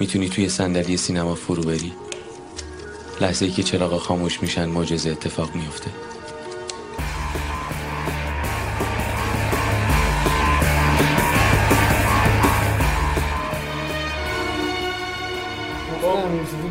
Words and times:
می‌تونی 0.00 0.28
توی 0.28 0.48
صندلی 0.48 0.96
سینما 0.96 1.34
فرو 1.34 1.62
بری؟ 1.62 1.92
لحظه 3.20 3.44
ای 3.44 3.50
که 3.50 3.62
چراغا 3.62 3.98
خاموش 3.98 4.42
میشن 4.42 4.64
معجزه 4.64 5.10
اتفاق 5.10 5.54
میفته 5.54 5.90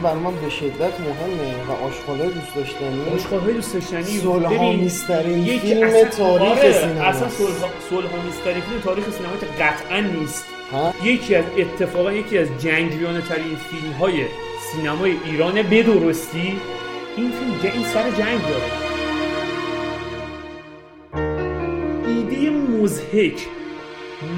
برای 0.04 0.20
من 0.20 0.36
به 0.36 0.50
شدت 0.50 1.00
مهمه 1.00 1.56
و 1.68 1.72
آشغالای 1.72 2.30
دوست 2.30 2.56
داشتنی. 2.56 3.10
آشغالای 3.16 3.54
دوست 3.54 3.74
داشتنی. 3.74 4.04
سلحامیسترین 4.04 5.60
فیلم 5.60 6.04
تاریخ 6.04 6.58
آره، 6.58 6.72
سینما 6.72 7.02
اصلا 7.02 7.30
سلحامیسترین 7.90 8.62
فیلم 8.62 8.82
تاریخ 8.84 9.06
سینما 9.10 9.38
که 9.38 9.46
قطعا 9.46 10.00
نیست. 10.00 10.46
ها؟ 10.72 10.94
یکی 11.04 11.36
از 11.36 11.46
اتفاقا 11.58 12.14
یکی 12.14 12.38
از 12.38 12.48
جنگیانه 12.60 13.22
ترین 13.22 13.56
فیلم 13.56 13.94
های 13.94 14.26
سینمای 14.72 15.16
ایرانه 15.26 15.64
به 15.64 15.84
درستی 15.84 16.60
این 17.18 17.32
فیلم 17.32 17.58
جه- 17.64 17.74
این 17.74 17.84
سر 17.84 18.04
جنگ 18.12 18.40
داره. 18.42 18.72
ایده 22.08 22.50
مزهک 22.50 23.48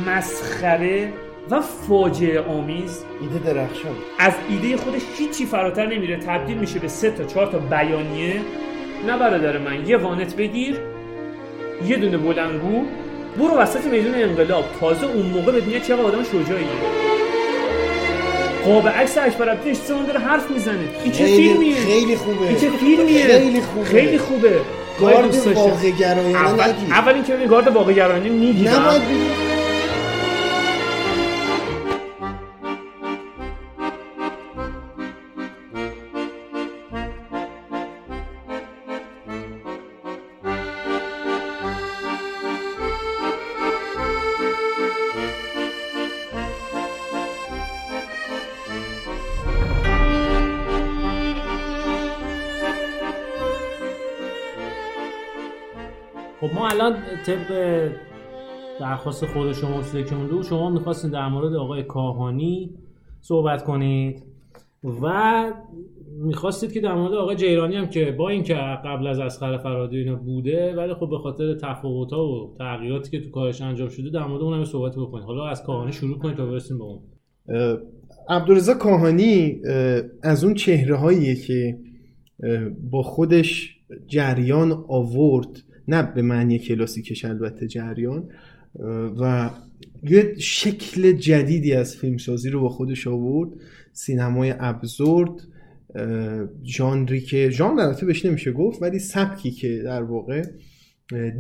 مسخره 0.08 1.14
و 1.50 1.62
فاجعه 1.62 2.42
آمیز. 2.42 3.04
ایده 3.22 3.54
درخشان. 3.54 3.96
از 4.20 4.34
ایده 4.50 4.78
خودش 4.78 5.02
هیچی 5.18 5.46
فراتر 5.46 5.86
نمیره. 5.86 6.18
تبدیل 6.18 6.58
میشه 6.58 6.80
به 6.80 6.88
سه 6.88 7.12
تا 7.12 7.24
چهار 7.24 7.48
تا 7.48 7.58
بیانیه. 7.60 8.42
نه 9.08 9.18
برادر 9.18 9.58
من 9.58 9.88
یه 9.90 9.98
وانت 9.98 10.36
بگیر 10.36 10.78
یه 11.88 11.98
دونه 11.98 12.18
بلنگو 12.18 12.86
برو 13.38 13.58
وسط 13.58 13.86
میدون 13.86 14.16
انقلاب 14.16 14.66
تازه 14.80 15.06
اون 15.06 15.26
موقع 15.26 15.52
به 15.52 15.62
دنیا 15.62 15.80
چقدر 15.80 16.02
آدم 16.02 16.24
شجاعیه 16.24 16.68
قاب 18.66 18.88
عکس 18.88 19.18
اکبر 19.18 19.50
عبدی 19.50 19.74
داره 20.08 20.20
حرف 20.20 20.52
می‌زنه 20.52 20.80
این 21.04 21.12
چه 21.12 21.26
فیلمیه 21.26 21.76
خیلی 21.76 22.16
خوبه. 22.16 22.48
این 22.48 22.60
چه 22.60 22.70
فیلمیه 22.70 23.28
خیلی 23.28 23.62
خوبه. 23.62 23.86
خیلی 23.86 24.18
خوبه 24.18 24.62
گارد. 25.00 25.48
واقع 25.56 25.90
گرایانه 25.90 26.48
اول. 26.48 26.74
اول 26.92 27.14
اینکه 27.14 27.34
ببین 27.34 27.48
گارد 27.48 27.68
واقع 27.68 27.94
گرایانه 27.94 28.30
می‌گیرم 28.30 28.74
نباید 28.74 29.02
الان 56.72 56.96
طبق 57.26 57.90
درخواست 58.80 59.26
خود 59.26 59.54
شما 59.54 59.82
بود 60.30 60.44
شما 60.44 60.70
می‌خواستین 60.70 61.12
در 61.12 61.28
مورد 61.28 61.54
آقای 61.54 61.84
کاهانی 61.84 62.70
صحبت 63.22 63.64
کنید 63.64 64.24
و 65.02 65.46
می‌خواستید 66.20 66.72
که 66.72 66.82
در 66.82 66.94
مورد 66.94 67.14
آقای 67.14 67.36
جیرانی 67.36 67.76
هم 67.76 67.88
که 67.88 68.12
با 68.12 68.30
اینکه 68.30 68.54
قبل 68.86 69.08
از 69.08 69.20
اسخر 69.20 69.58
فرهادی 69.58 69.98
اینا 69.98 70.16
بوده 70.16 70.76
ولی 70.76 70.94
خب 70.94 71.10
به 71.10 71.18
خاطر 71.18 71.54
تفاوت‌ها 71.54 72.28
و 72.28 72.56
تغییراتی 72.58 73.12
که 73.12 73.26
تو 73.26 73.32
کارش 73.32 73.62
انجام 73.62 73.90
شده 73.90 74.10
در 74.10 74.24
مورد 74.24 74.42
اونم 74.42 74.66
صحبت 74.66 74.96
بکنید. 74.96 75.26
حالا 75.26 75.48
از 75.48 75.64
کاهانی 75.64 75.92
شروع 75.92 76.18
کنید 76.20 76.38
تا 76.38 76.46
برسیم 76.46 76.78
به 76.78 76.84
اون. 76.84 77.00
اه، 77.50 77.78
عبدالرضا 78.30 78.74
کاهانی 78.74 79.60
اه، 79.66 80.02
از 80.24 80.44
اون 80.44 80.54
چهره 80.54 80.96
هاییه 80.96 81.36
که 81.36 81.78
با 82.92 83.04
خودش 83.04 83.76
جریان 84.08 84.86
آورد 84.88 85.64
نه 85.88 86.04
به 86.04 86.22
معنی 86.22 86.60
کلاسیکش 86.60 87.26
البته 87.26 87.68
جریان 87.68 88.30
و 89.20 89.50
یه 90.04 90.36
شکل 90.38 91.12
جدیدی 91.12 91.74
از 91.74 91.96
فیلمسازی 91.96 92.50
رو 92.50 92.62
با 92.62 92.70
خودش 92.70 93.08
آورد. 93.08 93.50
سینمای 93.94 94.54
ابزورد 94.60 95.42
ژانری 96.66 97.22
که 97.22 97.50
ژانر 97.50 97.80
البته 97.80 98.06
بهش 98.06 98.26
نمیشه 98.26 98.52
گفت 98.52 98.82
ولی 98.82 99.00
سبکی 99.00 99.52
که 99.52 99.82
در 99.84 100.04
واقع 100.04 100.44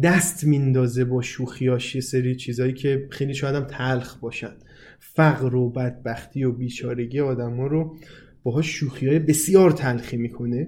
دست 0.03 0.43
میندازه 0.43 1.05
با 1.05 1.21
شوخیاش 1.21 1.95
یه 1.95 2.01
سری 2.01 2.35
چیزایی 2.35 2.73
که 2.73 3.07
خیلی 3.11 3.33
شاید 3.33 3.55
هم 3.55 3.63
تلخ 3.63 4.17
باشن. 4.17 4.51
فقر 4.99 5.55
و 5.55 5.69
بدبختی 5.69 6.43
و 6.43 6.51
بیچارگی 6.51 7.19
آدم 7.19 7.57
ها 7.57 7.67
رو 7.67 7.97
باهاش 8.43 8.67
شوخی 8.67 9.07
های 9.07 9.19
بسیار 9.19 9.71
تلخی 9.71 10.17
می‌کنه. 10.17 10.67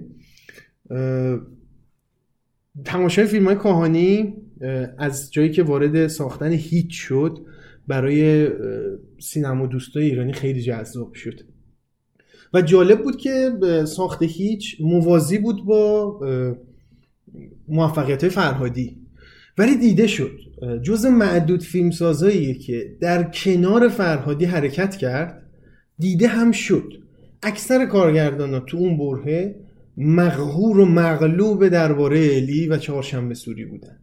تماشای 2.84 3.26
فیلم 3.26 3.46
های 3.46 3.56
کاهانی 3.56 4.34
اه، 4.60 4.88
از 4.98 5.32
جایی 5.32 5.50
که 5.50 5.62
وارد 5.62 6.06
ساختن 6.06 6.52
هیچ 6.52 6.88
شد 6.90 7.38
برای 7.88 8.48
سینما 9.18 9.66
دوستای 9.66 10.04
ایرانی 10.04 10.32
خیلی 10.32 10.62
جذاب 10.62 11.14
شد. 11.14 11.40
و 12.54 12.62
جالب 12.62 13.02
بود 13.02 13.16
که 13.16 13.50
ساخت 13.84 14.22
هیچ 14.22 14.76
موازی 14.80 15.38
بود 15.38 15.64
با 15.64 16.20
موفقیت 17.68 18.28
فرهادی. 18.28 18.96
ولی 19.58 19.76
دیده 19.76 20.06
شد. 20.06 20.38
جز 20.82 21.06
معدود 21.06 21.62
فیلمسازاییه 21.62 22.54
که 22.54 22.96
در 23.00 23.22
کنار 23.22 23.88
فرهادی 23.88 24.44
حرکت 24.44 24.96
کرد 24.96 25.42
دیده 25.98 26.28
هم 26.28 26.52
شد. 26.52 26.92
اکثر 27.42 27.86
کارگردان 27.86 28.60
تو 28.60 28.76
اون 28.76 28.98
برهه 28.98 29.54
مغهور 30.00 30.78
و 30.78 30.84
مغلوب 30.84 31.68
درباره 31.68 32.18
الی 32.18 32.68
و 32.68 32.76
چهارشنبه 32.76 33.34
سوری 33.34 33.64
بودن. 33.64 33.98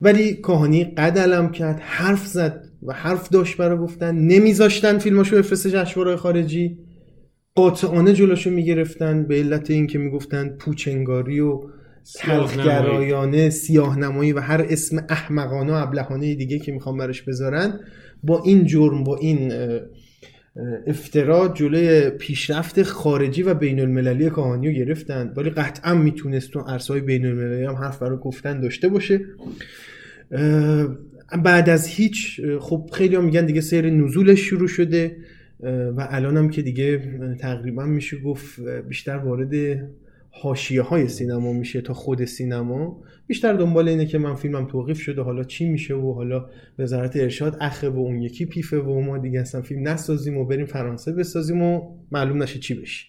ولی 0.00 0.34
کاهانی 0.34 0.84
قد 0.84 1.18
علم 1.18 1.50
کرد 1.50 1.80
حرف 1.80 2.26
زد 2.26 2.64
و 2.82 2.92
حرف 2.92 3.28
داشت 3.28 3.56
برای 3.56 3.78
گفتن. 3.78 4.14
نمیذاشتن 4.14 4.98
فیلماشو 4.98 5.36
بفرسته 5.36 5.70
جشنواره‌های 5.70 6.16
خارجی. 6.16 6.78
قاطعانه 7.54 8.12
جلوشو 8.12 8.50
می‌گرفتن 8.50 9.24
به 9.24 9.34
علت 9.34 9.70
اینکه 9.70 9.98
می‌گفتن 9.98 10.48
پوچنگاری 10.48 11.40
و 11.40 11.60
تلخگرایانه 12.14 13.50
سیاه 13.50 13.98
نمایی 13.98 14.32
و 14.32 14.40
هر 14.40 14.66
اسم 14.68 15.06
احمقانه 15.08 15.72
و 15.72 15.74
ابلهانه 15.74 16.34
دیگه 16.34 16.58
که 16.58 16.72
می‌خوان 16.72 16.96
براش 16.96 17.22
بذارن 17.22 17.80
با 18.22 18.42
این 18.42 18.66
جرم 18.66 19.04
با 19.04 19.16
این 19.16 19.52
افترا 20.86 21.48
جلوی 21.48 22.10
پیشرفت 22.10 22.82
خارجی 22.82 23.42
و 23.42 23.54
بین 23.54 23.80
المللی 23.80 24.30
کاهانی 24.30 24.68
رو 24.68 24.74
گرفتن 24.74 25.32
ولی 25.36 25.50
قطعا 25.50 25.94
می‌تونست 25.94 26.50
تو 26.50 26.60
عرصه‌های 26.60 27.02
بین 27.02 27.26
المللی 27.26 27.64
هم 27.64 27.74
حرف 27.74 27.98
برای 27.98 28.18
گفتن 28.18 28.60
داشته 28.60 28.88
باشه. 28.88 29.20
بعد 31.44 31.68
از 31.68 31.86
هیچ 31.86 32.40
خب 32.60 32.90
خیلی 32.92 33.16
هم 33.16 33.24
میگن 33.24 33.46
دیگه 33.46 33.60
سیر 33.60 33.90
نزولش 33.90 34.40
شروع 34.40 34.68
شده 34.68 35.16
و 35.96 36.06
الان 36.10 36.36
هم 36.36 36.48
که 36.48 36.62
دیگه 36.62 37.02
تقریبا 37.38 37.84
میشه 37.84 38.16
گفت 38.16 38.60
بیشتر 38.88 39.16
وارد 39.16 39.78
حاشیه 40.36 40.82
های 40.82 41.08
سینما 41.08 41.52
میشه 41.52 41.80
تا 41.80 41.94
خود 41.94 42.24
سینما. 42.24 43.02
بیشتر 43.26 43.52
دنبال 43.52 43.88
اینه 43.88 44.06
که 44.06 44.18
من 44.18 44.34
فیلمم 44.34 44.66
توقیف 44.66 45.00
شده 45.00 45.22
حالا 45.22 45.44
چی 45.44 45.68
میشه 45.68 45.94
و 45.94 46.12
حالا 46.12 46.46
وزارت 46.78 47.16
ارشاد 47.16 47.56
اخه 47.60 47.88
و 47.88 47.98
اون 47.98 48.22
یکی 48.22 48.46
پیفه 48.46 48.78
و 48.78 49.00
ما 49.00 49.18
دیگه 49.18 49.40
اصلا 49.40 49.62
فیلم 49.62 49.88
نسازیم 49.88 50.36
و 50.36 50.44
بریم 50.44 50.66
فرانسه 50.66 51.12
بسازیم 51.12 51.62
و 51.62 51.96
معلوم 52.12 52.42
نشه 52.42 52.58
چی 52.58 52.74
بشه. 52.74 53.06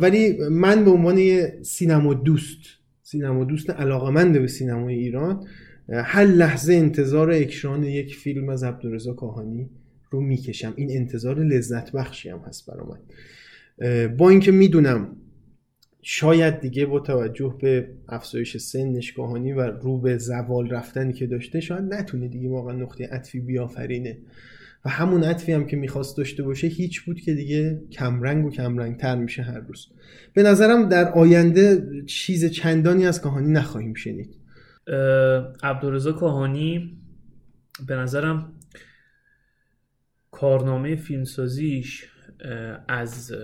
ولی 0.00 0.38
من 0.50 0.84
به 0.84 0.90
عنوان 0.90 1.46
سینما 1.62 2.14
دوست 2.14 2.58
سینما 3.02 3.44
دوست 3.44 3.70
علاقمند 3.70 4.40
به 4.40 4.46
سینمای 4.46 4.94
ایران 4.94 5.46
هر 5.88 6.24
لحظه 6.24 6.74
انتظار 6.74 7.30
اکران 7.30 7.84
یک 7.84 8.14
فیلم 8.16 8.48
از 8.48 8.64
عبدالرضا 8.64 9.12
کاهانی 9.12 9.70
رو 10.10 10.20
می‌کشم. 10.20 10.74
این 10.76 10.90
انتظار 10.90 11.38
لذت 11.38 11.92
بخشی 11.92 12.28
هم 12.28 12.38
هست 12.38 12.70
برای 12.70 12.86
من. 12.88 14.16
با 14.16 14.30
اینکه 14.30 14.52
می‌دونم 14.52 15.16
شاید 16.08 16.60
دیگه 16.60 16.86
با 16.86 17.00
توجه 17.00 17.56
به 17.60 17.88
افزایش 18.08 18.56
سنش 18.56 19.12
کاهانی 19.12 19.52
و 19.52 19.60
رو 19.60 20.00
به 20.00 20.18
زوال 20.18 20.70
رفتنی 20.70 21.12
که 21.12 21.26
داشته 21.26 21.60
شاید 21.60 21.94
نتونه 21.94 22.28
دیگه 22.28 22.48
واقعا 22.48 22.72
نقطه 22.72 23.06
عطفی 23.06 23.40
بیافرینه. 23.40 24.18
و 24.84 24.88
همون 24.88 25.24
عطفی 25.24 25.52
هم 25.52 25.66
که 25.66 25.76
می‌خواست 25.76 26.16
داشته 26.16 26.42
باشه 26.42 26.66
هیچ 26.66 27.02
بود 27.02 27.20
که 27.20 27.34
دیگه 27.34 27.80
کمرنگ 27.92 28.46
و 28.46 28.50
کمرنگ 28.50 28.96
تر 28.96 29.16
میشه 29.16 29.42
هر 29.42 29.58
روز. 29.58 29.86
به 30.34 30.42
نظرم 30.42 30.88
در 30.88 31.12
آینده 31.12 31.82
چیز 32.06 32.44
چندانی 32.44 33.06
از 33.06 33.20
کاهانی 33.20 33.52
نخواهیم 33.52 33.94
شنید. 33.94 34.34
اه، 34.86 34.96
عبدالرضا 35.62 36.12
کاهانی 36.12 36.98
به 37.86 37.96
نظرم 37.96 38.52
کارنامه 40.30 40.96
فیلمسازیش 40.96 42.08
از 42.88 43.32
اه، 43.32 43.38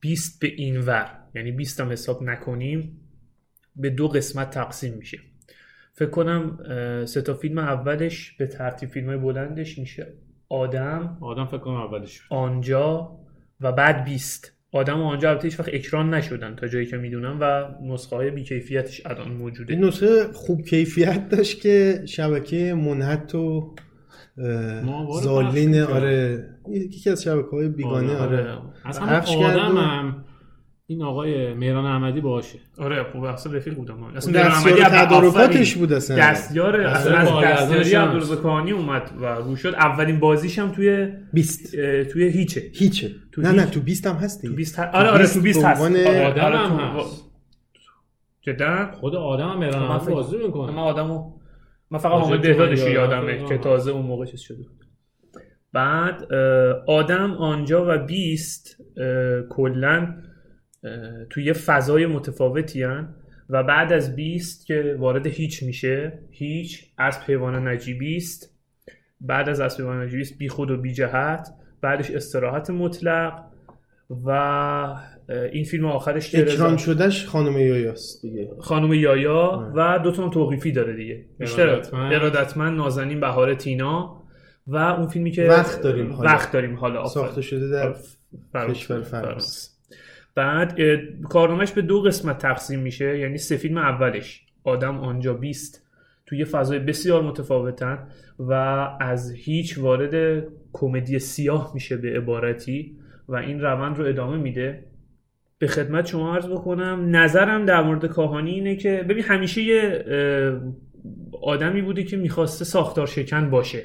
20 0.00 0.40
به 0.40 0.48
این 0.56 0.80
ور 0.80 1.27
یعنی 1.38 1.52
20 1.52 1.80
هم 1.80 1.90
حساب 1.92 2.22
نکنیم 2.22 3.00
به 3.76 3.90
دو 3.90 4.08
قسمت 4.08 4.50
تقسیم 4.50 4.94
میشه. 4.94 5.18
فکر 5.92 6.10
کنم 6.10 6.58
سه 7.04 7.22
تا 7.22 7.34
فیلم 7.34 7.58
اولش 7.58 8.32
به 8.32 8.46
ترتیب 8.46 8.88
فیلم 8.88 9.06
های 9.06 9.16
بلندش 9.16 9.78
میشه. 9.78 10.06
آدم. 10.48 11.18
آدم 11.20 11.44
فکر 11.46 11.58
کنم 11.58 11.74
اولش 11.74 12.20
بود. 12.20 12.38
آنجا 12.38 13.10
و 13.60 13.72
بعد 13.72 14.04
بیست. 14.04 14.52
آدم 14.72 15.00
و 15.00 15.04
آنجا 15.04 15.30
البته 15.30 15.44
هیچ 15.48 15.60
وقت 15.60 15.68
اکران 15.72 16.14
نشدن 16.14 16.56
تا 16.56 16.68
جایی 16.68 16.86
که 16.86 16.96
می‌دونم 16.96 17.38
و 17.40 17.68
نسخه 17.82 18.16
های 18.16 18.30
بیکیفیتش 18.30 19.06
الان 19.06 19.32
موجوده. 19.32 19.74
این 19.74 19.84
نسخه 19.84 20.32
خوب 20.32 20.62
کیفیت 20.62 21.28
داشت 21.28 21.60
که 21.60 22.02
شبکه 22.06 22.74
منحت 22.74 23.34
و 23.34 23.74
زالین 25.22 25.80
آره 25.80 26.44
یکی 26.68 27.10
از 27.10 27.22
شبکه 27.22 27.48
های 27.50 27.68
بیگانه 27.68 28.16
آره. 28.16 28.38
آره. 28.52 28.58
اصلا 28.84 29.06
و- 29.40 29.44
آدم 29.44 29.76
هم 29.76 30.24
این 30.90 31.02
آقای 31.02 31.54
مهران 31.54 31.84
احمدی 31.84 32.20
باشه. 32.20 32.58
آره 32.78 33.02
خوب 33.12 33.24
اصلا 33.24 33.52
رفیق 33.52 33.74
بودم. 33.74 34.02
اصلا 34.02 34.32
دستیار 34.32 34.74
مهران 34.74 34.92
احمدی 34.94 35.06
تدارکاتش. 35.06 35.74
بود 35.76 35.92
اصلا. 35.92 36.16
دستیار 36.16 36.80
اصلا 36.80 37.16
از 37.18 37.72
دستیاری 37.72 38.36
کاهانی 38.42 38.70
اومد 38.72 39.10
و 39.20 39.24
رو 39.26 39.56
شد. 39.56 39.68
اولین 39.74 40.20
بازیش 40.20 40.58
هم 40.58 40.72
توی 40.72 41.08
بیست. 41.32 41.74
اه، 41.78 42.04
توی 42.04 42.28
هیچه. 42.28 42.62
هیچه. 42.74 43.10
تو 43.32 43.42
نه 43.42 43.50
نه. 43.52 43.66
تو 43.66 43.80
بیست 43.80 44.06
هم 44.06 44.16
هست 44.16 44.40
تو 44.40 44.46
دیگه 44.46 44.56
20 44.56 44.76
ه- 44.76 44.94
آره 44.94 45.08
آره 45.08 45.26
تو 45.26 45.40
20 45.40 45.62
به 45.62 45.68
هست. 45.68 45.80
عنوان 45.82 46.06
آره، 46.06 46.26
آدم 46.26 46.40
آره، 46.44 46.58
هم 46.58 46.76
هست. 47.00 47.24
جدا؟ 48.40 48.90
خود 48.92 49.14
آدم 49.14 49.48
هم 49.48 49.58
مهران 49.58 49.82
من 49.82 49.88
احمدی 49.88 50.12
بازی 50.12 50.36
می‌کنه. 50.36 50.72
من 50.72 50.78
آدمو 50.78 51.32
من 51.90 51.98
فقط 51.98 52.28
بهدادش 52.40 52.80
تو 52.80 52.88
یادمه 52.88 53.32
یادم. 53.32 53.46
که 53.48 53.58
تازه 53.58 53.90
اون 53.90 54.06
موقع 54.06 54.26
چیز 54.26 54.40
شده. 54.40 54.56
بود 54.56 54.84
بعد 55.72 56.32
آدم 56.86 57.32
آنجا 57.32 57.84
و 57.88 57.98
بیست 57.98 58.76
کلا 59.50 60.14
توی 61.30 61.44
یه 61.44 61.52
فضای 61.52 62.06
متفاوتی 62.06 62.82
هن 62.82 63.14
و 63.50 63.62
بعد 63.62 63.92
از 63.92 64.16
بیست 64.16 64.66
که 64.66 64.96
وارد 64.98 65.26
هیچ 65.26 65.62
میشه 65.62 66.18
هیچ 66.30 66.84
از 66.98 67.18
حیوان 67.18 67.68
نجیبی 67.68 68.16
است 68.16 68.54
بعد 69.20 69.48
از 69.48 69.60
اسب 69.60 69.80
حیوان 69.80 70.02
نجیبی 70.02 70.22
است 70.22 70.38
بی 70.38 70.48
خود 70.48 70.70
و 70.70 70.76
بی 70.76 70.92
جهت 70.92 71.48
بعدش 71.80 72.10
استراحت 72.10 72.70
مطلق 72.70 73.44
و 74.24 74.30
این 75.52 75.64
فیلم 75.64 75.84
آخرش 75.84 76.30
که 76.30 76.42
اکران 76.42 76.76
شدهش 76.76 77.26
خانم 77.26 77.58
یایاست 77.58 78.22
دیگه 78.22 78.50
خانم 78.58 78.92
یایا 78.92 79.72
و 79.74 79.98
دو 79.98 80.12
تا 80.12 80.28
توقیفی 80.28 80.72
داره 80.72 80.96
دیگه 80.96 81.24
بیشتر 81.38 81.68
ارادتمند. 81.92 82.76
نازنین 82.78 83.20
بهار 83.20 83.54
تینا 83.54 84.22
و 84.66 84.76
اون 84.76 85.08
فیلمی 85.08 85.30
که 85.30 85.44
وقت 85.44 85.82
داریم 85.82 86.12
حالا. 86.12 86.30
وقت 86.30 86.52
داریم 86.52 86.76
حالا. 86.76 87.06
ساخته 87.06 87.42
شده 87.42 87.68
در. 87.68 87.94
کشور 88.68 89.02
فرانسه. 89.02 89.77
بعد 90.38 90.80
کارنامهش 91.28 91.72
به 91.72 91.82
دو 91.82 92.02
قسمت 92.02 92.38
تقسیم 92.38 92.80
میشه 92.80 93.18
یعنی 93.18 93.38
سه 93.38 93.56
فیلم 93.56 93.78
اولش 93.78 94.46
آدم 94.64 94.98
آنجا 94.98 95.34
بیست 95.34 95.86
توی 96.26 96.44
فضای 96.44 96.78
بسیار 96.78 97.22
متفاوتن 97.22 97.98
و 98.38 98.52
از 99.00 99.32
هیچ 99.32 99.78
وارد 99.78 100.44
کمدی 100.72 101.18
سیاه 101.18 101.70
میشه 101.74 101.96
به 101.96 102.16
عبارتی 102.16 102.96
و 103.28 103.36
این 103.36 103.60
روند 103.60 103.98
رو 103.98 104.04
ادامه 104.06 104.36
میده. 104.36 104.84
به 105.58 105.66
خدمت 105.66 106.06
شما 106.06 106.34
عرض 106.34 106.46
بکنم 106.46 107.16
نظرم 107.16 107.64
در 107.64 107.82
مورد 107.82 108.06
کاهانی 108.06 108.50
اینه 108.50 108.76
که 108.76 109.04
ببین 109.08 109.24
همیشه 109.24 109.62
یه 109.62 110.04
آدمی 111.42 111.82
بوده 111.82 112.04
که 112.04 112.16
می‌خواسته 112.16 112.64
ساختار 112.64 113.06
شکن 113.06 113.50
باشه 113.50 113.82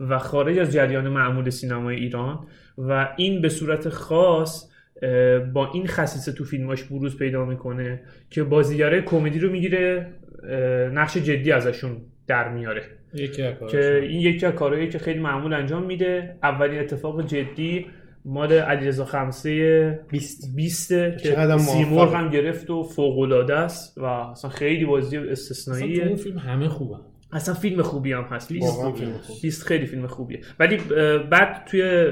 و 0.00 0.18
خارج 0.18 0.58
از 0.58 0.72
جریان 0.72 1.08
معمول 1.08 1.50
سینمای 1.50 1.96
ایران 1.96 2.46
و 2.78 3.08
این 3.16 3.40
به 3.40 3.48
صورت 3.48 3.88
خاص 3.88 4.69
با 5.54 5.70
این 5.74 5.86
خصیصه 5.86 6.32
تو 6.32 6.44
فیلماش 6.44 6.82
بروز 6.82 7.16
پیدا 7.18 7.44
می‌کنه 7.44 8.00
که 8.30 8.42
بازیگره 8.42 9.02
کمدی 9.02 9.38
رو 9.38 9.50
می‌گیره 9.50 10.06
نقش 10.92 11.16
جدی 11.16 11.52
ازشون 11.52 11.96
در 12.26 12.48
میاره 12.48 12.82
یکی. 13.14 13.42
که 13.70 14.00
این 14.02 14.20
یکی 14.20 14.46
از 14.46 14.54
کارهایی 14.54 14.88
که 14.88 14.98
خیلی 14.98 15.18
معمول 15.18 15.52
انجام 15.52 15.86
میده 15.86 16.36
اولین 16.42 16.80
اتفاق 16.80 17.26
جدی 17.26 17.86
مال 18.24 18.52
علیرضا 18.52 19.04
خمسه 19.04 20.00
20 20.10 20.56
بیسته 20.56 21.16
که 21.22 21.28
چقدر 21.28 21.58
سیمرغ. 21.58 22.14
هم 22.14 22.30
گرفت 22.30 22.70
و 22.70 22.82
فوق 22.82 23.18
العاده 23.18 23.54
است 23.54 23.98
و 23.98 24.04
اصلا 24.04 24.50
خیلی 24.50 24.84
بازی 24.84 25.16
اصلا 25.16 25.24
تو 25.24 25.30
استثنائیه 25.30 26.06
اون 26.06 26.16
فیلم 26.16 26.38
همه 26.38 26.68
خوبه 26.68 26.96
اصلا 27.32 27.54
فیلم 27.54 27.82
خوبی 27.82 28.12
هم 28.12 28.22
هست 28.22 28.58
خوبی. 28.60 29.06
بیست 29.42 29.66
خیلی 29.66 29.86
فیلم 29.86 30.06
خوبیه 30.06 30.40
ولی 30.60 30.76
بعد 31.30 31.64
توی 31.66 32.08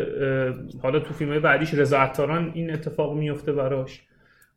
حالا 0.83 1.01
تو 1.01 1.15
فیلم 1.15 1.39
بعدیش 1.41 1.75
رضا 1.75 1.99
عطاران 1.99 2.51
این 2.55 2.73
اتفاق 2.73 3.17
میفته 3.17 3.53
براش 3.53 4.03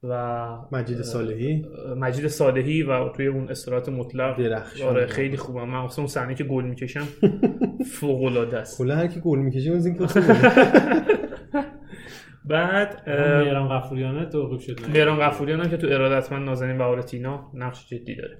و 0.04 0.48
مجید 0.72 1.02
صالحی 1.02 1.66
مجید 1.98 2.28
صالحی 2.28 2.84
و 2.84 3.10
توی 3.10 3.28
اون 3.28 3.50
استراحت 3.50 3.90
مطلق 3.90 4.38
درخشان. 4.38 4.88
آره 4.88 5.06
خیلی 5.08 5.38
خوبه 5.38 5.66
من 5.66 5.78
اصلا 5.78 6.02
اون 6.04 6.08
صحنه 6.08 6.36
که 6.36 6.44
گل 6.44 6.64
می‌کشم 6.64 7.08
فوق 8.00 8.24
العاده 8.24 8.58
است 8.58 8.78
کلا 8.78 8.96
هر 8.96 9.08
کی 9.08 9.20
گل 9.20 9.40
می‌کشه 9.40 9.72
از 9.72 9.86
اینکه 9.86 10.08
خوبه. 10.08 10.26
بعد 12.46 13.04
اون 13.08 13.44
مهران 13.44 13.68
غفوریانه 13.68 14.26
توقیف 14.26 14.62
شد 14.62 14.82
نه؟ 14.82 14.88
مهران 14.94 15.20
غفوریان 15.20 15.60
هم 15.62 15.70
که 15.70 15.78
تو 15.78 15.88
ارادتمند 15.88 16.46
نازنین 16.46 16.78
بهار 16.78 17.02
تینا 17.02 17.52
نقش 17.54 17.90
جدی 17.90 18.16
داره 18.16 18.38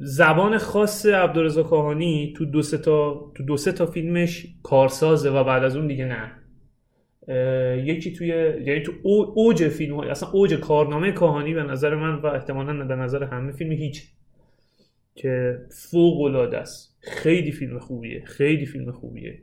زبان 0.00 0.58
خاص 0.58 1.06
عبدالرضا 1.06 1.62
کاهانی 1.62 2.32
تو 2.36 2.44
دو 2.44 2.62
تا 2.62 3.30
تو 3.34 3.42
دو 3.42 3.56
تا 3.56 3.86
فیلمش 3.86 4.46
کارسازه 4.62 5.30
و 5.30 5.44
بعد 5.44 5.64
از 5.64 5.76
اون 5.76 5.86
دیگه 5.86 6.04
نه. 6.04 6.32
یکی 7.84 8.12
توی 8.12 8.28
یعنی 8.66 8.82
تو 8.82 8.92
او- 9.02 9.32
اوج 9.36 9.68
فیلم 9.68 9.96
های 9.96 10.08
اصلا 10.08 10.28
اوج 10.30 10.54
کارنامه 10.54 11.12
کاهانی 11.12 11.54
به 11.54 11.62
نظر 11.62 11.94
من 11.94 12.14
و 12.14 12.26
احتمالا 12.26 12.84
به 12.84 12.96
نظر 12.96 13.24
همه 13.24 13.52
فیلم 13.52 13.72
هیچ. 13.72 14.08
که 15.14 15.58
فوق 15.70 16.20
العاده 16.20 16.58
است. 16.58 16.98
خیلی 17.00 17.52
فیلم 17.52 17.78
خوبیه. 17.78 18.24
خیلی 18.24 18.66
فیلم 18.66 18.92
خوبیه. 18.92 19.38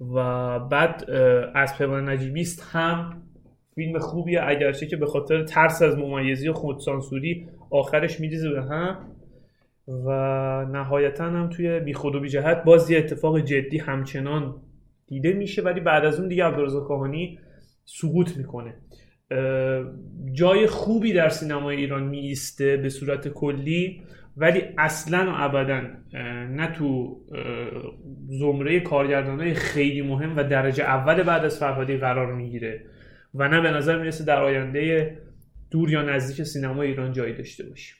و 0.00 0.58
بعد 0.58 1.10
از 1.54 1.78
پیمان 1.78 2.08
نجیبیست 2.08 2.68
هم 2.72 3.22
فیلم 3.74 3.98
خوبیه. 3.98 4.40
اگرچه 4.42 4.86
که 4.86 4.96
به 4.96 5.06
خاطر 5.06 5.44
ترس 5.44 5.82
از 5.82 5.98
ممیزی 5.98 6.48
و 6.48 6.52
خودسانسوری 6.52 7.48
آخرش 7.70 8.20
میریزه 8.20 8.50
به 8.50 8.62
هم. 8.62 8.98
و 9.88 10.10
نهایتا 10.72 11.24
هم 11.24 11.48
توی 11.48 11.80
بی 11.80 11.94
خود 11.94 12.14
و 12.14 12.20
بی 12.20 12.28
جهت 12.28 12.64
باز 12.64 12.92
اتفاق 12.92 13.40
جدی 13.40 13.78
همچنان 13.78 14.54
دیده 15.06 15.32
میشه 15.32 15.62
ولی 15.62 15.80
بعد 15.80 16.04
از 16.04 16.20
اون 16.20 16.28
دیگه 16.28 16.44
عبدالرضا 16.44 16.80
کاهانی 16.80 17.38
سقوط 17.84 18.36
می‌کنه. 18.36 18.74
جای 20.32 20.66
خوبی 20.66 21.12
در 21.12 21.28
سینمای 21.28 21.76
ایران 21.76 22.02
میایسته 22.02 22.76
به 22.76 22.88
صورت 22.88 23.28
کلی 23.28 24.02
ولی 24.36 24.62
اصلا 24.78 25.32
و 25.32 25.34
ابدا 25.36 25.80
نه 26.48 26.72
تو 26.72 27.16
زمره 28.28 28.80
کارگردانای 28.80 29.54
خیلی 29.54 30.02
مهم 30.02 30.36
و 30.36 30.44
درجه 30.44 30.84
اول 30.84 31.22
بعد 31.22 31.44
از 31.44 31.58
فرهادی 31.58 31.96
قرار 31.96 32.34
می‌گیره. 32.34 32.80
و 33.34 33.48
نه 33.48 33.60
به 33.60 33.70
نظر 33.70 33.98
می‌رسه 33.98 34.24
در 34.24 34.42
آینده 34.42 35.12
دور 35.70 35.90
یا 35.90 36.02
نزدیک 36.02 36.46
سینما 36.46 36.82
ایران 36.82 37.12
جایی 37.12 37.34
داشته 37.34 37.64
باشه. 37.64 37.94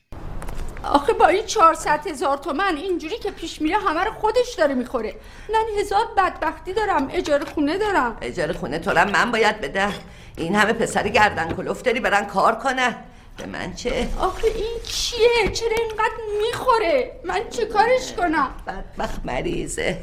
آخه 0.85 1.13
با 1.13 1.27
این 1.27 1.47
400 1.47 2.07
هزار 2.07 2.37
تومن 2.37 2.77
اینجوری 2.77 3.19
که 3.19 3.31
پیش 3.31 3.63
میره 3.63 3.77
همه 3.77 4.05
رو 4.05 4.13
خودش 4.13 4.55
داره 4.59 4.75
می‌خوره. 4.75 5.15
من 5.53 5.81
هزار 5.81 6.05
بدبختی 6.17 6.73
دارم 6.73 7.09
اجاره 7.13 7.45
خونه 7.45 7.79
دارم. 7.79 8.17
اجاره 8.23 8.53
خونه 8.53 8.79
تو 8.79 8.95
من 8.95 9.31
باید 9.31 9.61
بده 9.61 9.89
این 10.37 10.55
همه 10.55 10.73
پسر 10.73 11.09
گردن 11.09 11.53
کلوف 11.53 11.83
داری 11.83 12.01
برن 12.01 12.25
کار 12.25 12.55
کنن 12.55 12.97
به 13.39 13.47
من 13.47 13.75
چه؟ 13.75 14.09
آخه 14.19 14.47
این 14.47 14.81
چیه؟ 14.85 15.53
چرا 15.53 15.77
اینقدر 15.79 16.15
می‌خوره؟ 16.47 17.21
من 17.25 17.41
چه 17.51 17.67
کارش 17.67 18.13
کنم؟ 18.13 18.51
بدبخت 18.67 19.21
مریضه. 19.27 19.99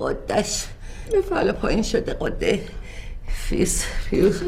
قدش. 0.00 0.64
حالا 1.30 1.52
پایین 1.52 1.82
شده 1.82 2.16
قده. 2.20 2.60
فیز 3.48 3.82
فیوز 3.82 4.42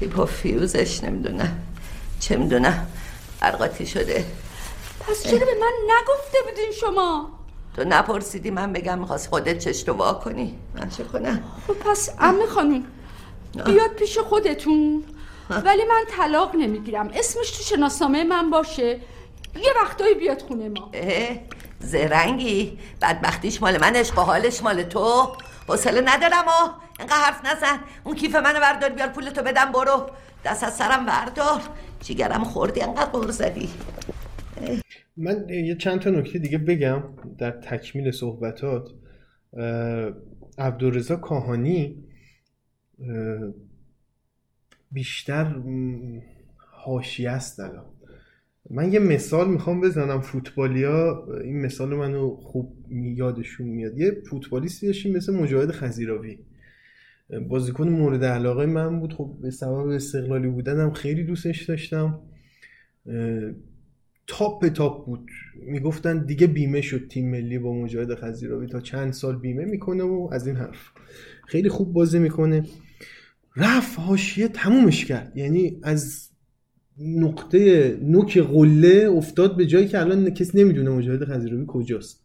هیپوفیوزش 0.00 1.04
نمی‌دونم. 1.04 1.62
چه 2.20 2.36
می‌دونم. 2.36 2.86
برقاتی 3.40 3.86
شده. 3.86 4.24
پس 5.00 5.22
چرا 5.22 5.38
به 5.38 5.54
من 5.60 5.72
نگفته 5.84 6.38
بودین 6.48 6.72
شما؟ 6.80 7.30
تو 7.76 7.84
نپرسیدی 7.84 8.50
من 8.50 8.72
بگم 8.72 8.98
می‌خواست 8.98 9.28
خودت 9.28 9.58
چش 9.58 9.82
تو 9.82 9.92
وا 9.92 10.12
کنی. 10.12 10.58
من 10.74 10.88
چه 10.88 11.04
کنم؟ 11.04 11.44
خب 11.66 11.72
پس 11.72 12.10
امه 12.18 12.46
خانوم 12.46 12.84
بیاد 13.66 13.90
پیش 13.90 14.18
خودتون. 14.18 15.04
ولی 15.50 15.84
من 15.84 16.04
طلاق 16.16 16.56
نمی‌گیرم. 16.56 17.10
اسمش 17.14 17.50
تو 17.50 17.62
شناسنامه 17.62 18.24
من 18.24 18.50
باشه. 18.50 19.00
یه 19.56 19.72
وقتایی 19.82 20.14
بیاد 20.14 20.42
خونه 20.42 20.68
ما. 20.68 20.90
اه 20.92 21.36
زرنگی. 21.80 22.78
بدبختیش 23.02 23.62
مال 23.62 23.80
من 23.80 23.96
عشق 23.96 24.18
و 24.18 24.20
حالش 24.20 24.62
مال 24.62 24.82
تو. 24.82 25.32
حوصله 25.68 26.00
ندارم 26.00 26.44
و 26.46 26.81
اینقدر 26.98 27.16
حرف 27.16 27.40
نزن. 27.46 27.78
اون 28.04 28.16
کیف 28.16 28.34
منو 28.34 28.60
بردار 28.60 28.90
بیار 28.90 29.08
پولتو 29.08 29.42
بدم 29.42 29.72
برو. 29.72 30.10
دست 30.44 30.64
از 30.64 30.76
سرم 30.76 31.06
بردار. 31.06 31.60
جیگرم 32.00 32.44
خوردی 32.44 32.80
انقدر 32.80 33.10
قور 33.10 33.30
زدی. 33.30 33.68
من 35.16 35.48
یه 35.48 35.76
چند 35.76 36.00
تا 36.00 36.10
نکته 36.10 36.38
دیگه 36.38 36.58
بگم 36.58 37.02
در 37.38 37.50
تکمیل 37.50 38.10
صحبتات. 38.10 38.88
اه، 39.56 40.12
عبدالرضا 40.58 41.16
کاهانی 41.16 42.04
اه، 43.00 43.52
بیشتر 44.92 45.44
م، 45.44 46.22
حاشیه 46.56 47.30
است 47.30 47.60
الان. 47.60 47.84
من 48.70 48.92
یه 48.92 48.98
مثال 48.98 49.50
می‌خوام 49.50 49.80
بزنم. 49.80 50.20
فوتبالیا 50.20 51.26
این 51.44 51.60
مثال 51.60 51.88
منو 51.88 52.36
خوب 52.36 52.76
یادشون 52.90 53.66
میاد. 53.66 53.98
یه 53.98 54.22
فوتبالیستی 54.30 54.86
داشتیم 54.86 55.16
مثل 55.16 55.34
مجاهد 55.34 55.70
خزیراوی 55.70 56.38
بازیکن 57.48 57.88
مورد 57.88 58.24
علاقه 58.24 58.66
من 58.66 59.00
بود. 59.00 59.14
خب 59.14 59.36
به 59.42 59.50
سبب 59.50 59.86
استقلالی 59.88 60.48
بودنم 60.48 60.92
خیلی 60.92 61.24
دوستش 61.24 61.62
داشتم. 61.62 62.20
تاپ 64.26 64.68
تاپ 64.68 65.06
بود. 65.06 65.30
می‌گفتن 65.66 66.24
دیگه 66.24 66.46
بیمه 66.46 66.80
شد 66.80 67.08
تیم 67.08 67.30
ملی 67.30 67.58
با 67.58 67.74
مجاهد 67.74 68.14
خزیراوی 68.14 68.66
تا 68.66 68.80
چند 68.80 69.12
سال 69.12 69.38
بیمه 69.38 69.64
می‌کنه 69.64 70.02
و 70.02 70.28
از 70.32 70.46
این 70.46 70.56
حرف. 70.56 70.90
خیلی 71.46 71.68
خوب 71.68 71.92
بازی 71.92 72.18
می‌کنه. 72.18 72.64
رفت 73.56 73.98
حاشیه 73.98 74.48
تمومش 74.48 75.04
کرد. 75.04 75.36
یعنی 75.36 75.78
از 75.82 76.28
نقطه 76.98 77.90
نوک 78.02 78.38
قله 78.38 79.08
افتاد 79.10 79.56
به 79.56 79.66
جایی 79.66 79.88
که 79.88 80.00
الان 80.00 80.30
کسی 80.30 80.62
نمی‌دونه 80.62 80.90
مجاهد 80.90 81.24
خزیراوی 81.24 81.64
کجاست. 81.68 82.21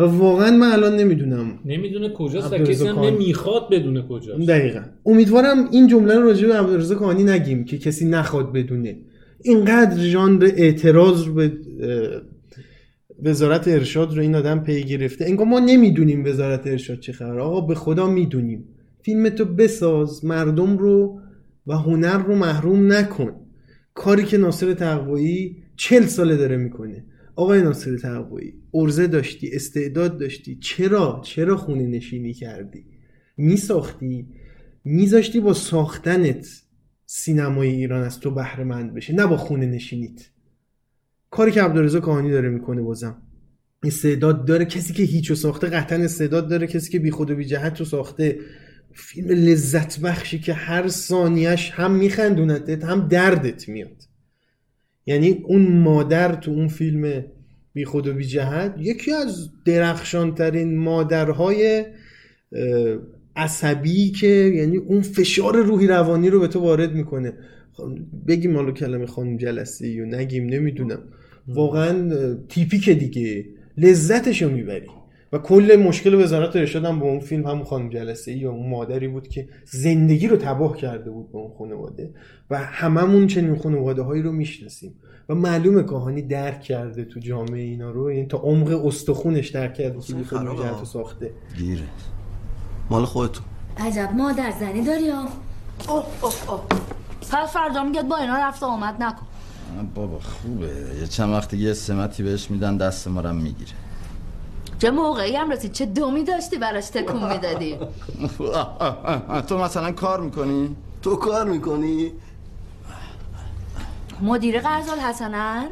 و 0.00 0.04
واقعا 0.04 0.50
من 0.50 0.72
الان 0.72 0.96
نمی‌دونم 0.96 1.58
نمی‌دونه 1.64 2.08
کجاست 2.08 2.52
و 2.52 2.58
کسی 2.58 2.86
هم. 2.86 2.98
نمی‌خواد 2.98 3.62
بدونه 3.70 4.02
کجاست. 4.02 4.48
دقیقا. 4.48 4.80
امیدوارم 5.06 5.68
این 5.70 5.86
جمله 5.86 6.14
رو 6.14 6.22
راجع 6.22 6.48
به 6.48 6.54
عبدالرزاق 6.54 6.98
کاهانی 6.98 7.24
نگیم 7.24 7.64
که 7.64 7.78
کسی 7.78 8.08
نخواد 8.08 8.52
بدونه. 8.52 8.96
اینقدر 9.42 10.00
ژانر 10.00 10.50
اعتراض 10.56 11.26
رو 11.26 11.34
به 11.34 11.50
وزارت 13.22 13.68
ارشاد 13.68 14.14
رو 14.14 14.22
این 14.22 14.34
آدم 14.34 14.58
پی 14.60 14.84
گرفته. 14.84 15.24
انگار 15.24 15.46
ما 15.46 15.60
نمی‌دونیم 15.60 16.24
وزارت 16.24 16.66
ارشاد 16.66 16.98
چه 16.98 17.12
خبر 17.12 17.38
آقا 17.38 17.60
به 17.60 17.74
خدا 17.74 18.06
می‌دونیم. 18.06 18.64
فیلمتو 19.02 19.44
بساز 19.44 20.24
مردم 20.24 20.78
رو 20.78 21.20
و 21.66 21.72
هنر 21.72 22.18
رو 22.18 22.34
محروم 22.34 22.92
نکن. 22.92 23.32
کاری 23.94 24.24
که 24.24 24.38
ناصر 24.38 24.74
تقوایی 24.74 25.56
چل 25.76 26.02
ساله 26.02 26.36
داره 26.36 26.56
می‌کنه. 26.56 27.04
آقای 27.40 27.62
ناصر 27.62 27.98
تقوایی 27.98 28.54
ارزه 28.74 29.06
داشتی 29.06 29.50
استعداد 29.52 30.18
داشتی. 30.18 30.56
چرا؟ 30.56 31.20
چرا 31.24 31.56
خونه 31.56 31.86
نشینی 31.86 32.34
کردی؟ 32.34 32.84
میساختی؟ 33.36 34.28
میذاشتی 34.84 35.40
با 35.40 35.54
ساختنت 35.54 36.62
سینمای 37.06 37.68
ایران 37.68 38.02
از 38.02 38.20
تو 38.20 38.30
بهره 38.30 38.64
مند 38.64 38.94
بشه؟ 38.94 39.14
نه 39.14 39.26
با 39.26 39.36
خونه 39.36 39.66
نشینیت. 39.66 40.30
کاری 41.30 41.52
که 41.52 41.62
عبدالرضا 41.62 42.00
کاهانی 42.00 42.30
داره 42.30 42.48
می‌کنه 42.48 42.82
بازم. 42.82 43.22
استعداد 43.82 44.46
داره. 44.46 44.64
کسی 44.64 44.92
که 44.92 45.02
هیچو 45.02 45.34
ساخته 45.34 45.66
قطعا 45.66 45.98
استعداد 45.98 46.48
داره. 46.48 46.66
کسی 46.66 46.90
که 46.92 46.98
بی 46.98 47.10
خود 47.10 47.30
و 47.30 47.34
بی 47.34 47.44
جهت 47.44 47.80
رو 47.80 47.84
ساخته. 47.84 48.38
فیلم 48.94 49.30
لذت 49.30 50.00
بخشی 50.00 50.38
که 50.38 50.52
هر 50.52 50.88
ثانیش 50.88 51.70
هم 51.70 51.94
میخندونتت 51.94 52.84
هم 52.84 53.08
دردت 53.08 53.68
میاد. 53.68 54.09
یعنی 55.10 55.42
اون 55.44 55.62
مادر 55.62 56.34
تو 56.34 56.50
اون 56.50 56.68
فیلم 56.68 57.24
بی 57.72 57.84
خود 57.84 58.06
و 58.06 58.14
بی 58.14 58.24
جهت 58.24 58.74
یکی 58.78 59.12
از 59.12 59.48
درخشان 59.64 60.34
ترین 60.34 60.78
مادرهای 60.78 61.84
عصبی 63.36 64.10
که 64.10 64.26
یعنی 64.26 64.76
اون 64.76 65.00
فشار 65.00 65.56
روحی 65.56 65.86
روانی 65.86 66.30
رو 66.30 66.40
به 66.40 66.48
تو 66.48 66.60
وارد 66.60 66.92
می‌کنه. 66.94 67.32
بگیم 68.28 68.56
حالا 68.56 68.72
کلمه 68.72 69.06
خانم 69.06 69.36
جلسه 69.36 69.88
یا 69.88 70.04
نگیم 70.04 70.46
نمی‌دونم. 70.46 71.02
واقعا 71.48 72.10
تیپیک 72.48 72.90
دیگه. 72.90 73.44
لذتشو 73.78 74.50
می‌بری. 74.50 74.86
و 75.32 75.38
کل 75.38 75.82
مشکل 75.86 76.14
وزارت 76.14 76.56
ارشاد 76.56 76.84
هم 76.84 76.98
با 76.98 77.06
اون 77.06 77.20
فیلم 77.20 77.46
همون 77.46 77.64
خانم 77.64 77.88
جلسه 77.88 78.32
یا 78.32 78.50
اون 78.50 78.70
مادری 78.70 79.08
بود 79.08 79.28
که 79.28 79.48
زندگی 79.64 80.28
رو 80.28 80.36
تباه 80.36 80.76
کرده 80.76 81.10
بود 81.10 81.32
به 81.32 81.38
اون 81.38 81.50
خانواده 81.58 82.14
و 82.50 82.58
هممون 82.58 83.26
چنین 83.26 83.58
خانواده 83.58 84.02
هایی 84.02 84.22
رو 84.22 84.32
می‌شناسیم 84.32 84.94
و 85.28 85.34
معلومه 85.34 85.82
کاهانی 85.82 86.22
درک 86.22 86.62
کرده 86.62 87.04
تو 87.04 87.20
جامعه 87.20 87.62
اینا 87.62 87.90
رو 87.90 88.12
یعنی 88.12 88.26
تا 88.26 88.38
عمق 88.38 88.86
استخونش 88.86 89.48
درک 89.48 89.74
کرده 89.74 90.00
که 90.00 90.24
خود 90.24 90.84
ساخته. 90.84 91.32
گیره. 91.58 91.82
مال 92.90 93.04
خودتون 93.04 93.44
عجب 93.78 94.10
مادر 94.16 94.52
زنی 94.60 94.84
داری 94.84 95.08
ها. 95.08 95.28
اوه 95.88 96.04
اوه 96.22 96.50
اوه. 96.50 96.60
پس 97.32 97.52
فردا 97.52 97.84
میگه 97.84 98.02
با 98.02 98.16
اینا 98.16 98.38
رفت 98.38 98.62
و 98.62 98.66
آمد 98.66 99.02
نکن. 99.02 99.26
بابا 99.94 100.18
خوبه. 100.18 100.66
یه 101.00 101.06
چند 101.06 101.30
وقت 101.30 101.54
یه 101.54 101.72
سمتی 101.72 102.22
بهش 102.22 102.50
میدن 102.50 102.76
دست 102.76 103.08
ما 103.08 103.20
هم 103.20 103.36
می‌گیره. 103.36 103.72
چه 104.80 104.90
موقعی 104.90 105.36
هم 105.36 105.50
رسید. 105.50 105.72
چه 105.72 105.86
دومی 105.86 106.24
داشتی 106.24 106.58
براش 106.58 106.86
تکون 106.86 107.32
می‌دادی؟ 107.32 107.78
تو 109.48 109.58
مثلا 109.58 109.92
کار 109.92 110.20
می‌کنی؟ 110.20 110.76
تو 111.02 111.16
کار 111.16 111.44
می‌کنی؟ 111.44 112.12
مدیر 114.22 114.60
قرض 114.60 114.88
حسنن؟ 114.88 115.68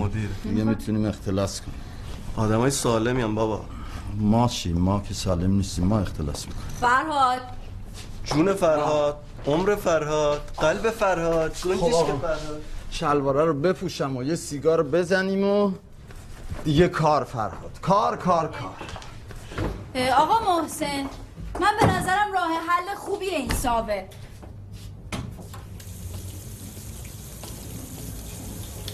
مدیر. 0.00 0.28
دیگه 0.42 0.64
می‌تونیم 0.64 1.06
اختلاس 1.06 1.60
کنیم. 1.60 1.74
آدم 2.36 2.58
های 2.58 2.70
سالمی 2.70 3.22
هم 3.22 3.34
بابا. 3.34 3.60
ما 4.18 4.48
چی؟ 4.48 4.72
ما 4.72 5.00
که 5.08 5.14
سالم 5.14 5.50
نیستیم 5.50 5.84
ما 5.84 5.98
اختلاس 5.98 6.46
می‌کنیم. 6.46 6.66
فرهاد. 6.80 7.40
جون 8.24 8.54
فرهاد 8.54 9.16
عمر 9.46 9.74
فرهاد 9.74 10.40
قلب 10.58 10.90
فرهاد. 10.90 11.56
گنجشک 11.64 12.06
فرهاد؟ 12.22 12.62
شلواره 12.90 13.44
رو 13.44 13.54
بپوشم 13.54 14.16
و 14.16 14.22
یه 14.22 14.34
سیگار 14.34 14.82
بزنیم 14.82 15.44
و 15.44 15.70
دیگه 16.64 16.88
کار 16.88 17.24
فرهاد. 17.24 17.78
کار 17.82 18.16
کار 18.16 18.48
کار. 18.48 18.76
آقا 20.16 20.60
محسن 20.60 21.06
من 21.60 21.72
به 21.80 21.86
نظرم 21.86 22.32
راه 22.32 22.50
حل 22.68 22.94
خوبی 22.96 23.26
این 23.26 23.50
ساوه. 23.50 24.04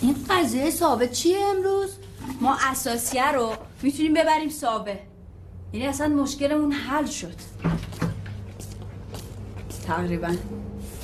این 0.01 0.27
قضیه 0.31 0.71
ثابت 0.71 1.13
چیه 1.13 1.39
امروز؟ 1.57 1.97
ما 2.41 2.57
اساسیه 2.71 3.33
رو 3.33 3.53
می‌تونیم 3.83 4.15
ببریم 4.15 4.49
ساوه. 4.49 4.99
یعنی 5.73 5.87
اصلا 5.87 6.09
مشکلمون 6.09 6.73
حل 6.73 7.07
شد. 7.07 7.35
تقریبا. 9.87 10.35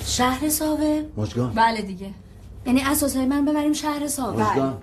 شهر 0.05 0.49
ساوه؟ 0.49 1.05
مجگان 1.17 1.53
بله 1.55 1.83
دیگه. 1.83 2.11
یعنی 2.67 2.83
اساسای 2.83 3.27
من 3.27 3.45
ببریم 3.45 3.73
شهر 3.73 4.07
ساوه. 4.07 4.51
مجگان 4.51 4.83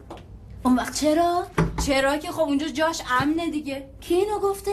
اون 0.66 0.76
وقت 0.76 0.94
چرا؟ 0.94 1.48
چرا 1.86 2.18
که 2.18 2.32
خب 2.32 2.42
اونجا 2.42 2.68
جاش 2.68 3.02
امنه 3.22 3.52
دیگه. 3.52 3.84
کی 4.00 4.16
اینو 4.16 4.40
گفته؟ 4.40 4.72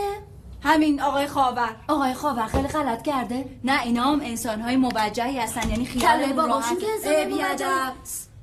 همین 0.62 1.00
آقای 1.00 1.26
خاور. 1.26 1.76
آقای 1.88 2.14
خاور 2.14 2.46
خیلی 2.46 2.68
غلط 2.68 3.02
کرده. 3.02 3.44
نه 3.64 3.82
اینا 3.82 4.02
هم 4.02 4.20
انسان 4.24 4.60
های 4.60 4.76
موجهی 4.76 5.38
هستن 5.38 5.70
یعنی 5.70 5.84
خیال 5.84 6.02
کله 6.02 6.32
باباشون 6.32 6.78
که 6.78 6.86
انسان. 6.86 7.92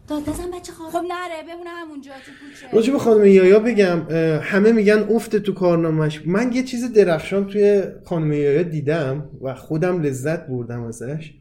داد 0.07 0.29
نزن 0.29 0.51
بچه 0.51 0.71
خواهر 0.71 0.91
خب 0.91 0.97
نره 0.97 1.53
بمونه 1.53 1.69
همونجا 1.69 2.11
تو 2.11 2.31
کوچه. 2.31 2.75
راجع 2.75 2.93
به 2.93 2.99
خانم 2.99 3.25
یایا 3.25 3.59
بگم 3.59 4.01
همه 4.41 4.71
میگن 4.71 5.07
افت 5.09 5.35
تو 5.35 5.53
کارنامش 5.53 6.21
من 6.25 6.53
یه 6.53 6.63
چیز 6.63 6.93
درخشان 6.93 7.47
توی 7.47 7.83
خانم 8.05 8.31
یایا 8.31 8.63
دیدم 8.63 9.29
و 9.41 9.55
خودم 9.55 10.01
لذت 10.01 10.47
بردم 10.47 10.83
ازش. 10.83 11.33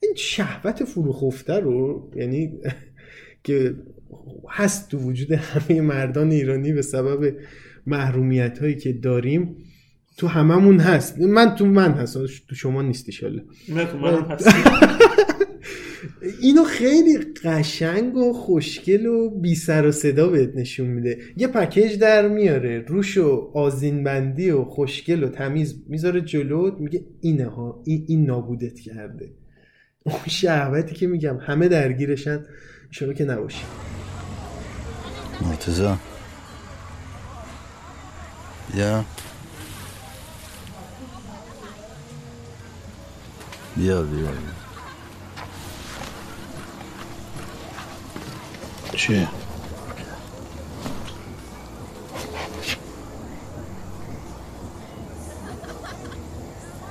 این 0.00 0.14
شهوت 0.16 0.84
فروخفته 0.84 1.60
رو 1.60 2.10
یعنی 2.16 2.52
که 3.44 3.74
هست 4.50 4.90
تو 4.90 4.98
وجود 4.98 5.32
همه 5.32 5.80
مردان 5.80 6.30
ایرانی 6.30 6.72
به 6.72 6.82
سبب 6.82 7.34
محرومیت 7.86 8.58
هایی 8.58 8.76
که 8.76 8.92
داریم 8.92 9.56
تو 10.16 10.26
هممون 10.26 10.78
هست. 10.78 11.20
من 11.20 11.54
تو 11.54 11.66
من 11.66 11.92
هست. 11.92 12.18
تو 12.48 12.54
شما 12.54 12.82
نیستی 12.82 13.12
شاله 13.12 13.44
نه 13.68 13.84
تو 13.84 13.98
منم 13.98 14.22
هستی 14.22 14.50
اینو 16.40 16.64
خیلی 16.64 17.18
قشنگ 17.44 18.16
و 18.16 18.32
خوشگل 18.32 19.06
و 19.06 19.30
بی 19.30 19.54
سر 19.54 19.86
و 19.86 19.92
صدا 19.92 20.28
بهت 20.28 20.56
نشون 20.56 20.86
میده. 20.86 21.18
یه 21.36 21.46
پکیج 21.46 21.98
در 21.98 22.28
میاره. 22.28 22.84
روش 22.88 23.18
و 23.18 23.50
آزین 23.54 24.04
بندی 24.04 24.50
و 24.50 24.64
خوشگل 24.64 25.24
و 25.24 25.28
تمیز. 25.28 25.82
می‌ذاره 25.88 26.20
جلوت 26.20 26.74
میگه 26.80 27.04
اینه 27.20 27.46
ها 27.46 27.82
این, 27.86 28.04
این 28.08 28.26
نابودت 28.26 28.80
کرده. 28.80 29.32
اون 30.02 30.16
شهوتی 30.26 30.94
که 30.94 31.06
میگم 31.06 31.36
همه 31.36 31.68
درگیرشن. 31.68 32.44
شما 32.90 33.12
که 33.12 33.24
نباشی 33.24 33.62
مرتزا 35.46 35.96
بیا 43.76 44.02
بیا 44.02 44.02
بیا. 44.02 44.30
چیه؟ 48.96 49.28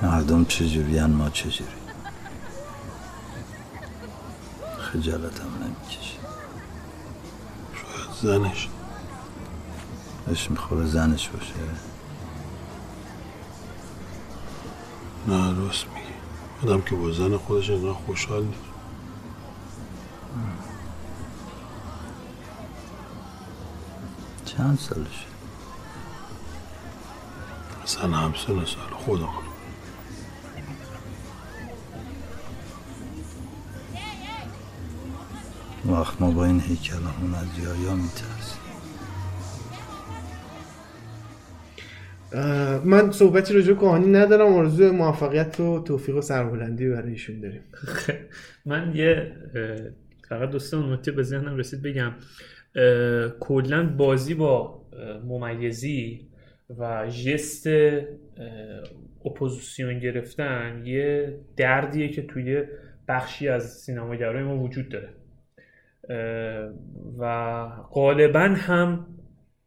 مردم 0.02 0.44
چجوری؟ 0.44 1.00
ما 1.06 1.30
چجوری؟ 1.30 1.70
خجالتم 4.78 5.48
نمی‌کشه 5.64 6.01
شاید 6.01 6.01
زنش. 8.22 8.68
بهش 10.26 10.50
می‌خوره 10.50 10.86
زنش 10.86 11.28
باشه. 11.28 11.54
نه 15.28 15.54
درست 15.54 15.86
میگی. 15.86 16.06
آدم 16.62 16.80
که 16.82 16.94
با 16.94 17.12
زن 17.12 17.36
خودش 17.36 17.70
انقدر 17.70 17.92
خوشحال 17.92 18.44
نیست. 18.44 18.58
چند 24.44 24.78
سالشه؟ 24.78 25.26
اصلا 27.84 28.16
همسن 28.16 28.46
سال 28.46 28.90
خودمون. 29.04 29.51
وقت 35.92 36.20
ما 36.20 36.30
با 36.30 36.44
این 36.44 36.60
هیکلمون 36.60 37.34
از 37.34 37.46
جایا 37.56 37.94
میترسیم. 37.94 38.62
من 42.84 43.10
صحبتی 43.10 43.54
راجع 43.54 43.72
به 43.72 43.80
کاهانی 43.80 44.06
ندارم 44.06 44.52
آرزو 44.52 44.92
موفقیت 44.92 45.60
و 45.60 45.82
توفیق 45.82 46.16
و 46.16 46.20
سربلندی 46.20 46.88
برای 46.88 47.10
ایشون 47.10 47.40
داریم. 47.40 47.62
من 48.66 48.92
یه 48.94 49.32
فقط 50.28 50.50
دوستان 50.50 50.92
نکته 50.92 51.12
به 51.12 51.22
ذهنم 51.22 51.56
رسید 51.56 51.82
بگم. 51.82 52.12
کلا 53.40 53.86
بازی 53.86 54.34
با 54.34 54.82
ممیزی 55.24 56.28
و 56.78 57.10
ژست 57.10 57.66
اه، 57.66 58.02
اپوزیسیون 59.24 59.98
گرفتن 59.98 60.82
یه 60.84 61.38
دردیه 61.56 62.08
که 62.08 62.22
توی 62.22 62.62
بخشی 63.08 63.48
از 63.48 63.72
سینماگرای 63.72 64.42
ما 64.42 64.58
وجود 64.58 64.88
داره. 64.88 65.08
و 67.18 67.66
غالبا 67.90 68.40
هم 68.40 69.06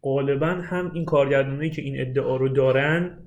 غالبا 0.01 0.48
هم 0.48 0.92
این 0.94 1.06
کارگردانایی 1.06 1.70
که 1.70 1.82
این 1.82 2.01
ادعا 2.01 2.36
رو 2.36 2.50
دارن 2.50 3.18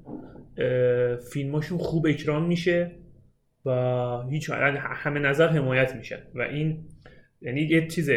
فیلماشون 1.33 1.79
خوب 1.79 2.07
اکران 2.07 2.45
میشه 2.45 2.91
و 3.67 3.71
از 4.31 4.51
همه 4.51 5.21
نظر 5.21 5.49
حمایت 5.49 5.97
میشن 5.97 6.19
و 6.35 6.43
این 6.43 6.85
یعنی 7.41 7.61
یه 7.61 7.87
چیز 7.87 8.11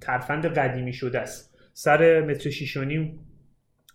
ترفند 0.00 0.46
قدیمی 0.46 0.92
شده 0.92 1.18
است. 1.18 1.58
سر 1.72 2.20
متر 2.20 2.50
شیش 2.50 2.76
و 2.76 2.84
نیم 2.84 3.18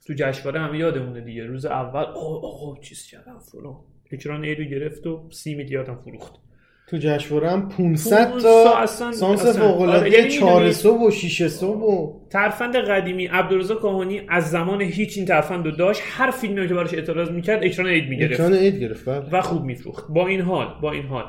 تو 0.08 0.14
جشنواره 0.18 0.60
همه 0.60 0.78
یادمونه 0.78 1.22
دیگه. 1.22 1.46
روز 1.46 1.66
اول 1.66 2.04
آقا 2.04 2.48
آقا 2.48 2.82
چیز 2.82 3.06
کردم 3.06 3.40
فلان. 3.40 3.76
اکران 4.12 4.44
ایدو 4.44 4.64
گرفت 4.64 5.08
و 5.08 5.30
سی 5.32 5.56
میلیاردم 5.56 5.96
فروخت. 5.96 6.45
تو 6.88 6.98
جشنواره 6.98 7.52
هم 7.52 7.70
500 7.70 8.30
500 8.32 8.42
تا 8.64 8.78
اصلا- 8.78 9.12
سانس. 9.12 9.58
فوق 9.58 9.82
العاده 9.82 10.10
یعنی 10.10 10.30
4 10.30 10.54
می‌دونی- 10.54 10.72
صبح 10.74 11.02
و 11.02 11.12
6 11.12 11.48
صبح 11.48 11.80
و 11.84 12.20
ترفند 12.30 12.76
قدیمی 12.76 13.26
عبدالرضا 13.26 13.76
کاهانی 13.76 14.22
از 14.30 14.50
زمان 14.52 14.82
هیچ 14.82 15.18
این 15.18 15.26
ترفند 15.26 15.66
رو 15.66 15.72
داشت 15.72 16.02
هر 16.06 16.32
فیلمی 16.32 16.68
که 16.68 16.74
براش 16.74 16.94
اعتراض 16.94 17.30
می‌کرد 17.32 17.64
اکران 17.64 17.88
عید 17.88 18.10
می‌گرفت 18.10 18.34
اکران 18.34 18.54
عید 18.54 18.76
گرفت 18.80 19.06
بله. 19.10 19.30
و 19.32 19.42
خوب 19.42 19.64
میفروخت 19.64 20.06
با 20.10 20.28
این 20.28 20.42
حال 20.42 20.68
با 20.82 20.92
این 20.92 21.06
حال 21.06 21.26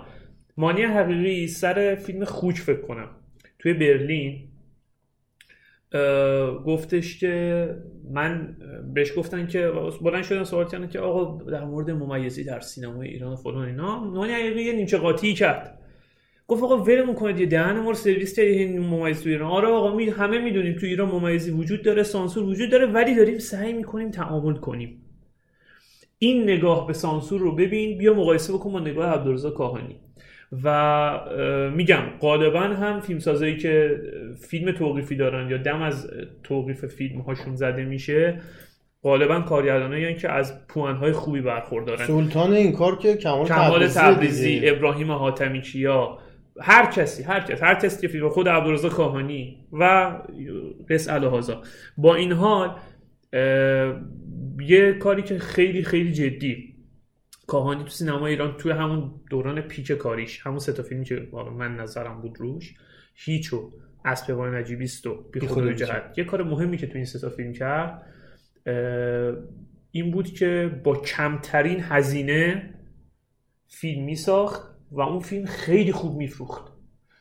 مانی 0.57 0.83
حقیقی 0.83 1.47
سر 1.47 1.95
فیلم 1.95 2.25
خوک 2.25 2.57
فکر 2.59 2.81
کنم 2.81 3.09
توی 3.59 3.73
برلین 3.73 4.39
گفتش 6.67 7.21
که 7.21 7.69
من 8.11 8.57
بهش 8.95 9.19
گفتن 9.19 9.47
که 9.47 9.73
بلند 10.03 10.23
شدن 10.23 10.45
سوال 10.45 10.69
کردن 10.69 10.89
که 10.89 10.99
آقا 10.99 11.51
در 11.51 11.65
مورد 11.65 11.91
ممیزی 11.91 12.45
در 12.45 12.61
سینمای 12.61 13.09
ایران 13.09 13.33
و 13.33 13.37
فلان 13.37 13.69
اینا. 13.69 14.05
مانی 14.05 14.33
حقیقی 14.33 14.63
یه 14.63 14.73
نیمچه 14.73 14.99
قاطی 14.99 15.35
کرد. 15.35 15.79
گفت 16.49 16.63
آقا 16.63 16.77
ولمون 16.77 17.15
کنید 17.15 17.41
یه 17.41 17.47
دهن 17.47 17.81
ما 17.81 17.91
رو 17.91 17.95
سرویس 17.95 18.37
کردید 18.37 18.59
این 18.59 18.81
ممیز 18.81 19.23
تو 19.23 19.29
ایران. 19.29 19.51
آره 19.51 19.69
آقا 19.69 19.97
می 19.97 20.09
همه 20.09 20.39
می‌دونیم 20.39 20.77
تو 20.77 20.87
ایران 20.87 21.09
ممیزی 21.09 21.51
وجود 21.51 21.83
داره 21.83 22.03
سانسور 22.03 22.45
وجود 22.45 22.71
داره 22.71 22.87
ولی 22.87 23.15
داریم 23.15 23.39
سعی 23.39 23.73
می‌کنیم 23.73 24.11
تعامل 24.11 24.55
کنیم. 24.55 25.03
این 26.19 26.43
نگاه 26.43 26.87
به 26.87 26.93
سانسور 26.93 27.41
رو 27.41 27.55
ببین 27.55 27.99
بیا 27.99 28.15
مقایسه 28.15 28.53
بکن 28.53 28.73
با 28.73 28.81
نگاه 28.81 29.13
عبدالرضا 29.13 29.51
کاهانی. 29.51 30.01
و 30.65 31.71
میگم 31.75 32.03
غالبا 32.21 32.61
هم 32.61 33.01
فیلمسازایی 33.01 33.57
که 33.57 34.01
فیلم 34.49 34.73
توقیفی 34.73 35.17
دارن 35.17 35.51
یا 35.51 35.57
دم 35.57 35.83
از 35.83 36.11
توقیف 36.43 36.85
فیلم 36.85 37.21
هاشون 37.21 37.57
زده 37.57 37.85
میشه 37.85 38.41
غالبا 39.03 39.41
کارگردانایی 39.41 40.15
که 40.15 40.33
از 40.33 40.67
پوانهای 40.67 41.13
خوبی 41.13 41.41
برخوردارن 41.41 42.07
سلطان 42.07 42.53
این 42.53 42.73
کار 42.73 42.99
که 42.99 43.17
کمال, 43.17 43.47
کمال 43.47 43.89
تبریزی. 43.89 44.61
ابراهیم 44.65 45.13
حاتمی 45.13 45.61
کیا 45.61 46.19
هر 46.61 46.91
کسی 46.91 47.23
هر 47.23 47.41
کس 47.41 47.63
هر 47.63 47.75
کسی 47.75 48.01
که 48.01 48.09
فیلم 48.09 48.29
خود 48.29 48.49
عبدالرضا 48.49 48.89
کاهانی 48.89 49.57
و 49.73 50.13
قس 50.91 51.09
الهازا 51.09 51.63
با 51.97 52.15
این 52.15 52.33
حال 52.33 52.77
یه 54.61 54.93
کاری 54.93 55.23
که 55.23 55.39
خیلی 55.39 55.83
خیلی 55.83 56.13
جدی 56.13 56.76
کاهانی 57.47 57.85
تو 57.85 57.91
سینما 57.91 58.27
ایران 58.27 58.57
توی 58.57 58.73
همون 58.73 59.21
دوران 59.31 59.61
پیک 59.61 59.93
کاریش 59.93 60.47
همون 60.47 60.59
سه 60.59 60.73
تا 60.73 60.83
فیلمی 60.83 61.05
که 61.05 61.29
واقعا 61.33 61.53
من 61.53 61.77
نظرم 61.77 62.21
بود 62.21 62.41
روش 62.41 62.75
هیچو 63.15 63.73
اسپوان 64.05 64.55
نجیبیست 64.55 65.07
و 65.07 65.15
بی 65.33 65.41
خود 65.41 65.73
جهت. 65.73 66.15
یه 66.17 66.25
کار 66.25 66.43
مهمی 66.43 66.77
که 66.77 66.87
تو 66.87 66.95
این 66.95 67.05
سه 67.05 67.19
تا 67.19 67.31
فیلم 67.31 67.53
کرد 67.53 68.03
این 69.91 70.11
بود 70.11 70.27
که 70.27 70.81
با 70.85 70.97
کمترین 70.97 71.81
هزینه 71.83 72.75
فیلمی 73.69 74.17
ساخت 74.17 74.77
و 74.91 75.01
اون 75.01 75.21
فیلم 75.21 75.47
خیلی 75.47 75.93
خوب 75.93 76.17
میفروخت. 76.17 76.73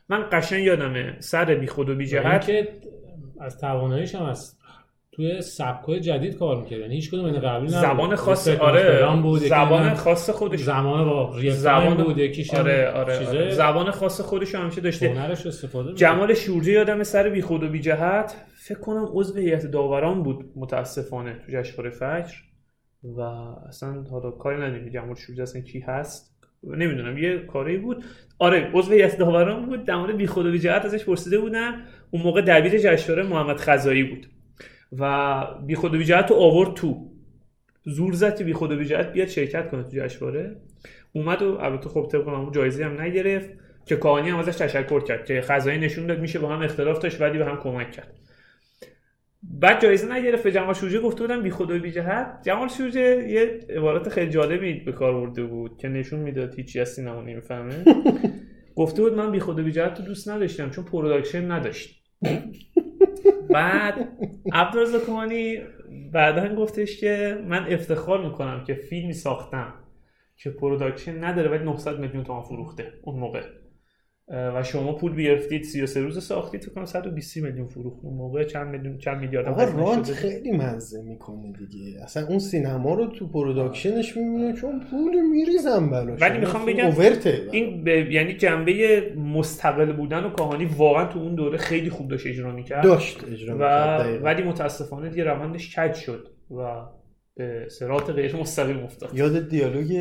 من 0.09 0.29
قشنگ 0.31 0.63
یادمه 0.63 1.17
سر 1.19 1.55
بی 1.55 1.67
خود 1.67 1.89
و 1.89 1.95
بی 1.95 2.05
جهت 2.05 2.45
که 2.45 2.67
از 3.39 3.59
تواناییش 3.59 4.15
هم 4.15 4.23
از 4.23 4.57
توی 5.15 5.41
سبکای 5.41 5.99
جدید 5.99 6.37
کار 6.37 6.61
می‌کرد. 6.61 6.79
یعنی 6.79 6.95
هیچ 6.95 7.11
کدوم 7.11 7.25
این 7.25 7.39
قبلی 7.39 7.67
نبود. 7.67 7.69
زبان 7.69 8.15
خاص 8.15 8.47
آره 8.47 9.21
بود 9.21 9.39
زبان 9.39 9.93
خاص 9.93 10.29
خودش. 10.29 10.59
زمان 10.59 11.05
با 11.05 11.39
زبان 11.49 12.03
بود 12.03 12.17
یکیش 12.17 12.53
هم 12.53 12.59
آره 12.59 12.91
آره, 12.91 13.27
آره. 13.27 13.51
زبان 13.51 13.91
خاص 13.91 14.21
خودش 14.21 14.55
رو 14.55 14.61
همیشه 14.61 14.81
داشته؟ 14.81 15.09
هنرش 15.09 15.45
استفاده. 15.45 15.93
جمال 15.93 16.33
شورجی 16.33 16.71
یادم 16.71 17.03
سر 17.03 17.29
بی 17.29 17.41
خود 17.41 17.63
و 17.63 17.69
بی 17.69 17.79
جهت. 17.79 18.35
فکر 18.55 18.79
کنم 18.79 19.07
عضو 19.13 19.39
هیئت 19.39 19.65
داوران 19.65 20.23
بود 20.23 20.51
متاسفانه 20.55 21.39
تو 21.45 21.51
جشنواره 21.51 21.89
فجر. 21.89 22.35
و 23.03 23.21
اصلا 23.67 24.03
حالا 24.11 24.31
کاری 24.31 24.57
نداریم 24.57 24.89
جمال 24.89 25.15
شورجی 25.15 25.41
اصلا 25.41 25.61
کی 25.61 25.79
هست. 25.79 26.35
نمی‌دونم 26.63 27.17
یه 27.17 27.37
کاری 27.37 27.77
بود. 27.77 28.03
آره 28.39 28.71
عضو 28.73 28.91
هیئت 28.91 29.17
داوران 29.17 29.65
بود 29.65 29.85
در 29.85 29.95
مورد 29.95 30.17
بی 30.17 30.27
خود 30.27 30.45
و 30.45 30.51
بی 30.51 30.59
جهت 30.59 30.85
ازش 30.85 31.05
پرسیده 31.05 31.39
بودن. 31.39 31.81
اون 32.11 32.23
موقع 32.23 32.41
دبیر 32.41 32.77
جشنواره 32.77 33.23
محمد 33.23 33.57
خزایی 33.57 34.03
بود. 34.03 34.27
و 34.99 35.45
بی 35.65 35.75
خود 35.75 35.95
و 35.95 35.97
بی 35.97 36.05
جهت 36.05 36.31
رو 36.31 36.35
آورد 36.35 36.73
تو. 36.73 37.11
زور 37.83 38.13
زد 38.13 38.37
که 38.37 38.43
بی 38.43 38.53
خود 38.53 38.71
و 38.71 38.77
بی 38.77 38.85
جهت 38.85 39.13
بیاد 39.13 39.27
شرکت 39.27 39.71
کنه 39.71 39.83
تو 39.83 39.89
جشنواره. 39.89 40.55
اومد 41.13 41.41
و 41.41 41.57
البته 41.59 41.89
خب 41.89 42.07
طبق 42.11 42.27
معمول 42.27 42.53
جایزه 42.53 42.85
هم 42.85 43.01
نگرفت 43.01 43.49
که 43.85 43.95
کاهانی 43.95 44.29
هم 44.29 44.39
ازش 44.39 44.55
تشکر 44.55 44.99
کرد 44.99 45.25
که 45.25 45.41
خزایی 45.41 45.79
نشون 45.79 46.07
داد 46.07 46.19
میشه 46.19 46.39
با 46.39 46.49
هم 46.49 46.61
اختلاف 46.61 46.99
داشت 46.99 47.21
ولی 47.21 47.37
به 47.37 47.45
هم 47.45 47.57
کمک 47.57 47.91
کرد. 47.91 48.13
بعد 49.43 49.81
جایزه 49.81 50.13
نگرفت. 50.13 50.43
به 50.43 50.51
جمال 50.51 50.73
شورجه 50.73 50.99
گفته 50.99 51.21
بودن 51.21 51.41
بی 51.41 51.49
خود 51.49 51.71
و 51.71 51.79
بی 51.79 51.91
جهت. 51.91 52.41
جمال 52.43 52.67
شورجه 52.67 53.29
یه 53.29 53.59
عبارت 53.69 54.09
خیلی 54.09 54.31
جالبی 54.31 54.73
به 54.73 54.91
کار 54.91 55.13
برده 55.13 55.43
بود 55.43 55.77
که 55.77 55.87
نشون 55.87 56.19
می‌داد 56.19 56.55
هیچی 56.55 56.79
از 56.79 56.89
سینما 56.89 57.21
نمی‌فهمه. 57.21 57.85
گفته 58.75 59.01
بود 59.01 59.13
من 59.13 59.31
بی 59.31 59.39
خود 59.39 59.59
و 59.59 59.63
بی 59.63 59.71
جهت 59.71 59.99
رو 59.99 60.05
دوست 60.05 60.29
نداشتم 60.29 60.69
چون 60.69 60.83
production 60.83 61.51
نداشت. 61.51 62.03
بعد 63.55 64.09
عبدالرزا 64.53 64.99
کمانی 64.99 65.57
بعدا 66.13 66.55
گفتش 66.55 66.99
که 66.99 67.43
من 67.47 67.73
افتخار 67.73 68.25
می‌کنم 68.25 68.63
که 68.63 68.73
فیلمی 68.73 69.13
ساختم 69.13 69.73
که 70.37 70.49
پروداکشن 70.49 71.23
نداره 71.23 71.49
ولی 71.49 71.63
900 71.63 71.99
میلیون 71.99 72.23
تومان 72.23 72.41
فروخته 72.41 72.93
اون 73.03 73.19
موقع. 73.19 73.41
و 74.27 74.63
شما 74.63 74.93
پول 74.93 75.13
بیافتید 75.13 75.63
33 75.63 76.01
روز 76.01 76.23
ساختید 76.25 76.61
فکر 76.63 76.71
کنم 76.71 76.85
120 76.85 77.37
میلیون 77.37 77.67
فروخت 77.67 77.99
اون 78.03 78.13
موقع 78.17 78.43
چند 78.43 78.67
میلیون 78.67 78.97
چند 78.97 79.17
میلیارد 79.21 79.47
آقا 79.47 79.63
رانت. 79.63 80.11
خیلی 80.11 80.51
مزه 80.51 81.01
می‌کنه 81.03 81.51
دیگه. 81.51 82.03
اصلا 82.03 82.27
اون 82.27 82.39
سینما 82.39 82.93
رو 82.93 83.07
تو 83.07 83.27
پروداکشنش 83.27 84.17
می‌بینه 84.17 84.53
چون 84.53 84.79
پول 84.91 85.21
میریزن 85.31 85.89
براش. 85.89 86.21
ولی 86.21 86.37
می‌خوام 86.37 86.65
بگم 86.65 86.85
اوورته 86.85 87.41
این 87.51 87.83
به- 87.83 88.13
یعنی 88.13 88.33
جنبه 88.33 89.01
مستقل 89.17 89.91
بودن 89.93 90.23
و 90.23 90.29
کاهانی 90.29 90.65
واقعا 90.77 91.05
تو 91.05 91.19
اون 91.19 91.35
دوره 91.35 91.57
خیلی 91.57 91.89
خوب 91.89 92.07
داشت 92.07 92.27
اجرا 92.27 92.51
می‌کرد. 92.51 92.83
داشت 92.83 93.23
اجرا 93.31 93.57
و. 93.59 93.63
ولی 94.23 94.43
متاسفانه 94.43 95.09
دیگه 95.09 95.23
روندش 95.23 95.75
کج 95.79 95.93
شد 95.93 96.27
و 96.51 96.81
به 97.37 97.67
سرات 97.69 98.09
غیر 98.09 98.35
مستقیم 98.35 98.83
افتاد. 98.83 99.09
یاد 99.13 99.49
دیالوگ 99.49 99.91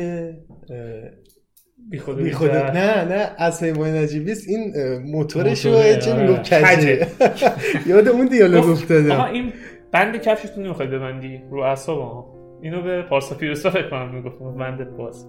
بی 1.89 1.99
خود 1.99 2.17
بی 2.17 2.31
خود. 2.31 2.51
نه. 2.51 3.05
نه 3.05 3.29
از 3.37 3.59
پیمان 3.59 3.89
نجیبیست 3.89 4.49
این 4.49 4.73
اه، 4.75 4.99
موتورش 4.99 5.65
رو 5.65 5.71
چه 6.01 6.13
آره. 6.13 6.21
می‌گفت؟ 6.21 6.41
کجه؟ 6.41 7.07
یاد 7.89 8.07
اون 8.07 8.25
دیالوگ 8.27 8.69
افتادم 8.69 9.11
آقا 9.11 9.25
این 9.25 9.53
بند 9.91 10.17
کفشتون 10.21 10.63
نمی‌خواد 10.63 10.89
ببندی؟ 10.89 11.41
رو 11.51 11.59
اعصاب 11.59 12.25
اینو 12.61 12.81
به 12.81 13.01
پارسا 13.01 13.35
پیروسا 13.35 13.69
فکر 13.69 13.89
کنم 13.89 14.15
می‌گفت 14.15 14.39
بندت 14.59 14.89
باز. 14.89 15.27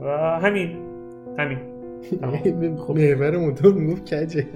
و 0.00 0.06
همین. 0.42 0.76
همین. 1.38 1.58
محور 2.88 3.36
موتور 3.36 3.74
می‌گفت 3.74 4.14
کجه. 4.14 4.46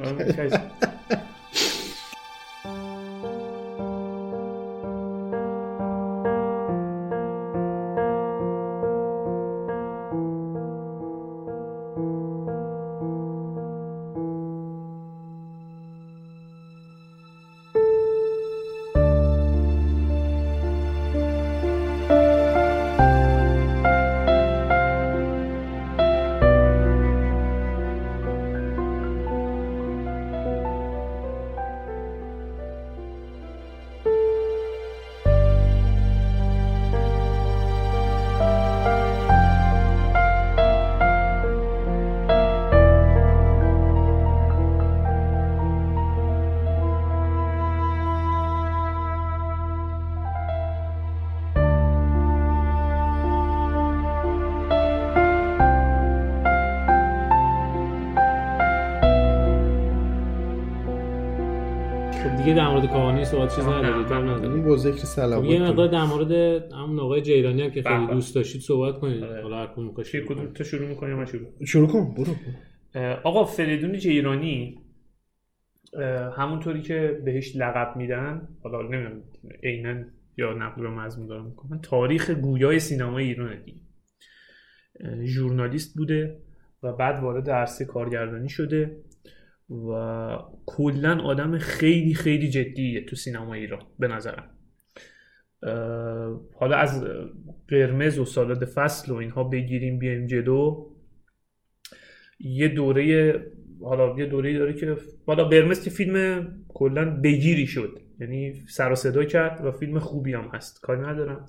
دیگه 62.38 62.54
در 62.54 62.68
مورد 62.68 62.86
کاهانی 62.86 63.24
صحبت 63.24 63.56
چیز 63.56 63.64
ندارید 63.64 64.12
این 64.44 64.64
با 64.64 64.76
ذکر 64.76 64.96
خب 64.96 65.04
صلوات 65.04 65.44
یه 65.44 65.62
مقدار 65.62 65.88
در 65.88 66.04
مورد 66.04 66.32
همون 66.72 67.00
آقای 67.00 67.22
جیرانی 67.22 67.62
هم 67.62 67.70
که 67.70 67.82
خیلی 67.82 68.06
بله. 68.06 68.14
دوست 68.14 68.34
داشتید 68.34 68.60
صحبت 68.60 69.00
کنید. 69.00 69.24
آره. 69.24 69.42
حالا 69.42 69.56
هر 69.56 69.66
کدوم 69.66 69.94
کدوم. 70.28 70.52
تو 70.52 70.64
شروع 70.64 70.88
می‌کنی 70.88 71.14
من 71.14 71.24
شروع؟ 71.24 71.64
شروع 71.64 71.88
کن 71.88 72.14
برو. 72.14 72.34
آقا 73.24 73.44
فریدون 73.44 73.98
جیرانی 73.98 74.78
همونطوری 76.36 76.82
که 76.82 77.20
بهش 77.24 77.56
لقب 77.56 77.96
میدن 77.96 78.48
حالا 78.62 78.82
نمی‌دونم 78.82 79.22
عینا 79.62 80.04
یا 80.36 80.52
نقل 80.52 80.86
و 80.86 80.90
مضمون 80.90 81.26
دارم 81.26 81.46
می‌کنن 81.46 81.80
تاریخ 81.80 82.30
گویای 82.30 82.78
سینمای 82.78 83.24
ایران 83.24 83.62
دیگه. 83.64 83.78
ژورنالیست 85.24 85.96
بوده 85.96 86.38
و 86.82 86.92
بعد 86.92 87.22
وارد 87.22 87.50
عرصه 87.50 87.84
کارگردانی 87.84 88.48
شده. 88.48 88.96
و 89.70 90.38
کلا 90.66 91.20
آدم 91.22 91.58
خیلی 91.58 92.14
خیلی 92.14 92.48
جدیه 92.48 93.04
تو 93.04 93.16
سینما 93.16 93.54
ایران 93.54 93.82
به 93.98 94.08
نظرم. 94.08 94.50
حالا 96.54 96.76
از 96.76 97.04
قرمز 97.68 98.18
و 98.18 98.24
سالاد 98.24 98.64
فصل 98.64 99.12
و 99.12 99.14
اینها 99.14 99.44
بگیریم 99.44 99.98
بیایم 99.98 100.26
جلو. 100.26 100.86
یه 102.40 102.68
دوره 102.68 103.34
حالا 103.80 104.18
یه 104.18 104.26
دوره 104.26 104.58
داره 104.58 104.72
که 104.72 104.96
حالا 105.26 105.44
قرمز 105.44 105.84
که 105.84 105.90
فیلم 105.90 106.46
کلا 106.68 107.20
بگیری 107.20 107.66
شد. 107.66 108.00
یعنی 108.20 108.54
سر 108.68 108.92
و 108.92 108.94
صدا 108.94 109.24
کرد 109.24 109.64
و 109.64 109.70
فیلم 109.70 109.98
خوبی 109.98 110.34
هم 110.34 110.50
هست. 110.52 110.80
کاری 110.80 111.00
ندارم. 111.00 111.46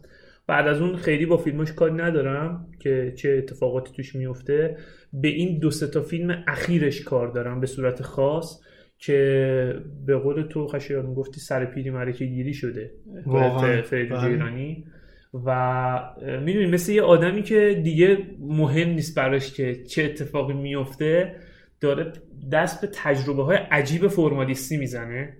بعد 0.49 0.67
از 0.67 0.81
اون 0.81 0.95
خیلی 0.95 1.25
با 1.25 1.37
فیلماش 1.37 1.73
کاری 1.73 1.93
ندارم 1.93 2.67
که 2.79 3.13
چه 3.17 3.29
اتفاقاتی 3.37 3.93
توش 3.93 4.15
میفته 4.15 4.77
به 5.13 5.27
این 5.27 5.59
دو 5.59 5.69
تا 5.69 6.01
فیلم 6.01 6.43
اخیرش 6.47 7.01
کار 7.01 7.27
دارم 7.27 7.59
به 7.59 7.67
صورت 7.67 8.01
خاص 8.01 8.61
که 8.97 9.75
به 10.05 10.17
قول 10.17 10.43
تو 10.43 10.67
خشایار 10.67 11.13
گفتی 11.13 11.39
سر 11.39 11.65
پیری 11.65 11.89
مرکه 11.89 12.25
گیری 12.25 12.53
شده. 12.53 12.91
فریدون 13.85 14.17
بله. 14.17 14.29
جیرانی 14.29 14.85
و 15.33 15.99
می‌دونی 16.41 16.65
مثل 16.65 16.91
یه 16.91 17.01
آدمی 17.01 17.43
که 17.43 17.81
دیگه 17.83 18.17
مهم 18.39 18.89
نیست 18.89 19.17
براش 19.17 19.53
که 19.53 19.83
چه 19.83 20.03
اتفاقی 20.03 20.53
میفته 20.53 21.35
داره 21.81 22.13
دست 22.51 22.81
به 22.81 22.87
تجربه 22.93 23.43
های 23.43 23.57
عجیب 23.57 24.07
فرمالیستی 24.07 24.77
می‌زنه 24.77 25.37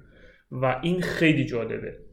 و 0.52 0.80
این 0.84 1.02
خیلی 1.02 1.46
جالبه 1.46 2.09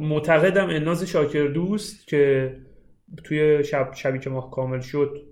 معتقدم 0.00 0.68
الناز 0.68 1.04
شاکر 1.04 1.46
دوست 1.46 2.08
که 2.08 2.56
توی 3.24 3.64
شب 3.64 3.90
شبی 3.94 4.18
که 4.18 4.30
ماه 4.30 4.50
کامل 4.50 4.80
شد 4.80 5.22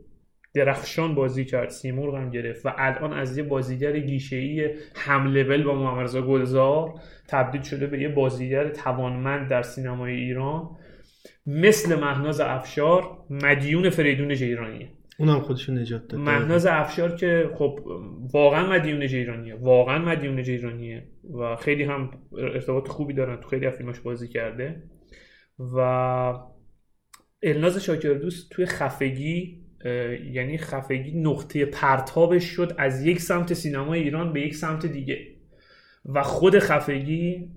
درخشان 0.54 1.14
بازی 1.14 1.44
کرد 1.44 1.68
سیمرغ 1.68 2.14
هم 2.14 2.30
گرفت 2.30 2.66
و 2.66 2.72
الان 2.76 3.12
از 3.12 3.38
یه 3.38 3.44
بازیگر 3.44 3.98
گیشه‌ای 3.98 4.70
هم 4.94 5.26
لول 5.26 5.62
با 5.62 5.74
محمد 5.74 6.04
رضا 6.04 6.22
گلزار 6.22 6.94
تبدیل 7.28 7.62
شده 7.62 7.86
به 7.86 8.00
یه 8.00 8.08
بازیگر 8.08 8.68
توانمند 8.68 9.50
در 9.50 9.62
سینمای 9.62 10.14
ایران 10.14 10.76
مثل 11.46 12.00
مهناز 12.00 12.40
افشار 12.40 13.18
مدیون 13.30 13.90
فریدون 13.90 14.34
جیرانیه. 14.34 14.97
اونم 15.18 15.40
خودشو 15.40 15.72
نجات 15.72 16.08
داد. 16.08 16.20
مهناز 16.20 16.66
افشار 16.66 17.14
که 17.14 17.50
خب 17.54 17.80
واقعا 18.32 18.70
مدیون 18.70 19.06
جیرانیه. 19.06 19.54
واقعا 19.54 19.98
مدیون 19.98 20.42
جیرانیه 20.42 21.08
و 21.38 21.56
خیلی 21.56 21.84
هم 21.84 22.10
ارتباط 22.38 22.88
خوبی 22.88 23.14
دارن 23.14 23.40
تو 23.40 23.48
خیلی 23.48 23.66
از 23.66 23.74
فیلماش 23.74 24.00
بازی 24.00 24.28
کرده. 24.28 24.82
و 25.58 25.78
الناز 27.42 27.84
شاکردوست 27.84 28.50
توی 28.50 28.66
خفگی 28.66 29.64
یعنی 30.32 30.58
خفگی 30.58 31.20
نقطه 31.20 31.64
پرتابش 31.64 32.44
شد 32.44 32.74
از 32.78 33.06
یک 33.06 33.20
سمت 33.20 33.54
سینمای 33.54 34.00
ایران 34.00 34.32
به 34.32 34.40
یک 34.40 34.54
سمت 34.54 34.86
دیگه. 34.86 35.18
و 36.04 36.22
خود 36.22 36.58
خفگی 36.58 37.48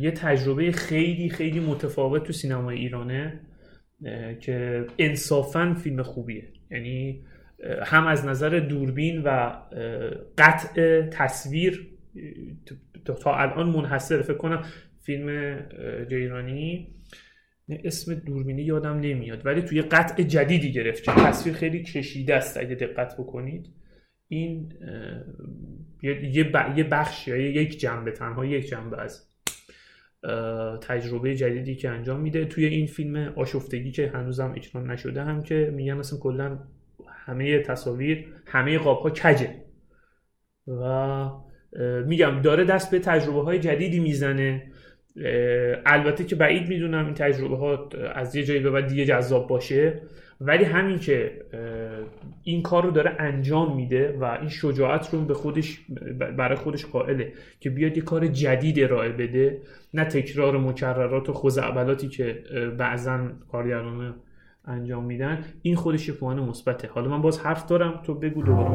یه 0.00 0.10
تجربه 0.10 0.72
خیلی 0.72 1.28
خیلی 1.28 1.60
متفاوت 1.60 2.22
تو 2.22 2.32
سینمای 2.32 2.78
ایرانه 2.78 3.40
که 4.40 4.86
انصافا 4.98 5.76
فیلم 5.82 6.02
خوبیه. 6.02 6.52
یعنی 6.72 7.24
هم 7.82 8.06
از 8.06 8.26
نظر 8.26 8.58
دوربین 8.58 9.22
و 9.22 9.52
قطع 10.38 11.02
تصویر 11.02 11.88
تا- 13.04 13.34
الان 13.36 13.70
منحصر 13.70 14.22
فکر 14.22 14.36
کنم 14.36 14.62
فیلم 15.02 15.56
جیرانی 16.10 16.94
اسم 17.84 18.14
دوربینی 18.14 18.62
یادم 18.62 19.00
نمیاد 19.00 19.46
ولی 19.46 19.62
توی 19.62 19.82
قطع 19.82 20.22
جدیدی 20.22 20.72
گرفت. 20.72 21.02
که 21.04 21.10
تصویر 21.12 21.54
خیلی 21.54 21.82
کشیده 21.82 22.34
است 22.34 22.56
اگه 22.56 22.74
دقت 22.74 23.14
بکنید. 23.16 23.66
این 24.28 24.72
یه- 26.02 26.84
بخش 26.90 27.28
یا 27.28 27.36
یک 27.36 27.80
جنبه 27.80 28.10
تنها 28.10 28.44
یک 28.46 28.68
جنبه 28.68 29.00
از 29.02 29.31
تجربه 30.80 31.34
جدیدی 31.34 31.74
که 31.74 31.90
انجام 31.90 32.20
میده. 32.20 32.44
توی 32.44 32.64
این 32.64 32.86
فیلم 32.86 33.32
آشفتگی 33.36 33.90
که 33.90 34.08
هنوزم 34.14 34.52
اکران 34.56 34.90
نشده 34.90 35.22
هم 35.22 35.42
که 35.42 35.72
میگن 35.74 35.98
اصلا 35.98 36.18
کلا 36.18 36.58
همه 37.08 37.58
تصاویر 37.58 38.26
همه 38.46 38.78
قاب 38.78 38.98
ها 38.98 39.10
کجه. 39.10 39.54
و 40.66 41.30
میگم 42.06 42.40
داره 42.42 42.64
دست 42.64 42.90
به 42.90 42.98
تجربه 42.98 43.42
های 43.42 43.58
جدیدی 43.58 44.00
می‌زنه. 44.00 44.72
البته 45.86 46.24
که 46.24 46.36
بعید 46.36 46.68
می‌دونم 46.68 47.04
این 47.04 47.14
تجربه 47.14 47.56
ها 47.56 47.88
از 48.14 48.36
یه 48.36 48.44
جایی 48.44 48.60
به 48.60 48.70
بعد 48.70 48.86
دیگه 48.86 49.04
جذاب 49.04 49.46
باشه 49.48 50.00
ولی 50.40 50.64
همین 50.64 50.98
که 50.98 51.30
این 52.42 52.62
کار 52.62 52.84
رو 52.84 52.90
داره 52.90 53.16
انجام 53.18 53.76
میده 53.76 54.18
و 54.20 54.24
این 54.24 54.48
شجاعت 54.48 55.14
رو 55.14 55.24
به 55.24 55.34
خودش 55.34 55.80
برای 56.36 56.56
خودش 56.56 56.86
قائله 56.86 57.32
که 57.60 57.70
بیاد 57.70 57.96
یه 57.96 58.02
کار 58.02 58.26
جدید 58.26 58.80
ارائه 58.80 59.08
بده 59.08 59.58
نه 59.94 60.04
تکرار 60.04 60.58
مکررات 60.58 61.28
و 61.28 61.32
خزعبلاتی 61.32 62.08
که 62.08 62.42
بعضا 62.78 63.18
کارگران 63.52 64.14
انجام 64.64 65.04
میدن. 65.04 65.44
این 65.62 65.76
خودش 65.76 66.08
یه 66.08 66.14
پوان 66.14 66.40
مثبته. 66.40 66.88
حالا 66.88 67.08
من 67.10 67.22
باز 67.22 67.40
حرف 67.40 67.66
دارم 67.66 68.00
تو 68.06 68.14
بگو 68.14 68.42
دوباره. 68.42 68.68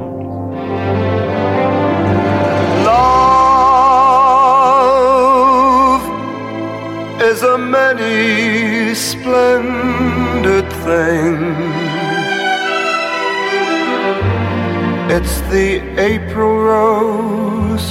من 2.85 3.36
is 7.37 7.43
a 7.43 7.57
many 7.57 8.95
splendid 8.95 10.67
thing. 10.87 11.35
It's 15.15 15.41
the 15.53 15.69
April 15.99 16.57
rose 16.57 17.89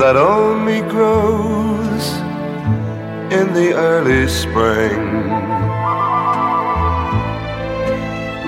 that 0.00 0.16
only 0.16 0.80
grows 0.88 2.04
in 3.38 3.52
the 3.52 3.74
early 3.74 4.26
spring. 4.26 5.28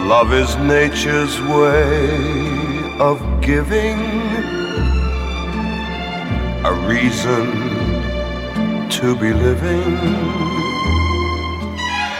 Love 0.08 0.32
is 0.32 0.56
nature's 0.56 1.38
way 1.42 2.08
of 2.98 3.20
giving 3.42 3.98
a 6.64 6.72
reason 6.88 7.73
to 9.00 9.16
be 9.16 9.32
living. 9.32 9.96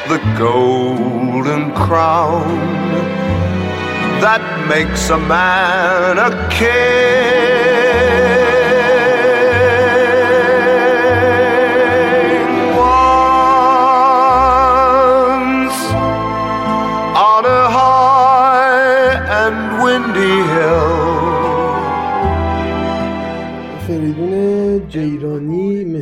The 0.08 0.18
golden 0.36 1.72
crown 1.72 2.48
that 4.20 4.42
makes 4.68 5.08
a 5.10 5.18
man 5.18 6.18
a 6.18 6.30
king. 6.50 8.13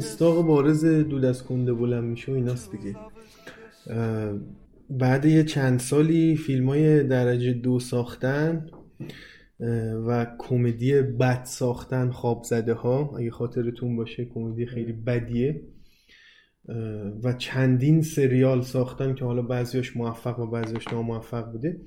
مستاق 0.02 0.46
بارز 0.46 0.84
دود 0.84 1.24
از 1.24 1.42
کنده 1.42 1.72
بلند 1.72 2.04
میشه 2.04 2.32
و 2.32 2.34
ایناست 2.34 2.72
دیگه. 2.72 2.96
بعد 4.90 5.24
یه 5.24 5.44
چند 5.44 5.78
سالی 5.78 6.36
فیلم 6.36 6.68
های 6.68 7.02
درجه 7.02 7.52
دو 7.52 7.80
ساختن 7.80 8.66
و 10.06 10.26
کمدی 10.38 11.02
بد 11.02 11.44
ساختن 11.44 12.10
خواب 12.10 12.44
زده 12.44 12.74
ها 12.74 13.16
اگه 13.18 13.30
خاطرتون 13.30 13.96
باشه 13.96 14.24
کمدی 14.24 14.66
خیلی 14.66 14.92
بدیه. 14.92 15.62
و 17.22 17.32
چندین 17.32 18.02
سریال 18.02 18.62
ساختن 18.62 19.14
که 19.14 19.24
حالا 19.24 19.42
بعضیاش 19.42 19.96
موفق 19.96 20.38
و 20.38 20.46
بعضیاش 20.46 20.88
ناموفق 20.92 21.52
بوده. 21.52 21.80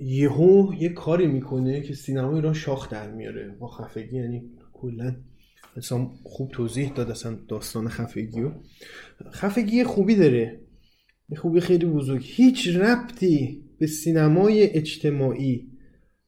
یهو 0.00 0.74
یه 0.78 0.88
کاری 0.88 1.26
می‌کنه 1.26 1.80
که 1.80 1.94
سینما 1.94 2.34
ایران 2.34 2.54
شاخ 2.54 2.90
در 2.90 3.10
میاره. 3.10 3.56
با 3.58 3.68
خفگی 3.68 4.16
یعنی 4.16 4.42
کلا 4.72 5.16
اصلا 5.76 6.10
خوب 6.22 6.50
توضیح 6.52 6.92
داد 6.92 7.10
اصلا 7.10 7.38
داستان 7.48 7.88
خفگی 7.88 8.40
رو 8.40 8.52
خفگی 9.32 9.84
خوبی 9.84 10.14
داره. 10.14 10.60
یه 11.28 11.38
خوبی 11.38 11.60
خیلی 11.60 11.86
بزرگ. 11.86 12.22
هیچ 12.24 12.68
ربطی 12.68 13.64
به 13.78 13.86
سینمای 13.86 14.62
اجتماعی 14.62 15.70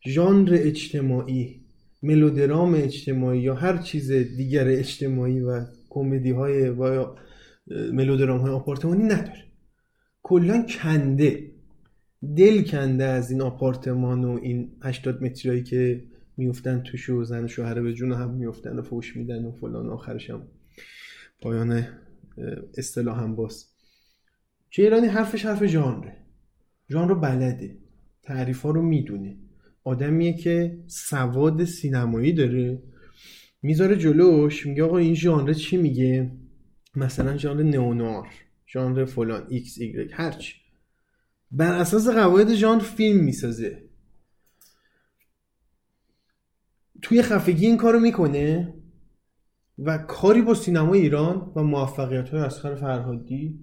ژانر 0.08 0.58
اجتماعی 0.60 1.64
ملودرام 2.02 2.74
اجتماعی 2.74 3.40
یا 3.40 3.54
هر 3.54 3.76
چیز 3.76 4.12
دیگر 4.12 4.68
اجتماعی 4.68 5.40
و 5.40 5.64
کمدی 5.88 6.30
های 6.30 6.68
و 6.68 7.06
ملودرام 7.92 8.40
های 8.40 8.50
آپارتمانی 8.50 9.04
نداره. 9.04 9.44
کلا 10.22 10.66
کنده. 10.82 11.50
دل 12.36 12.62
کنده 12.62 13.04
از 13.04 13.30
این 13.30 13.42
آپارتمان 13.42 14.24
و 14.24 14.38
این 14.42 14.70
80 14.82 15.22
متری 15.22 15.62
که 15.62 16.04
میفتن 16.38 16.82
توش 16.82 17.10
و 17.10 17.24
زن 17.24 17.44
و 17.44 17.48
شوهر 17.48 17.80
به 17.80 17.92
جون 17.92 18.12
هم 18.12 18.30
میفتن 18.30 18.78
و 18.78 18.82
فوش 18.82 19.16
میدن 19.16 19.44
و 19.44 19.52
فلان 19.52 19.88
آخرش 19.88 20.30
هم 20.30 20.42
پایان 21.40 21.86
اصطلاح 22.78 23.22
هم 23.22 23.36
باز. 23.36 23.66
ایرانی 24.78 25.06
حرفش 25.06 25.46
حرف 25.46 25.66
ژانره. 25.66 26.16
ژانر 26.90 27.08
رو 27.08 27.20
بلده. 27.20 27.78
تعریف 28.22 28.62
ها 28.62 28.70
رو 28.70 28.82
می‌دونه. 28.82 29.36
آدمیه 29.84 30.32
که 30.32 30.78
سواد 30.86 31.64
سینمایی 31.64 32.32
داره. 32.32 32.82
می‌ذاره 33.62 33.96
جلوش. 33.96 34.66
میگه 34.66 34.84
آقا 34.84 34.98
این 34.98 35.14
ژانر 35.14 35.52
چی 35.52 35.76
میگه؟ 35.76 36.30
مثلا 36.96 37.36
ژانر 37.36 37.62
نئونوار 37.62 38.28
ژانر 38.72 39.04
فلان 39.04 39.46
ایکس 39.48 39.78
ایگرگ 39.78 40.10
هرچی 40.12 40.54
بر 41.50 41.80
اساس 41.80 42.08
قواعد 42.08 42.54
ژانر 42.54 42.82
فیلم 42.82 43.24
می‌سازه. 43.24 43.87
توی 47.02 47.22
خفگی 47.22 47.66
این 47.66 47.76
کارو 47.76 48.00
می‌کنه 48.00 48.74
و 49.78 49.98
کاری 49.98 50.42
با 50.42 50.54
سینما 50.54 50.94
ایران 50.94 51.52
و 51.56 51.62
موفقیت 51.62 52.28
های 52.28 52.40
اسخر 52.40 52.74
فرهادی 52.74 53.58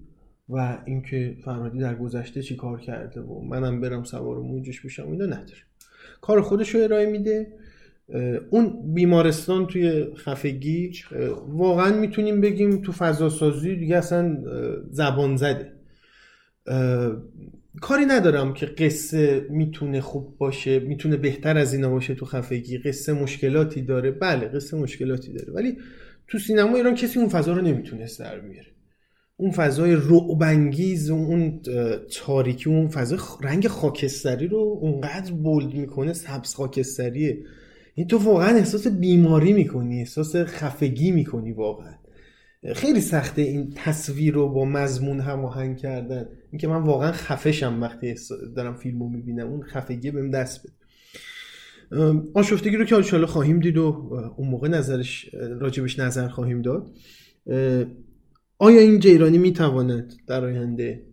و 0.48 0.78
اینکه 0.84 1.36
فرهادی 1.44 1.78
در 1.78 1.94
گذشته 1.94 2.42
چی 2.42 2.56
کار 2.56 2.80
کرده 2.80 3.20
و 3.20 3.40
منم 3.40 3.80
برم 3.80 4.04
سوار 4.04 4.38
موجش 4.38 4.80
بشم 4.80 5.10
اینا 5.10 5.24
نداره. 5.24 5.62
کار 6.20 6.40
خودش 6.40 6.74
رو 6.74 6.82
ارائه 6.82 7.10
میده. 7.10 7.52
اون 8.50 8.94
بیمارستان 8.94 9.66
توی 9.66 10.06
خفگی 10.14 10.92
واقعا 11.48 12.00
می‌تونیم 12.00 12.40
بگیم 12.40 12.82
تو 12.82 12.92
فضا 12.92 13.28
سازی 13.28 13.76
دیگه 13.76 13.96
اصلا 13.96 14.38
زبان 14.90 15.36
زده. 15.36 15.72
کاری 17.80 18.06
ندارم 18.06 18.54
که 18.54 18.66
قصه 18.66 19.46
می‌تونه 19.50 20.00
خوب 20.00 20.38
باشه 20.38 20.78
می‌تونه 20.78 21.16
بهتر 21.16 21.58
از 21.58 21.74
اینا 21.74 21.90
باشه 21.90 22.14
تو 22.14 22.26
خفگی. 22.26 22.78
قصه 22.78 23.12
مشکلاتی 23.12 23.82
داره. 23.82 24.10
بله 24.10 24.48
قصه 24.48 24.76
مشکلاتی 24.76 25.32
داره. 25.32 25.52
ولی 25.52 25.76
تو 26.28 26.38
سینما 26.38 26.76
ایران 26.76 26.94
کسی 26.94 27.18
اون 27.18 27.28
فضا 27.28 27.52
رو 27.52 27.62
نمی‌تونست 27.62 28.18
در 28.18 28.40
بیاره. 28.40 28.68
اون 29.36 29.50
فضای 29.50 29.94
رعبانگیز 29.94 31.10
اون 31.10 31.60
تاریکی 32.16 32.70
اون 32.70 32.88
فضای 32.88 33.18
رنگ 33.42 33.68
خاکستری 33.68 34.48
رو 34.48 34.78
اونقدر 34.80 35.32
بولد 35.32 35.74
می‌کنه 35.74 36.12
سبز 36.12 36.54
خاکستریه. 36.54 37.38
این 37.94 38.06
تو 38.06 38.18
واقعا 38.18 38.56
احساس 38.56 38.86
بیماری 38.86 39.52
می‌کنی 39.52 39.98
احساس 39.98 40.36
خفگی 40.36 41.10
می‌کنی 41.10 41.52
واقعا. 41.52 41.94
خیلی 42.74 43.00
سخته 43.00 43.42
این 43.42 43.72
تصویر 43.74 44.34
رو 44.34 44.48
با 44.48 44.64
مضمون 44.64 45.20
هماهنگ 45.20 45.76
کردن. 45.76 46.28
اینکه 46.56 46.68
من 46.68 46.82
واقعا 46.82 47.12
خفشم 47.12 47.82
وقتی 47.82 48.14
دارم 48.56 48.74
فیلم 48.76 49.02
رو 49.02 49.08
می‌بینم. 49.08 49.46
اون 49.46 49.62
خفگی 49.62 50.10
بهم 50.10 50.30
دست 50.30 50.66
بده. 50.66 50.72
آشفتگی 52.34 52.76
رو 52.76 52.84
که 52.84 52.96
انشالله 52.96 53.26
خواهیم 53.26 53.60
دید 53.60 53.78
و 53.78 53.82
اون 54.36 54.48
موقع 54.48 54.68
نظرش 54.68 55.34
راجبش 55.34 55.98
نظر 55.98 56.28
خواهیم 56.28 56.62
داد. 56.62 56.90
آیا 58.58 58.80
این 58.80 58.98
جیرانی 58.98 59.38
می‌تواند 59.38 60.14
در 60.26 60.44
آینده 60.44 61.06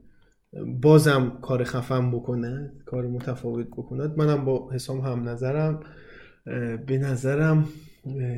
بازم 0.81 1.39
کار 1.41 1.63
خفم 1.63 2.11
بکند 2.11 2.83
کار 2.85 3.07
متفاوت 3.07 3.67
بکند؟ 3.67 4.17
منم 4.17 4.45
با 4.45 4.71
حسام 4.71 5.01
هم 5.01 5.29
نظرم. 5.29 5.79
به 6.87 6.97
نظرم 6.97 7.69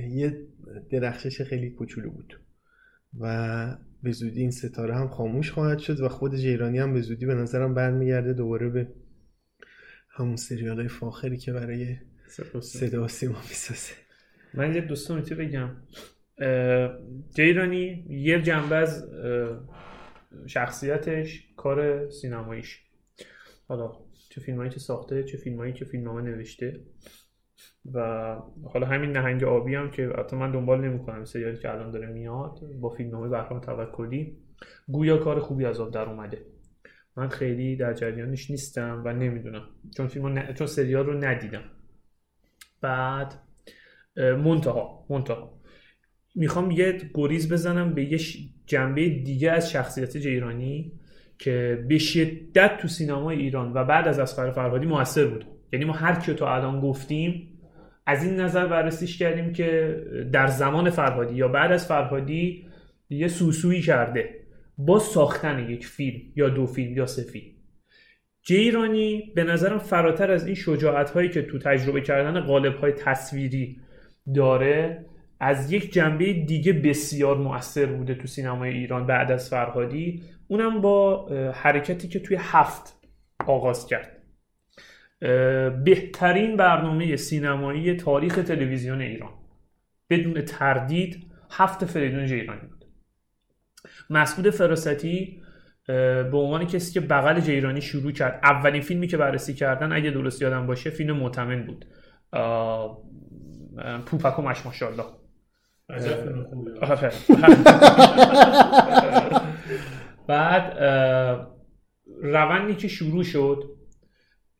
یه 0.09 0.47
درخشش 0.89 1.41
خیلی 1.41 1.69
کوچولو 1.69 2.09
بود. 2.09 2.39
و 3.19 3.77
به 4.05 4.11
زودی 4.11 4.41
این 4.41 4.51
ستاره 4.51 4.95
هم 4.95 5.07
خاموش 5.07 5.51
خواهد 5.51 5.79
شد 5.79 5.99
و 5.99 6.09
خود 6.09 6.35
جیرانی 6.35 6.79
هم 6.79 6.93
به 6.93 7.01
زودی 7.01 7.25
به 7.25 7.33
نظرم 7.33 7.73
برمیگرده 7.73 8.33
دوباره 8.33 8.69
به 8.69 8.87
همون 10.09 10.35
سریال 10.35 10.79
های 10.79 10.87
فاخری 10.87 11.37
که 11.37 11.53
برای 11.53 11.95
صدا 12.61 13.07
سیما 13.07 13.39
می‌سازه. 13.39 13.93
من 14.53 14.75
یه 14.75 14.81
دوستان 14.81 15.21
بگم. 15.21 15.69
جیرانی 17.35 18.05
یه 18.09 18.41
جنبه 18.41 18.75
از 18.75 19.09
شخصیتش 20.47 21.47
کار 21.57 22.09
سینماییش. 22.09 22.81
حالا 23.67 23.91
چه 24.29 24.41
فیلمایی 24.41 24.69
که 24.69 24.79
ساخته 24.79 25.23
چه 25.23 25.37
فیلمایی 25.37 25.73
که 25.73 25.85
فیلمنامه 25.85 26.21
نوشته. 26.21 26.79
و 27.93 27.99
حالا 28.73 28.87
همین 28.87 29.11
نهنگ 29.11 29.43
آبی 29.43 29.75
هم 29.75 29.91
که 29.91 30.09
حتی 30.19 30.35
من 30.35 30.51
دنبال 30.51 30.81
نمی‌کنم 30.81 31.25
سریالی 31.25 31.57
که 31.57 31.71
الان 31.71 31.91
داره 31.91 32.07
میاد 32.07 32.59
با 32.81 32.89
فیلمنامه 32.89 33.29
بهرام 33.29 33.59
توکلی 33.59 34.37
گویا 34.87 35.17
کار 35.17 35.39
خوبی 35.39 35.65
از 35.65 35.79
آب 35.79 35.93
در 35.93 36.09
اومده. 36.09 36.45
من 37.17 37.27
خیلی 37.27 37.75
در 37.75 37.93
جریانش 37.93 38.51
نیستم 38.51 39.01
و 39.05 39.13
نمی‌دونم. 39.13 39.63
چون 39.97 40.07
فیلم 40.07 40.39
ن... 40.39 40.53
چون 40.53 40.67
سریال 40.67 41.05
رو 41.05 41.25
ندیدم. 41.25 41.63
بعد 42.81 43.33
منتها 44.17 45.05
منتها. 45.09 45.59
می‌خوام 46.35 46.71
یه 46.71 46.97
گریز 47.13 47.53
بزنم 47.53 47.93
به 47.93 48.03
یه 48.03 48.19
جنبه 48.65 49.09
دیگه 49.09 49.51
از 49.51 49.71
شخصیت 49.71 50.17
جیرانی 50.17 50.91
که 51.37 51.85
به 51.87 51.97
شدت 51.97 52.77
تو 52.77 52.87
سینما 52.87 53.31
ایران 53.31 53.73
و 53.73 53.83
بعد 53.83 54.07
از 54.07 54.19
اسقر 54.19 54.51
فرهادی 54.51 54.85
موثر 54.85 55.27
بود 55.27 55.45
یعنی 55.73 55.85
ما 55.85 55.93
هر 55.93 56.19
کی 56.19 56.33
تو 56.33 56.45
الان 56.45 56.79
گفتیم 56.79 57.54
از 58.05 58.23
این 58.23 58.35
نظر 58.35 58.67
بررسیش 58.67 59.17
کردیم 59.17 59.53
که 59.53 60.01
در 60.31 60.47
زمان 60.47 60.89
فرهادی 60.89 61.35
یا 61.35 61.47
بعد 61.47 61.71
از 61.71 61.87
فرهادی 61.87 62.67
یه 63.09 63.27
سوسویی 63.27 63.81
کرده 63.81 64.29
با 64.77 64.99
ساختن 64.99 65.69
یک 65.69 65.87
فیلم 65.87 66.21
یا 66.35 66.49
دو 66.49 66.65
فیلم 66.65 66.97
یا 66.97 67.05
سه 67.05 67.23
فیلم. 67.23 67.51
جیرانی 68.43 69.31
به 69.35 69.43
نظرم 69.43 69.77
فراتر 69.77 70.31
از 70.31 70.45
این 70.45 70.55
شجاعت 70.55 71.09
هایی 71.09 71.29
که 71.29 71.41
تو 71.41 71.59
تجربه 71.59 72.01
کردن 72.01 72.39
قالب 72.39 72.75
های 72.75 72.91
تصویری 72.91 73.79
داره 74.35 75.05
از 75.39 75.71
یک 75.71 75.93
جنبه 75.93 76.33
دیگه 76.33 76.73
بسیار 76.73 77.37
مؤثر 77.37 77.85
بوده 77.85 78.15
تو 78.15 78.27
سینمای 78.27 78.69
ایران 78.69 79.07
بعد 79.07 79.31
از 79.31 79.49
فرهادی. 79.49 80.23
اونم 80.47 80.81
با 80.81 81.27
حرکتی 81.53 82.07
که 82.07 82.19
توی 82.19 82.37
هفت 82.39 82.97
آغاز 83.47 83.87
کرد. 83.87 84.14
بهترین 85.85 86.57
برنامه 86.57 87.15
سینمایی 87.15 87.95
تاریخ 87.95 88.35
تلویزیون 88.35 89.01
ایران. 89.01 89.33
بدون 90.09 90.41
تردید 90.41 91.31
هفت 91.51 91.85
فریدون 91.85 92.25
جیرانی 92.25 92.67
بود. 92.67 92.85
مسعود 94.09 94.49
فراستی 94.49 95.41
به 95.87 96.37
عنوان 96.37 96.67
کسی 96.67 96.93
که 96.93 96.99
بغل 96.99 97.39
جیرانی 97.39 97.81
شروع 97.81 98.11
کرد 98.11 98.39
اولین 98.43 98.81
فیلمی 98.81 99.07
که 99.07 99.17
بررسی 99.17 99.53
کردن 99.53 99.93
اگه 99.93 100.11
درست 100.11 100.41
یادم 100.41 100.67
باشه 100.67 100.89
فیلم 100.89 101.17
معتمن 101.17 101.65
بود. 101.65 101.85
پوپک 104.05 104.39
و 104.39 104.41
مش 104.41 104.65
ماشاءالله. 104.65 105.05
بعد 110.27 110.77
روندی 112.23 112.75
که 112.75 112.87
شروع 112.87 113.23
شد 113.23 113.74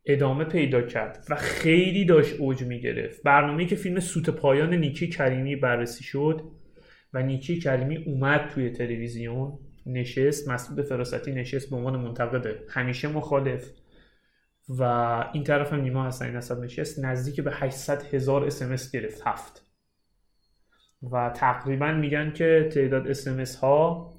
ادامه 0.06 0.44
پیدا 0.44 0.82
کرد 0.82 1.26
و 1.30 1.36
خیلی 1.36 2.04
داشت 2.04 2.40
اوج 2.40 2.62
می‌گرفت. 2.62 3.22
برنامه 3.22 3.66
که 3.66 3.76
فیلم 3.76 4.00
سوت 4.00 4.30
پایان 4.30 4.74
نیکی 4.74 5.08
کریمی 5.08 5.56
بررسی 5.56 6.04
شد 6.04 6.42
و 7.12 7.22
نیکی 7.22 7.58
کریمی 7.58 7.96
اومد 7.96 8.48
توی 8.48 8.70
تلویزیون 8.70 9.58
نشست 9.86 10.48
مسعود 10.48 10.82
فراستی 10.82 11.32
نشست 11.32 11.70
به 11.70 11.76
عنوان 11.76 11.96
منتقد 11.96 12.46
همیشه 12.68 13.08
مخالف 13.08 13.70
و 14.68 14.82
این 15.32 15.44
طرف 15.44 15.72
هم 15.72 15.80
نیما 15.80 16.06
حسنی 16.06 16.32
نصب 16.32 16.60
نشست 16.60 17.04
نزدیک 17.04 17.40
به 17.40 17.52
800 17.54 18.14
هزار 18.14 18.44
اسمس 18.44 18.90
گرفت 18.90 19.22
هفت. 19.26 19.62
و 21.12 21.30
تقریبا 21.30 21.92
میگن 21.92 22.32
که 22.32 22.68
تعداد 22.72 23.08
اسمس 23.08 23.56
ها 23.56 24.15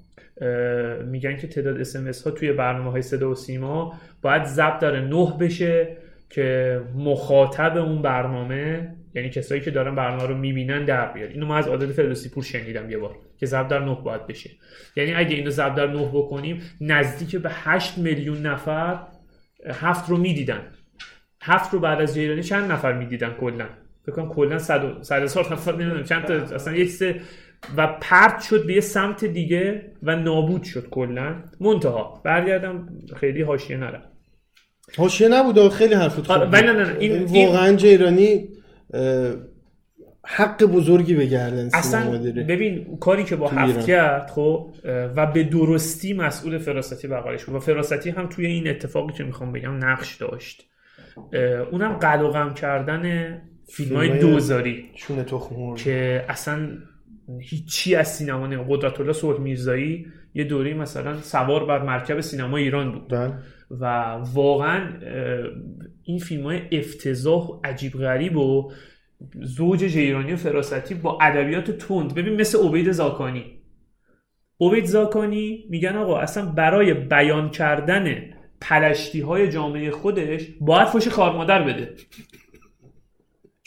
میگن 1.04 1.36
که 1.36 1.46
تعداد 1.46 1.80
اسمس 1.80 2.22
ها 2.22 2.30
توی 2.30 2.52
برنامه 2.52 2.90
های 2.90 3.02
صدا 3.02 3.30
و 3.30 3.34
سیما 3.34 4.00
باید 4.22 4.44
ضبط 4.44 4.80
داره 4.80 5.00
نه 5.00 5.36
بشه 5.40 5.96
که 6.30 6.80
مخاطب 6.94 7.76
اون 7.76 8.02
برنامه 8.02 8.94
یعنی 9.14 9.30
کسایی 9.30 9.60
که 9.60 9.70
دارن 9.70 9.94
برنامه 9.94 10.26
رو 10.26 10.36
می‌بینن 10.36 10.84
در 10.84 11.12
بیاد. 11.12 11.30
اینو 11.30 11.46
ما 11.46 11.56
از 11.56 11.68
عادت 11.68 11.92
فردوسی 11.92 12.28
پور 12.28 12.44
شنیدم 12.44 12.90
یه 12.90 12.98
بار 12.98 13.16
که 13.36 13.46
ضبط 13.46 13.68
در 13.68 13.78
نه 13.78 13.94
باید 13.94 14.26
بشه. 14.26 14.50
یعنی 14.96 15.14
اگه 15.14 15.36
اینو 15.36 15.50
ضبط 15.50 15.74
در 15.74 15.86
نه 15.86 16.08
بکنیم 16.12 16.62
نزدیک 16.80 17.36
به 17.36 17.50
8 17.52 17.98
میلیون 17.98 18.46
نفر 18.46 18.98
هفت 19.66 20.10
رو 20.10 20.16
می‌دیدن. 20.16 20.60
هفت 21.42 21.72
رو 21.72 21.80
بعد 21.80 22.00
از 22.00 22.14
جیرانی 22.14 22.42
چند 22.42 22.72
نفر 22.72 22.92
می‌دیدن 22.92 23.30
کلا؟ 23.40 23.66
فکر 24.06 24.12
کنم 24.12 24.28
کلا 24.28 24.58
100 24.58 25.02
100 25.02 25.22
هزار 25.22 25.52
نفر 25.52 25.72
نمی‌دونم 25.72 26.04
چند 26.04 26.24
تا 26.24 26.34
اصلا 26.34 26.74
یک 26.74 26.90
سه 26.90 27.20
و 27.76 27.86
پرت 28.00 28.42
شد 28.42 28.66
به 28.66 28.74
یه 28.74 28.80
سمت 28.80 29.24
دیگه 29.24 29.92
و 30.02 30.16
نابود 30.16 30.62
شد 30.62 30.88
کلا. 30.90 31.34
منتها 31.60 32.20
برگردم 32.24 32.88
خیلی 33.16 33.42
حاشیه 33.42 33.76
نرم. 33.76 34.02
حاشیه 34.96 35.28
نبود 35.28 35.68
خیلی 35.68 35.94
حرفت 35.94 36.26
خوب 36.26 36.56
نه 36.56 36.72
نه 36.72 36.72
نه 36.72 36.96
این 36.98 37.24
واقعا 37.24 37.76
جیرانی 37.76 38.48
حق 40.30 40.64
بزرگی 40.64 41.14
به 41.14 41.26
گردن 41.26 41.68
اصلا 41.72 42.18
ببین 42.48 42.98
کاری 43.00 43.24
که 43.24 43.36
با 43.36 43.48
هفت. 43.48 43.86
کرد 43.86 44.30
خب 44.30 44.70
و 44.84 45.26
به 45.26 45.44
درستی 45.44 46.12
مسئول 46.12 46.58
فراستی 46.58 47.08
بقالش 47.08 47.44
بود. 47.44 47.54
و 47.54 47.60
فراستی 47.60 48.10
هم 48.10 48.26
توی 48.26 48.46
این 48.46 48.68
اتفاقی 48.68 49.12
که 49.12 49.24
می‌خوام 49.24 49.52
بگم 49.52 49.84
نقش 49.84 50.16
داشت. 50.16 50.68
اونم 51.70 51.98
و 52.02 52.28
غم 52.28 52.54
کردن 52.54 53.34
فیلم 53.68 53.96
های 53.96 54.18
دوزاری 54.18 54.90
چون 54.94 55.24
تخم 55.24 55.56
مرغ. 55.56 55.76
که 55.76 56.24
اصلا 56.28 56.68
هیچی 57.40 57.94
از 57.94 58.14
سینما 58.14 58.46
نه 58.46 58.66
قدرت 58.68 59.00
الله 59.00 59.12
صلح 59.12 59.40
میرزایی 59.40 60.06
یه 60.34 60.44
دوره 60.44 60.74
مثلا 60.74 61.16
سوار 61.16 61.64
بر 61.64 61.82
مرکب 61.82 62.20
سینما 62.20 62.56
ایران 62.56 62.92
بود. 62.92 63.08
بله. 63.08 63.34
و 63.70 63.84
واقعا 64.34 64.92
این 66.02 66.18
فیلم 66.18 66.42
های 66.42 66.60
افتضاح 66.72 67.46
و 67.46 67.60
عجیب 67.64 67.92
غریب 67.92 68.36
و 68.36 68.72
زوج 69.42 69.84
جیرانی 69.84 70.32
و 70.32 70.36
فراستی 70.36 70.94
با 70.94 71.18
ادبیات 71.20 71.70
تند. 71.70 72.14
ببین 72.14 72.40
مثل 72.40 72.58
عبید 72.68 72.92
زاکانی. 72.92 73.44
عبید 74.60 74.84
زاکانی 74.84 75.64
میگن 75.70 75.96
آقا 75.96 76.18
اصلا 76.18 76.46
برای 76.46 76.94
بیان 76.94 77.50
کردن 77.50 78.30
پلشتی 78.60 79.20
های 79.20 79.48
جامعه 79.48 79.90
خودش 79.90 80.46
باید 80.60 80.88
فوش 80.88 81.08
خارمادر 81.08 81.62
بده. 81.62 81.94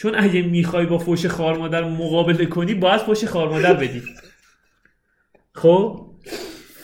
چون 0.02 0.16
اگه 0.16 0.42
می‌خوای 0.42 0.86
با 0.86 0.98
فوش 0.98 1.26
خارمادر 1.26 1.84
مقابله 1.84 2.46
کنی 2.46 2.74
باید 2.74 3.02
فوش 3.02 3.26
خارمادر 3.26 3.74
بدی. 3.74 4.02
خب؟ 5.54 6.06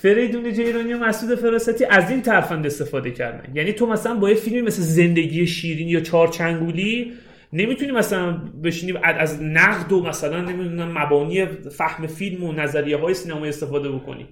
فریدون 0.01 0.53
جیرانی 0.53 0.93
و 0.93 0.97
مسعود 0.97 1.39
فراستی 1.39 1.85
از 1.85 2.11
این 2.11 2.21
ترفند 2.21 2.65
استفاده 2.65 3.11
کردن. 3.11 3.55
یعنی 3.55 3.73
تو 3.73 3.85
مثلا 3.87 4.15
با 4.15 4.29
یه 4.29 4.35
فیلمی 4.35 4.61
مثل 4.61 4.81
زندگی 4.81 5.47
شیرین 5.47 5.87
یا 5.87 5.99
چارچنگولی 5.99 7.13
نمی‌تونی 7.53 7.91
مثلا 7.91 8.31
بشینی 8.63 8.93
از 9.03 9.43
نقد 9.43 9.91
و 9.91 10.03
مثلا 10.03 10.41
نمی‌دونم 10.41 10.97
مبانی 10.97 11.45
فهم 11.45 12.07
فیلم 12.07 12.43
و 12.43 12.51
نظریه 12.51 12.97
های 12.97 13.13
سینمایی 13.13 13.49
استفاده 13.49 13.89
بکنی. 13.89 14.27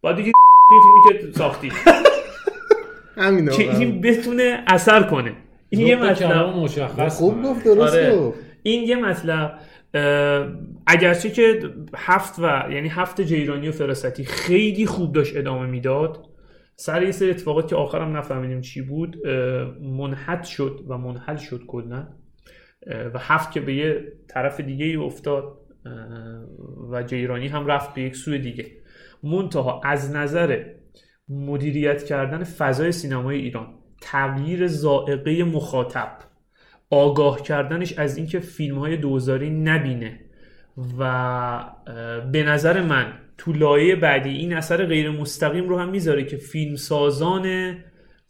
باید 0.00 0.16
دیگه 0.16 0.32
این 0.70 0.80
فیلمی 1.08 1.32
که 1.32 1.38
ساختی. 1.38 1.72
همین 3.16 3.48
که 3.48 3.78
این 3.78 4.00
بتونه 4.00 4.64
اثر 4.66 5.02
کنه. 5.02 5.32
این 5.70 5.86
یه 5.86 5.96
مطلب 5.96 6.46
مشخص 6.46 7.18
خوب. 7.18 7.42
گفت 7.42 7.64
درست 7.64 7.94
آره. 7.94 8.16
گفت 8.16 8.38
این 8.62 8.82
یه 8.82 8.96
مطلب 8.96 9.58
اگرچه 10.86 11.30
که 11.30 11.60
هفت 11.96 12.38
و 12.38 12.72
یعنی 12.72 12.88
هفت 12.88 13.20
جیرانی 13.20 13.68
و 13.68 13.72
فراستی 13.72 14.24
خیلی 14.24 14.86
خوب 14.86 15.14
داشت 15.14 15.36
ادامه 15.36 15.66
می‌داد 15.66 16.24
سر 16.76 17.02
یه 17.02 17.10
سری 17.10 17.30
اتفاقات 17.30 17.68
که 17.68 17.76
آخرم 17.76 18.16
نفهمیدیم 18.16 18.60
چی 18.60 18.82
بود 18.82 19.26
اه، 19.26 19.32
منحد 19.80 20.44
شد 20.44 20.84
و 20.88 20.98
منحل 20.98 21.36
شد 21.36 21.62
کلا 21.66 22.08
و 23.14 23.18
هفت 23.18 23.52
که 23.52 23.60
به 23.60 23.74
یه 23.74 24.12
طرف 24.28 24.60
دیگه 24.60 24.86
ای 24.86 24.96
افتاد 24.96 25.58
و 26.90 27.02
جیرانی 27.02 27.48
هم 27.48 27.66
رفت 27.66 27.94
به 27.94 28.02
یک 28.02 28.16
سوی 28.16 28.38
دیگه 28.38 28.66
منتها 29.22 29.80
از 29.84 30.16
نظر 30.16 30.64
مدیریت 31.28 32.04
کردن 32.04 32.44
فضای 32.44 32.92
سینمای 32.92 33.36
ایران 33.36 33.74
تغییر 34.12 34.66
زائقه 34.66 35.44
مخاطب. 35.44 36.18
آگاه 36.90 37.42
کردنش 37.42 37.92
از 37.92 38.16
اینکه 38.16 38.40
فیلم 38.40 38.78
های 38.78 38.96
دوزاری 38.96 39.50
نبینه. 39.50 40.20
و 40.98 41.64
به 42.32 42.42
نظر 42.42 42.82
من 42.82 43.12
تو 43.38 43.52
لایه 43.52 43.96
بعدی 43.96 44.30
این 44.30 44.52
اثر 44.52 44.86
غیر 44.86 45.10
مستقیم 45.10 45.68
رو 45.68 45.78
هم 45.78 45.88
می‌ذاره 45.88 46.24
که 46.24 46.36
فیلم 46.36 46.76
سازان 46.76 47.76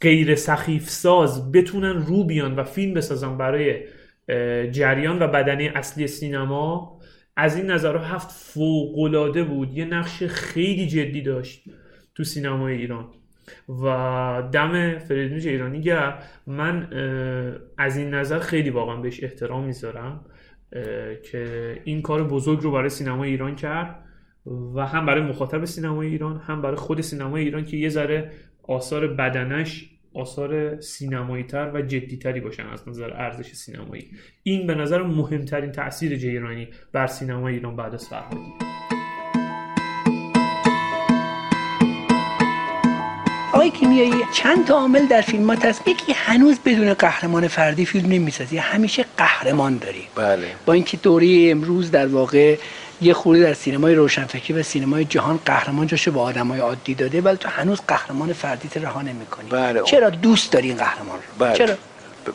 غیر 0.00 0.34
سخیف 0.34 0.88
ساز 0.88 1.52
بتونن 1.52 2.06
رو 2.06 2.24
بیان 2.24 2.56
و 2.56 2.64
فیلم 2.64 2.94
بسازن 2.94 3.36
برای 3.36 3.84
جریان 4.70 5.22
و 5.22 5.28
بدنه 5.28 5.72
اصلی 5.74 6.06
سینما. 6.06 6.98
از 7.36 7.56
این 7.56 7.66
نظر 7.66 7.96
هفت 7.96 8.30
فوقلاده 8.30 9.44
بود. 9.44 9.78
یه 9.78 9.84
نقش 9.84 10.22
خیلی 10.22 10.86
جدی 10.86 11.22
داشت 11.22 11.64
تو 12.14 12.24
سینمای 12.24 12.74
ایران. 12.74 13.08
و 13.68 14.42
دم 14.52 14.98
فریدون 14.98 15.38
ایرانی 15.38 15.80
گرم. 15.80 16.18
من 16.46 16.88
از 17.78 17.96
این 17.96 18.14
نظر 18.14 18.38
خیلی 18.38 18.70
واقعا 18.70 18.96
بهش 18.96 19.24
احترام 19.24 19.64
می‌ذارم 19.64 20.24
که 21.22 21.74
این 21.84 22.02
کار 22.02 22.24
بزرگ 22.24 22.60
رو 22.60 22.70
برای 22.70 22.88
سینمای 22.88 23.30
ایران 23.30 23.56
کرد 23.56 24.04
و 24.74 24.86
هم 24.86 25.06
برای 25.06 25.22
مخاطب 25.22 25.64
سینمای 25.64 26.08
ایران 26.08 26.36
هم 26.36 26.62
برای 26.62 26.76
خود 26.76 27.00
سینمای 27.00 27.44
ایران 27.44 27.64
که 27.64 27.76
یه 27.76 27.88
ذره 27.88 28.30
آثار 28.62 29.06
بدنش 29.06 29.90
آثار 30.14 30.80
سینمایی 30.80 31.44
تر 31.44 31.70
و 31.74 31.82
جدی 31.82 32.16
تری 32.16 32.40
باشن 32.40 32.66
از 32.66 32.88
نظر 32.88 33.12
ارزش 33.12 33.52
سینمایی. 33.52 34.10
این 34.42 34.66
به 34.66 34.74
نظر 34.74 35.02
مهمترین 35.02 35.72
تاثیر 35.72 36.16
جیرانی 36.16 36.68
بر 36.92 37.06
سینمای 37.06 37.54
ایران 37.54 37.76
بعد 37.76 37.94
از 37.94 38.08
فرهادی 38.08 38.67
آقای 43.52 43.70
کیمیایی 43.70 44.14
چند 44.32 44.66
تا 44.66 44.74
عامل 44.74 45.06
در 45.06 45.20
فیلمات 45.20 45.64
هست. 45.64 45.88
یکی 45.88 46.12
هنوز 46.12 46.58
بدون 46.64 46.94
قهرمان 46.94 47.48
فردی 47.48 47.86
فیلم 47.86 48.12
نمی‌سازی 48.12 48.56
همیشه 48.56 49.04
قهرمان 49.16 49.78
داری 49.78 50.08
بله. 50.14 50.46
با 50.66 50.72
اینکه 50.72 50.96
دوره 50.96 51.48
امروز 51.50 51.90
در 51.90 52.06
واقع 52.06 52.56
یه 53.00 53.14
خورده 53.14 53.42
در 53.42 53.54
سینمای 53.54 53.94
روشنفکری 53.94 54.52
و 54.52 54.62
سینمای 54.62 55.04
جهان 55.04 55.40
قهرمان 55.46 55.86
جاشو 55.86 56.12
به 56.12 56.20
آدمای 56.20 56.60
عادی 56.60 56.94
داده 56.94 57.20
ولی 57.20 57.36
تو 57.36 57.48
هنوز 57.48 57.80
قهرمان 57.88 58.32
فردیت 58.32 58.76
رها 58.76 59.02
نمی‌کنی. 59.02 59.48
بله. 59.50 59.82
چرا 59.82 60.10
دوست 60.10 60.52
داری 60.52 60.68
این 60.68 60.76
قهرمان 60.76 61.16
رو؟ 61.16 61.46
بله. 61.46 61.54
چرا؟ 61.54 61.74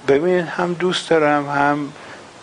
ببین 0.08 0.39
هم 0.39 0.73
دوست 0.73 1.10
دارم 1.10 1.49
هم 1.49 1.93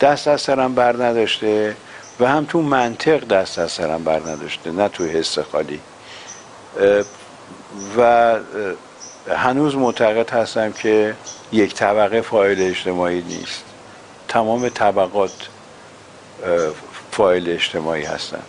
دست 0.01 0.27
از 0.27 0.41
سرم 0.41 0.75
بر 0.75 0.95
نداشته 1.05 1.75
و 2.19 2.27
هم 2.27 2.45
تو 2.45 2.61
منطق 2.61 3.27
دست 3.27 3.59
از 3.59 3.71
سرم 3.71 4.03
بر 4.03 4.19
نداشته 4.19 4.71
نه 4.71 4.87
تو 4.87 5.05
حس 5.05 5.39
خالی. 5.39 5.79
و 7.97 8.35
هنوز 9.35 9.75
معتقد 9.75 10.29
هستم 10.29 10.71
که 10.71 11.15
یک 11.51 11.73
طبقه 11.73 12.21
فاعل 12.21 12.55
اجتماعی 12.59 13.21
نیست. 13.21 13.63
تمام 14.27 14.69
طبقات 14.69 15.31
اه، 16.45 16.73
فاعل 17.11 17.49
اجتماعی 17.49 18.03
هستن. 18.03 18.41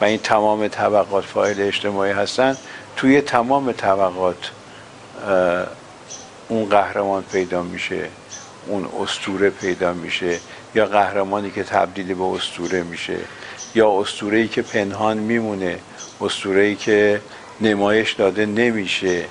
و 0.00 0.04
این 0.04 0.18
تمام 0.18 0.68
طبقات 0.68 1.24
فاعل 1.24 1.54
اجتماعی 1.58 2.12
هستن. 2.12 2.56
توی 2.96 3.20
تمام 3.20 3.72
طبقات 3.72 4.50
اون 6.48 6.68
قهرمان 6.68 7.22
پیدا 7.32 7.62
میشه 7.62 8.08
اون 8.66 8.88
استوره 9.02 9.50
پیدا 9.50 9.92
میشه 9.92 10.38
یا 10.74 10.86
قهرمانی 10.86 11.50
که 11.50 11.64
تبدیل 11.64 12.14
به 12.14 12.24
استوره 12.24 12.82
میشه 12.82 13.16
یا 13.74 14.00
استوره‌ای 14.00 14.48
که 14.48 14.62
پنهان 14.62 15.16
میمونه 15.16 15.78
استوره‌ای 16.20 16.74
که 16.74 17.20
نمایش 17.60 18.12
داده 18.12 18.46
نمیشه 18.46 19.24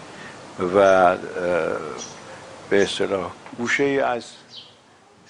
و 0.75 1.17
به 2.69 2.81
اصطلاح 2.81 3.33
گوشه 3.57 3.83
از 3.83 4.23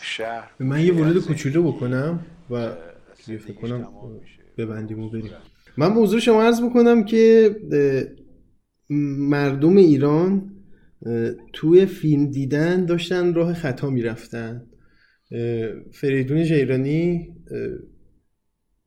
شهر 0.01 0.51
من 0.59 0.85
یه 0.85 0.93
ورود 0.93 1.25
کوچولو 1.25 1.71
بکنم 1.71 2.25
و 2.49 2.71
فکر 3.25 3.53
کنم 3.53 3.87
ببندیم 4.57 4.99
و 4.99 5.09
بریم. 5.09 5.31
من 5.77 5.93
به 5.93 5.99
حضور 5.99 6.19
شما 6.19 6.43
عرض 6.43 6.61
بکنم 6.61 7.03
که 7.03 7.55
مردم 9.29 9.77
ایران 9.77 10.53
توی 11.53 11.85
فیلم 11.85 12.31
دیدن 12.31 12.85
داشتن 12.85 13.33
راه 13.33 13.53
خطا 13.53 13.89
می‌رفتن. 13.89 14.65
فریدون 15.93 16.43
جیرانی 16.43 17.29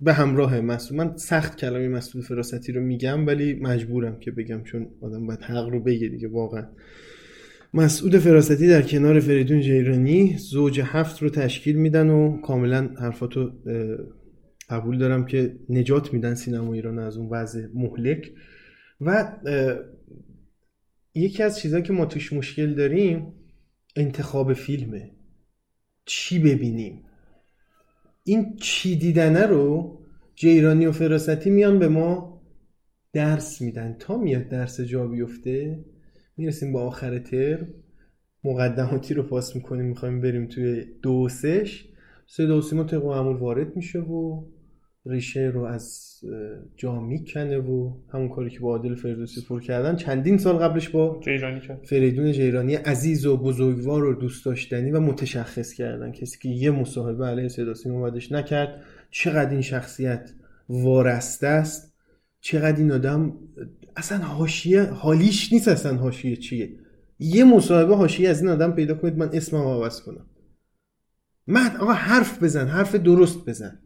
به 0.00 0.12
همراه 0.12 0.60
مسئول 0.60 0.98
من 0.98 1.16
سخت 1.16 1.56
کلمه 1.56 1.88
مسئول 1.88 2.22
فراستی 2.22 2.72
رو 2.72 2.80
میگم 2.80 3.26
ولی 3.26 3.54
مجبورم 3.54 4.18
که 4.18 4.30
بگم 4.30 4.62
چون 4.62 4.88
آدم 5.00 5.26
باید 5.26 5.40
حق 5.40 5.68
رو 5.68 5.82
بگه 5.82 6.08
دیگه 6.08 6.28
واقعا. 6.28 6.66
مسعود 7.74 8.18
فراستی 8.18 8.68
در 8.68 8.82
کنار 8.82 9.20
فریدون 9.20 9.60
جیرانی 9.60 10.36
زوج 10.38 10.80
هفت 10.80 11.22
رو 11.22 11.30
تشکیل 11.30 11.76
میدن 11.76 12.10
و 12.10 12.40
کاملا 12.40 12.90
حرفاتو 13.00 13.52
قبول 14.70 14.98
دارم 14.98 15.26
که 15.26 15.56
نجات 15.68 16.12
میدن 16.12 16.34
سینما 16.34 16.74
ایران 16.74 16.98
از 16.98 17.16
اون 17.16 17.28
وضع 17.28 17.66
مهلک. 17.74 18.32
و 19.00 19.32
یکی 21.14 21.42
از 21.42 21.58
چیزهایی 21.58 21.84
که 21.84 21.92
ما 21.92 22.06
توش 22.06 22.32
مشکل 22.32 22.74
داریم 22.74 23.32
انتخاب 23.96 24.52
فیلمه. 24.52 25.10
چی 26.04 26.38
ببینیم؟ 26.38 27.02
این 28.24 28.56
چی 28.56 28.96
دیدنه 28.96 29.46
رو 29.46 29.98
جیرانی 30.34 30.86
و 30.86 30.92
فراستی 30.92 31.50
میان 31.50 31.78
به 31.78 31.88
ما 31.88 32.40
درس 33.12 33.60
میدن. 33.60 33.96
تا 33.98 34.18
میاد 34.18 34.48
درس 34.48 34.80
جا 34.80 35.06
بیفته 35.06 35.84
می‌رسیم 36.36 36.72
به 36.72 36.78
آخر 36.78 37.18
ترم. 37.18 37.68
مقدماتی 38.44 39.14
رو 39.14 39.22
پاس 39.22 39.56
می‌کنیم 39.56 39.86
می‌خوایم 39.86 40.20
بریم 40.20 40.46
توی 40.46 40.84
دو 41.02 41.12
و 41.12 41.28
سش 41.28 41.84
صدا 42.26 42.58
و 42.58 42.62
سیما 42.62 42.86
معمول 42.92 43.36
وارد 43.36 43.76
میشه 43.76 43.98
و 43.98 44.44
ریشه 45.06 45.40
رو 45.54 45.64
از 45.64 46.10
جا 46.76 47.00
می‌کنه 47.00 47.58
و 47.58 47.92
همون 48.12 48.28
کاری 48.28 48.50
که 48.50 48.60
با 48.60 48.76
عادل 48.76 48.94
فردوسی 48.94 49.40
پر 49.48 49.60
کردن 49.60 49.96
چندین 49.96 50.38
سال 50.38 50.56
قبلش 50.56 50.88
با 50.88 51.20
جیرانی 51.24 51.60
کرد. 51.60 51.84
فریدون 51.84 52.32
جیرانی 52.32 52.74
عزیز 52.74 53.26
و 53.26 53.36
بزرگوار 53.36 54.04
و 54.04 54.14
دوست 54.14 54.44
داشتنی 54.44 54.90
و 54.90 55.00
متشخص 55.00 55.72
کردن. 55.72 56.12
کسی 56.12 56.38
که 56.38 56.48
یه 56.48 56.70
مصاحبه 56.70 57.26
علیه 57.26 57.48
صدا 57.48 57.74
سیما 57.74 58.02
بعدش 58.02 58.32
نکرد. 58.32 58.82
چقدر 59.10 59.50
این 59.50 59.60
شخصیت 59.60 60.30
وارسته 60.68 61.46
است. 61.46 61.94
چقدر 62.40 62.76
این 62.76 62.92
آدم 62.92 63.32
اصلا 63.96 64.18
حاشیه 64.18 64.82
حالیش 64.82 65.52
نیست 65.52 65.68
اصلا 65.68 65.96
حاشیه 65.96 66.36
چیه. 66.36 66.70
یه 67.18 67.44
مصاحبه 67.44 67.96
حاشیه 67.96 68.28
از 68.28 68.40
این 68.40 68.50
آدم 68.50 68.72
پیدا 68.72 68.94
کنید 68.94 69.16
من 69.16 69.30
اسمم 69.32 69.60
عوض 69.60 70.00
کنم. 70.00 70.26
من 71.46 71.76
آقا 71.80 71.92
حرف 71.92 72.42
بزن 72.42 72.66
حرف 72.66 72.94
درست 72.94 73.48
بزن. 73.48 73.78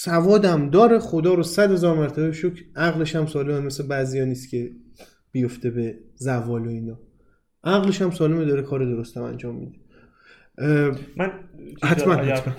سوادم 0.00 0.70
داره 0.70 0.98
خدا 0.98 1.34
رو 1.34 1.42
صد 1.42 1.72
هزار 1.72 1.96
مرتبه 1.96 2.32
شکر. 2.32 2.62
عقلش 2.76 3.16
هم 3.16 3.26
سالمه 3.26 3.60
مثل 3.60 3.86
بعضی 3.86 4.24
نیست 4.26 4.50
که 4.50 4.70
بیفته 5.32 5.70
به 5.70 5.98
زوال 6.14 6.66
و 6.66 6.70
اینا. 6.70 7.00
عقلش 7.64 8.02
هم 8.02 8.10
سالمه 8.10 8.44
داره 8.44 8.62
کار 8.62 8.84
درستم 8.84 9.22
انجام 9.22 9.54
میده. 9.54 9.78
من 11.16 11.32
حتما 11.82 12.14
حتما. 12.14 12.34
شد. 12.36 12.52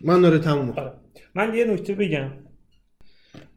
من 0.00 0.20
داره 0.20 0.38
تموم 0.38 0.70
آره. 0.70 0.92
من 1.34 1.54
یه 1.54 1.64
نکته 1.64 1.94
بگم. 1.94 2.30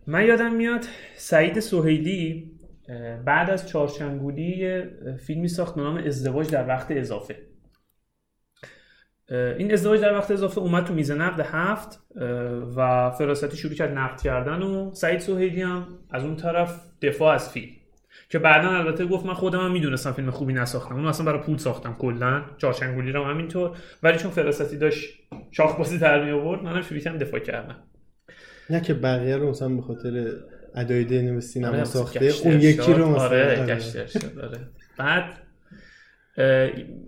من 0.08 0.26
یادم 0.26 0.56
میاد 0.56 0.86
سعید 1.16 1.60
سهیلی 1.60 2.52
اه، 2.90 3.18
بعد 3.18 3.50
از 3.50 3.68
چارچنگولی 3.68 4.82
فیلمی 5.18 5.48
ساخت 5.48 5.76
به 5.76 5.82
نام 5.82 5.98
ازدواج 5.98 6.50
در 6.50 6.68
وقت 6.68 6.92
اضافه. 6.92 7.47
این 9.32 9.74
ازدواج 9.74 10.02
در 10.02 10.14
وقت 10.14 10.32
اضافه 10.32 10.62
اومد 10.62 10.86
تو 10.86 10.94
میز 10.94 11.12
نقد 11.12 11.40
هفت 11.40 12.00
و 12.76 13.12
فراستی 13.12 13.58
شروع 13.58 13.74
کرد 13.74 13.98
نقد 13.98 14.22
کردن 14.22 14.62
و 14.62 14.94
سعید 14.94 15.20
سهیلی 15.20 15.62
هم 15.62 15.88
از 16.12 16.24
اون 16.24 16.36
طرف 16.36 16.82
دفاع 17.02 17.34
از 17.34 17.50
فیلم 17.50 17.72
که 18.30 18.40
بعدا 18.40 18.70
البته 18.70 19.06
گفت 19.06 19.26
من 19.26 19.34
خودم 19.34 19.60
هم 19.60 19.72
می‌دونستم 19.72 20.12
فیلم 20.12 20.32
خوبی 20.32 20.54
نساختم 20.54 20.96
اون 20.96 21.06
اصلا 21.06 21.26
برای 21.26 21.40
پول 21.40 21.58
ساختم 21.58 21.94
کلا 21.94 22.44
چارچنگولی 22.58 23.12
رو 23.12 23.24
هم 23.24 23.32
همینطور 23.32 23.78
ولی 24.04 24.18
چون 24.18 24.32
فراستی 24.32 24.78
داشت 24.78 25.20
شاخ 25.52 25.78
بازی 25.78 25.98
در 25.98 26.26
می 26.26 26.32
آورد 26.32 26.64
منم 26.64 26.82
کردم 26.82 27.18
دفاع 27.18 27.40
کردم 27.40 27.76
نه 28.70 28.82
که 28.82 28.94
بقیه 28.94 29.38
رو 29.38 29.50
مثلا 29.50 29.70
به 29.70 29.82
خاطر 29.82 30.32
ادای 30.76 31.04
دین 31.04 31.40
سینما 31.40 31.74
آره، 31.74 31.84
ساخته 31.84 32.34
اون 32.44 32.62
یکی. 32.62 32.94
رو 32.94 33.10
مثلا 33.10 33.24
آره 33.24 33.62
آره. 33.62 33.78
آره. 34.44 34.60
بعد 34.98 35.24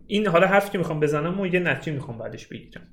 این 0.08 0.28
حالا 0.28 0.48
حرفی 0.48 0.72
که 0.72 0.78
می‌خوام 0.78 1.00
بزنم 1.00 1.40
و 1.40 1.48
یه 1.48 1.60
نتیجه 1.60 1.92
می‌خوام 1.92 2.18
بعدش 2.18 2.48
بگیرم. 2.48 2.88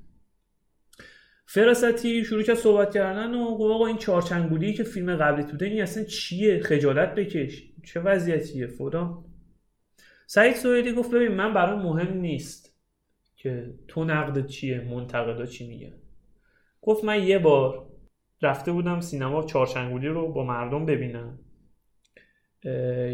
فراستی 1.47 2.25
شروع 2.25 2.43
کرد 2.43 2.57
صحبت 2.57 2.95
کردن 2.95 3.35
و 3.35 3.43
آقا 3.43 3.87
این 3.87 3.97
چارچنگولی 3.97 4.73
که 4.73 4.85
فیلم 4.85 5.17
قبلی 5.17 5.45
تو 5.45 5.65
این 5.65 5.83
اصلا 5.83 6.05
چیه؟ 6.05 6.61
خجالت 6.61 7.15
بکش. 7.15 7.63
چه 7.85 8.01
وضعیتیه 8.01 8.67
فلان. 8.67 9.25
سعید 10.27 10.55
سویدی 10.55 10.93
گفت 10.93 11.11
ببین 11.15 11.33
من 11.33 11.55
برام 11.55 11.83
مهم 11.83 12.17
نیست 12.17 12.77
که 13.37 13.75
تو 13.89 14.05
نقد 14.05 14.47
چیه 14.47 14.81
منتقدا 14.81 15.47
چی 15.47 15.69
میگن 15.69 15.97
گفت 16.83 17.05
من 17.05 17.23
یه 17.23 17.39
بار 17.39 17.87
رفته 18.43 18.73
بودم 18.73 19.01
سینما 19.01 19.43
چارچنگولی 19.43 20.09
رو 20.09 20.33
با 20.33 20.45
مردم 20.45 20.87
ببینم. 20.87 21.39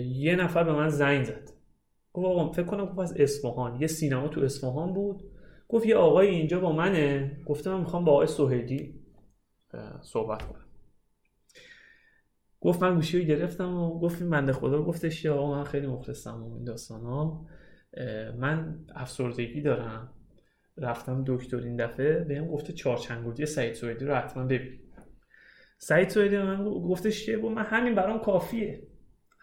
یه 0.05 0.37
نفر 0.37 0.65
به 0.65 0.73
من 0.73 0.89
زنگ 0.89 1.25
زد. 1.25 1.52
گفت 2.13 2.27
آقا 2.27 2.53
فکر 2.53 2.67
کنم 2.67 2.87
گفت 2.87 2.99
از 2.99 3.21
اصفهان. 3.21 3.81
یه 3.81 3.87
سینما 3.87 4.29
تو 4.29 4.41
اصفهان 4.41 4.93
بود. 4.93 5.23
گفت 5.69 5.87
یه 5.87 5.97
آقای 5.97 6.29
اینجا 6.29 6.61
با 6.61 6.73
منه. 6.73 7.37
گفته 7.47 7.71
من 7.71 7.81
می‌خوام 7.81 8.05
با 8.05 8.13
آقای 8.13 8.27
سهیدی 8.27 9.01
اه، 9.75 10.01
صحبت 10.03 10.43
کنم. 10.43 10.65
گفت 12.61 12.83
من 12.83 12.95
گوشی 12.95 13.19
رو 13.19 13.25
گرفتم 13.25 13.75
و 13.75 14.01
گفت 14.01 14.23
این 14.23 14.31
بنده 14.31 14.53
خدا 14.53 14.83
گفتش 14.83 15.23
که 15.23 15.31
آقا 15.31 15.51
من 15.51 15.65
خیلی 15.65 15.87
مخلصم 15.87 16.43
و 16.43 16.55
این 16.55 16.65
داستان 16.65 17.01
ها 17.01 17.47
من 18.39 18.85
افسردگی 18.95 19.61
دارم. 19.61 20.13
رفتم 20.77 21.25
دکتر 21.27 21.57
این 21.57 21.77
دفعه. 21.77 22.25
بهم 22.25 22.47
گفته 22.47 22.73
چارچنگولی 22.73 23.47
سعید 23.47 23.75
سویدی 23.75 24.05
رو 24.05 24.15
حتما 24.15 24.45
ببین. 24.45 24.81
سعید 25.79 26.09
سویدی 26.09 26.39
من 26.39 26.65
گفتش 26.65 27.27
که 27.27 27.37
من 27.37 27.63
همین 27.65 27.95
برام 27.95 28.19
کافیه. 28.19 28.83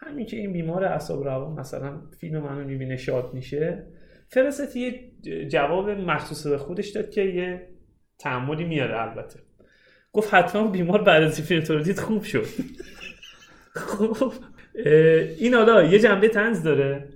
همین 0.01 0.25
که 0.25 0.37
این 0.37 0.53
بیمار 0.53 0.83
اعصاب 0.83 1.23
روان 1.23 1.59
مثلا 1.59 2.01
فیلم 2.19 2.39
منو 2.39 2.63
می‌بینه 2.63 2.97
شاد 2.97 3.33
میشه 3.33 3.85
فراستی 4.27 4.79
یه 5.23 5.47
جواب 5.47 5.89
مخصوص 5.89 6.47
به 6.47 6.57
خودش 6.57 6.89
داد 6.89 7.09
که 7.09 7.21
یه 7.21 7.67
تعملی 8.19 8.63
میاره 8.65 9.01
البته. 9.01 9.39
گفت 10.13 10.33
حتما 10.33 10.67
بیمار 10.67 11.03
بعد 11.03 11.23
از 11.23 11.41
فیلم 11.41 11.83
دید 11.83 11.99
خوب 11.99 12.23
شد. 12.23 12.45
اه، 14.75 14.93
این 15.39 15.53
حالا 15.53 15.83
یه 15.83 15.99
جنبه 15.99 16.29
تنز 16.29 16.63
داره 16.63 17.09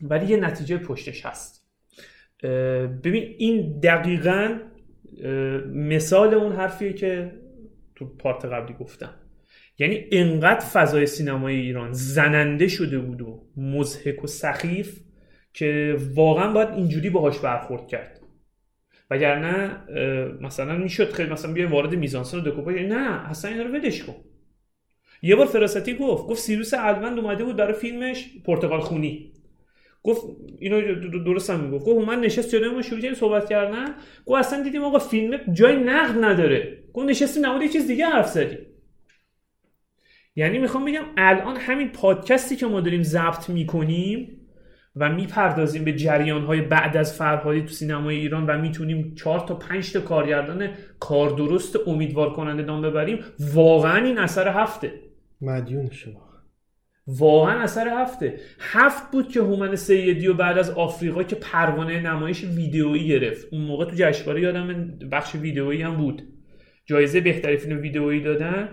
ولی 0.00 0.26
یه 0.26 0.36
نتیجه 0.36 0.78
پشتش 0.78 1.26
هست. 1.26 1.68
ببین 3.04 3.34
این 3.38 3.80
دقیقا 3.80 4.58
مثال 5.72 6.34
اون 6.34 6.52
حرفیه 6.52 6.92
که 6.92 7.32
تو 7.94 8.06
پارت 8.06 8.44
قبلی 8.44 8.74
گفتم. 8.74 9.14
یعنی 9.78 10.06
انقدر 10.12 10.60
فضای 10.60 11.06
سینمای 11.06 11.56
ایران 11.56 11.92
زننده 11.92 12.68
شده 12.68 12.98
بود 12.98 13.22
و 13.22 13.46
مزهک 13.56 14.24
و 14.24 14.26
سخیف 14.26 15.00
که 15.54 15.96
واقعا 16.14 16.52
باید 16.52 16.68
اینجوری 16.68 17.10
باهاش 17.10 17.38
برخورد 17.38 17.86
کرد. 17.86 18.20
وگرنه 19.10 19.76
مثلا 20.40 20.76
می‌شد 20.76 21.12
خیلی 21.12 21.30
مثلا 21.30 21.52
بیا 21.52 21.68
وارد 21.68 21.94
میزانسن 21.94 22.38
و 22.38 22.40
دکوپاژ 22.40 22.74
نه 22.74 23.30
اصلا 23.30 23.50
اینا 23.50 23.62
رو 23.62 23.70
ولش 23.70 24.02
کن. 24.02 24.14
یه 25.22 25.36
بار 25.36 25.46
فراستی 25.46 25.94
گفت 25.94 26.26
گفت 26.26 26.40
سیروس 26.40 26.74
الوند 26.74 27.18
اومده 27.18 27.44
بود 27.44 27.56
برای 27.56 27.72
فیلمش 27.72 28.30
پرتغال 28.44 28.80
خونی. 28.80 29.32
گفت 30.02 30.22
اینو 30.58 30.80
درست 31.24 31.50
هم 31.50 31.60
می‌گفت. 31.60 31.86
گفت 31.86 32.08
من 32.08 32.20
نشست 32.20 32.50
جلوی 32.50 32.74
ما 32.74 32.82
شروع 32.82 33.00
کردیم 33.00 33.14
صحبت 33.14 33.48
کردن. 33.48 33.94
گفت 34.26 34.38
اصلا 34.38 34.62
دیدیم 34.62 34.84
آقا 34.84 34.98
فیلم 34.98 35.40
جای 35.52 35.76
نقد 35.76 36.24
نداره. 36.24 36.78
گفت 36.92 37.08
نشستیم 37.08 37.46
نماد 37.46 37.66
چیز 37.66 37.86
دیگه 37.86 38.06
حرف 38.06 38.28
زدیم. 38.28 38.58
یعنی 40.38 40.58
می‌خوام 40.58 40.84
بگم 40.84 41.04
الان 41.16 41.56
همین 41.56 41.88
پادکستی 41.88 42.56
که 42.56 42.66
ما 42.66 42.80
داریم 42.80 43.02
ضبط 43.02 43.48
می‌کنیم 43.50 44.40
و 44.96 45.12
می‌پردازیم 45.12 45.84
به 45.84 45.92
جریان 45.92 46.42
های 46.42 46.60
بعد 46.60 46.96
از 46.96 47.14
فرهادی 47.14 47.62
تو 47.62 47.68
سینمای 47.68 48.16
ایران 48.16 48.46
و 48.46 48.58
می‌تونیم 48.58 49.14
چهار 49.14 49.40
تا 49.40 49.54
پنج 49.54 49.92
تا 49.92 50.00
کارگردان 50.00 50.68
کار 51.00 51.30
درست 51.30 51.76
امیدوار 51.88 52.32
کننده 52.32 52.62
نام 52.62 52.82
ببریم 52.82 53.18
واقعا 53.54 54.04
این 54.04 54.18
اثر 54.18 54.48
هفته. 54.48 54.92
مدیون 55.40 55.90
شما 55.90 56.28
واقعا 57.06 57.60
اثر 57.60 57.88
هفته. 57.88 58.40
هفت 58.60 59.10
بود 59.12 59.28
که 59.28 59.40
هومن 59.40 59.76
سیدی 59.76 60.26
و 60.26 60.34
بعد 60.34 60.58
از 60.58 60.70
آفریقا 60.70 61.22
که 61.22 61.36
پروانه 61.36 62.00
نمایش 62.00 62.44
ویدئویی 62.44 63.08
گرفت. 63.08 63.46
اون 63.52 63.62
موقع 63.62 63.84
تو 63.84 63.96
جشنواره 63.96 64.40
یادم 64.40 64.98
بخش 65.12 65.34
ویدئویی 65.34 65.82
هم 65.82 65.96
بود. 65.96 66.22
جایزه 66.86 67.20
بهترین 67.20 67.56
فیلم 67.56 67.80
ویدئویی 67.80 68.20
دادن. 68.20 68.68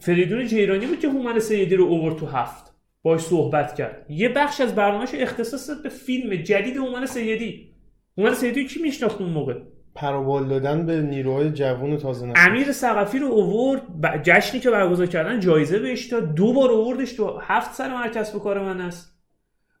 فریدون 0.00 0.46
جیرانی 0.46 0.86
بود 0.86 1.00
که 1.00 1.08
هومن 1.08 1.38
سیدی 1.38 1.76
رو 1.76 1.84
اوورد 1.84 2.16
تو 2.16 2.26
هفت. 2.26 2.74
باش 3.02 3.20
صحبت 3.20 3.74
کرد. 3.74 4.06
یه 4.08 4.28
بخش 4.28 4.60
از 4.60 4.74
برنامهش 4.74 5.14
اختصاص 5.14 5.68
داد 5.68 5.82
به 5.82 5.88
فیلم 5.88 6.34
جدید 6.42 6.76
هومن 6.76 7.06
سیدی. 7.06 7.74
هومن 8.18 8.34
سیدی 8.34 8.66
کی 8.66 8.82
میشناخت 8.82 9.20
اون 9.20 9.30
موقع؟ 9.30 9.54
پروبال 9.94 10.48
دادن 10.48 10.86
به 10.86 11.02
نیروهای 11.02 11.50
جوان 11.50 11.92
و 11.92 11.96
تازه 11.96 12.26
نشده. 12.26 12.46
امیر 12.46 12.72
ثقفی 12.72 13.18
رو 13.18 13.26
اوورد 13.26 13.82
جشنی 14.22 14.60
که 14.60 14.70
برگزار 14.70 15.06
کردن 15.06 15.40
جایزه 15.40 15.78
بهش 15.78 16.06
داد. 16.06 16.34
دو 16.34 16.52
بار 16.52 16.70
اووردش 16.70 17.12
تو 17.12 17.38
هفت 17.42 17.74
سر 17.74 17.94
مرکز 17.94 18.32
به 18.32 18.38
کار 18.38 18.60
من 18.60 18.80
است. 18.80 19.20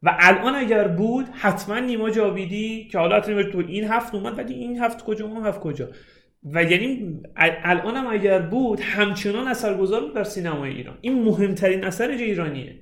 و 0.02 0.16
الان 0.18 0.54
اگر 0.54 0.88
بود 0.88 1.26
حتما 1.32 1.78
نیما 1.78 2.10
جاویدی 2.10 2.88
که 2.92 2.98
حالا 2.98 3.20
تو 3.20 3.58
این 3.58 3.84
هفت 3.84 4.14
اومد 4.14 4.38
ولی 4.38 4.54
این 4.54 4.78
هفت 4.78 5.04
کجا 5.04 5.26
اون 5.26 5.46
هفت 5.46 5.60
کجا؟ 5.60 5.88
و 6.44 6.62
یعنی 6.62 7.20
ال- 7.36 7.60
الان 7.64 7.96
هم 7.96 8.06
اگر 8.06 8.38
بود 8.38 8.80
همچنان 8.80 9.48
اثرگذار 9.48 10.00
بود 10.00 10.14
در 10.14 10.24
سینمای 10.24 10.70
ایران. 10.70 10.98
این 11.00 11.22
مهمترین 11.22 11.84
اثر 11.84 12.08
ایرانیه. 12.08 12.80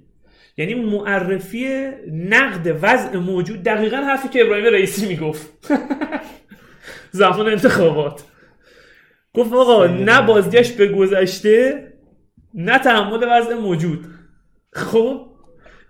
یعنی 0.56 0.74
معرفی 0.74 1.88
نقد 2.12 2.78
وضع 2.82 3.16
موجود. 3.16 3.62
دقیقا 3.62 3.96
حرفی 3.96 4.28
که 4.28 4.42
ابراهیم 4.42 4.64
رئیسی 4.64 5.06
می‌گفت. 5.06 5.50
زمان 7.10 7.48
انتخابات. 7.48 8.24
گفت 9.34 9.52
آقا 9.52 9.86
نه 9.86 10.22
بازگشت 10.22 10.76
به 10.76 10.86
گذشته 10.86 11.84
نه 12.54 12.78
تحمل 12.78 13.26
وضع 13.30 13.54
موجود. 13.54 14.06
خب 14.72 15.26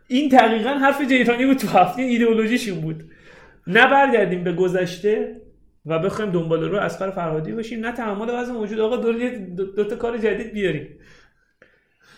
این 0.08 0.28
دقیقا 0.28 0.70
حرف 0.70 1.08
جیرانی 1.08 1.46
بود 1.46 1.56
تو 1.56 1.68
هفته. 1.68 2.02
ایدئولوژیشون 2.02 2.80
بود. 2.80 3.04
نه 3.66 3.86
برگردیم 3.90 4.44
به 4.44 4.52
گذشته. 4.52 5.40
و 5.86 5.98
بخوایم 5.98 6.30
دنبال 6.30 6.70
رو 6.70 6.76
اسقر 6.76 7.10
فرهادی 7.10 7.52
باشیم. 7.52 7.86
نه 7.86 7.92
تحمل 7.92 8.30
وضع 8.34 8.52
موجود. 8.52 8.80
آقا 8.80 8.96
دو, 8.96 9.12
دو, 9.38 9.64
دو 9.64 9.84
تا 9.84 9.96
کار 9.96 10.18
جدید 10.18 10.52
بیاریم. 10.52 10.98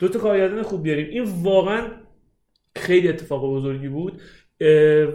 دو 0.00 0.08
تا 0.08 0.18
کارگردان 0.18 0.62
خوب 0.62 0.82
بیاریم. 0.82 1.08
این 1.10 1.24
واقعا 1.42 1.88
خیلی 2.76 3.08
اتفاق 3.08 3.54
بزرگی 3.54 3.88
بود. 3.88 4.22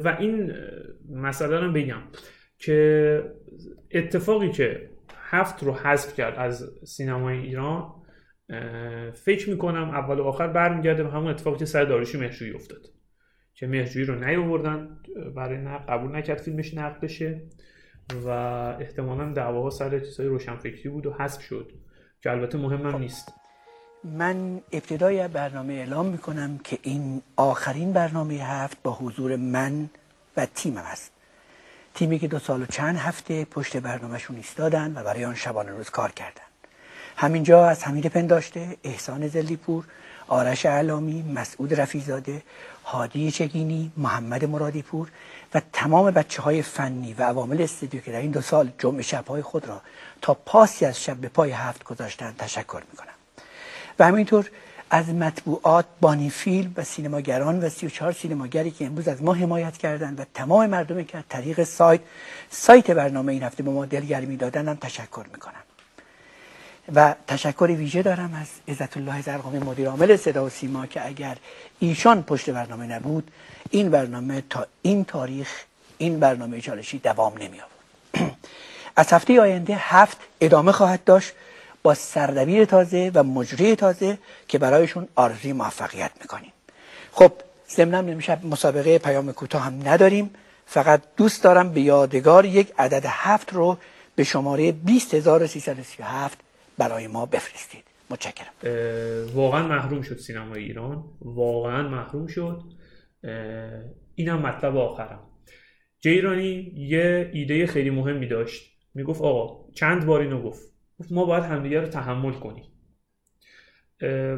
و 0.03 0.17
این 0.19 0.53
مسئله 1.09 1.59
رو 1.59 1.71
بگم 1.71 2.01
که 2.57 3.23
اتفاقی 3.91 4.51
که 4.51 4.89
هفت 5.17 5.63
رو 5.63 5.73
حذف 5.73 6.15
کرد 6.15 6.35
از 6.37 6.71
سینمای 6.83 7.37
ایران 7.37 7.93
فکر 9.13 9.49
می‌کنم 9.49 9.89
اول 9.89 10.19
و 10.19 10.23
آخر 10.23 10.47
برمیگرده 10.47 11.03
به 11.03 11.09
همون 11.09 11.27
اتفاقی 11.27 11.59
که 11.59 11.65
سر 11.65 11.83
داروشی 11.83 12.17
مهرجویی 12.17 12.53
افتاد. 12.53 12.81
که 13.53 13.67
مهرجویی 13.67 14.05
رو 14.05 14.15
نیاوردن 14.15 14.97
برای 15.35 15.57
نقد 15.57 15.89
قبول 15.89 16.15
نکرد 16.15 16.37
فیلمش 16.37 16.73
نقد 16.73 16.99
بشه. 16.99 17.41
و 18.25 18.29
احتمالا 18.79 19.33
دعواها 19.33 19.69
سر 19.69 19.99
چیزهای 19.99 20.29
روشنفکری 20.29 20.89
بود 20.89 21.05
و 21.05 21.13
حذف 21.13 21.41
شد 21.41 21.71
که 22.23 22.31
البته 22.31 22.57
مهمم 22.57 22.97
نیست. 22.97 23.33
من 24.03 24.61
ابتدای 24.71 25.27
برنامه 25.27 25.73
اعلام 25.73 26.05
می‌کنم 26.05 26.57
که 26.57 26.79
این 26.81 27.21
آخرین 27.35 27.93
برنامه 27.93 28.33
هفت 28.33 28.77
با 28.83 28.93
حضور 28.93 29.35
من 29.35 29.89
و 30.37 30.45
تیمم 30.45 30.77
است 30.77 31.11
تیمی 31.93 32.19
که 32.19 32.27
دو 32.27 32.39
سال 32.39 32.61
و 32.61 32.65
چند 32.65 32.97
هفته 32.97 33.45
پشت 33.45 33.77
برنامهشون 33.77 34.35
ایستادن 34.35 34.97
و 34.97 35.03
برای 35.03 35.25
آن 35.25 35.35
شبانه 35.35 35.71
روز 35.71 35.89
کار 35.89 36.11
کردن. 36.11 36.41
همینجا 37.17 37.65
از 37.65 37.83
حمید 37.83 38.05
پنداشته 38.05 38.77
احسان 38.83 39.27
زلیپور 39.27 39.85
آرش 40.27 40.65
علامی 40.65 41.21
مسعود 41.21 41.73
رفیزاده 41.73 42.43
هادی 42.85 43.31
چگینی 43.31 43.91
محمد 43.97 44.45
مرادیپور 44.45 45.11
و 45.55 45.61
تمام 45.73 46.11
بچه 46.11 46.41
های 46.41 46.61
فنی 46.61 47.13
و 47.13 47.23
عوامل 47.23 47.61
استودیو 47.61 48.01
که 48.01 48.11
در 48.11 48.19
این 48.19 48.31
دو 48.31 48.41
سال 48.41 48.71
جمع 48.79 49.01
شبهای 49.01 49.41
خود 49.41 49.67
را 49.67 49.81
تا 50.21 50.33
پاسی 50.33 50.85
از 50.85 51.03
شب 51.03 51.17
به 51.17 51.27
پای 51.27 51.51
هفت 51.51 51.83
گذاشتن 51.83 52.35
تشکر 52.37 52.81
می‌کنم. 52.91 53.13
و 53.99 54.05
همینطور 54.05 54.49
از 54.89 55.09
مطبوعات 55.09 55.85
بانی 56.01 56.29
فیلم 56.29 56.73
و 56.77 56.83
سینماگران 56.83 57.59
و 57.59 57.69
34 57.69 58.11
سینماگری 58.11 58.71
که 58.71 58.85
امروز 58.85 59.07
از 59.07 59.23
ما 59.23 59.33
حمایت 59.33 59.77
کردند 59.77 60.19
و 60.19 60.23
تمام 60.33 60.69
مردمی 60.69 61.05
که 61.05 61.17
از 61.17 61.23
طریق 61.29 61.63
سایت 61.63 62.01
سایت 62.49 62.91
برنامه 62.91 63.33
این 63.33 63.43
هفته 63.43 63.63
به 63.63 63.71
ما 63.71 63.85
دلگرمی 63.85 64.37
دادن 64.37 64.67
هم 64.67 64.75
تشکر 64.75 65.25
می‌کنم. 65.33 65.63
و 66.95 67.15
تشکر 67.27 67.65
ویژه 67.65 68.01
دارم 68.01 68.33
از 68.33 68.47
عزت 68.67 68.97
الله 68.97 69.21
زرقامی 69.21 69.59
مدیر 69.59 69.89
عامل 69.89 70.17
صدا 70.17 70.45
و 70.45 70.49
سیما 70.49 70.85
که 70.85 71.07
اگر 71.07 71.37
ایشان 71.79 72.23
پشت 72.23 72.49
برنامه 72.49 72.85
نبود 72.85 73.31
این 73.75 73.89
برنامه 73.89 74.43
تا 74.49 74.67
این 74.81 75.05
تاریخ 75.05 75.47
این 75.97 76.19
برنامه 76.19 76.61
چالشی 76.61 76.97
دوام 76.99 77.33
نمی 77.33 77.59
آورد. 77.59 78.31
از 78.95 79.13
هفته 79.13 79.41
آینده 79.41 79.75
هفت 79.79 80.17
ادامه 80.41 80.71
خواهد 80.71 81.03
داشت 81.03 81.33
با 81.83 81.93
سردبیر 81.93 82.65
تازه 82.65 83.11
و 83.13 83.23
مجری 83.23 83.75
تازه 83.75 84.17
که 84.47 84.57
برایشون 84.57 85.07
آرزوی 85.15 85.53
موفقیت 85.53 86.11
می‌کنیم. 86.21 86.51
خب 87.11 87.31
ضمنا 87.69 87.97
امشب 87.97 88.45
مسابقه 88.45 88.97
پیام 88.97 89.31
کوتاه 89.31 89.61
هم 89.61 89.87
نداریم. 89.87 90.29
فقط 90.65 91.01
دوست 91.17 91.43
دارم 91.43 91.69
به 91.73 91.81
یادگار 91.81 92.45
یک 92.45 92.73
عدد 92.77 93.05
هفت 93.07 93.53
رو 93.53 93.77
به 94.15 94.23
شماره 94.23 94.71
20337 94.71 96.37
برای 96.77 97.07
ما 97.07 97.25
بفرستید. 97.25 97.83
متشکرم. 98.09 98.53
واقعا 99.33 99.67
محروم 99.67 100.01
شد 100.01 100.17
سینمای 100.17 100.63
ایران. 100.63 101.03
واقعا 101.21 101.89
محروم 101.89 102.27
شد. 102.27 102.74
اینم 104.15 104.39
مطلب 104.41 104.77
آخرم. 104.77 105.19
جیرانی 105.99 106.73
یه 106.75 107.29
ایده 107.33 107.67
خیلی 107.67 107.89
مهمی 107.89 108.27
داشت. 108.27 108.71
می‌گفت 108.93 109.21
آقا 109.21 109.71
چند 109.71 110.05
بار 110.05 110.21
اینو 110.21 110.41
گفت. 110.41 110.73
گفت 110.99 111.11
ما 111.11 111.25
باید 111.25 111.43
همدیگه 111.43 111.79
رو 111.79 111.87
تحمل 111.87 112.33
کنیم. 112.33 112.63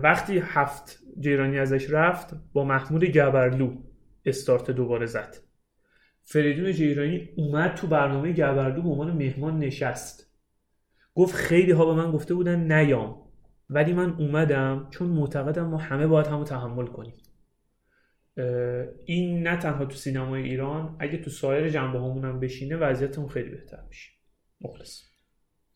وقتی 0.04 0.42
هفت 0.44 1.00
جیرانی 1.20 1.60
ازش 1.60 1.90
رفت 1.90 2.34
با 2.54 2.64
محمود 2.64 3.06
گبرلو 3.06 3.76
استارت 4.26 4.72
دوباره 4.72 5.06
زد. 5.06 5.36
فریدون 6.24 6.72
جیرانی 6.72 7.30
اومد 7.36 7.76
تو 7.76 7.88
برنامه 7.88 8.32
گبرلو 8.32 8.82
به 8.82 8.90
عنوان 8.90 9.12
مهمان 9.12 9.60
نشست. 9.60 10.34
گفت 11.16 11.36
خیلی 11.36 11.72
ها 11.72 11.86
به 11.86 11.94
من 11.94 12.12
گفته 12.12 12.34
بودن 12.34 12.72
نیام. 12.72 13.22
ولی 13.70 13.94
من 13.94 14.10
اومدم 14.10 14.88
چون 14.90 15.08
معتقدم 15.08 15.68
ما 15.68 15.78
همه 15.78 16.08
باید 16.08 16.28
همو 16.28 16.44
تحمل 16.44 16.86
کنیم. 16.86 17.14
این 19.06 19.48
نه 19.48 19.58
تنها 19.58 19.86
تو 19.86 19.96
سینمای 19.96 20.44
ایران 20.44 20.96
اگه 21.00 21.18
تو 21.18 21.30
سایر 21.30 21.70
جنبه 21.70 21.98
همونم 21.98 22.40
بشینه 22.40 22.76
وضعیتمون 22.76 23.28
خیلی 23.28 23.50
بهتر 23.50 23.84
میشه. 23.88 24.12
مخلص. 24.62 25.04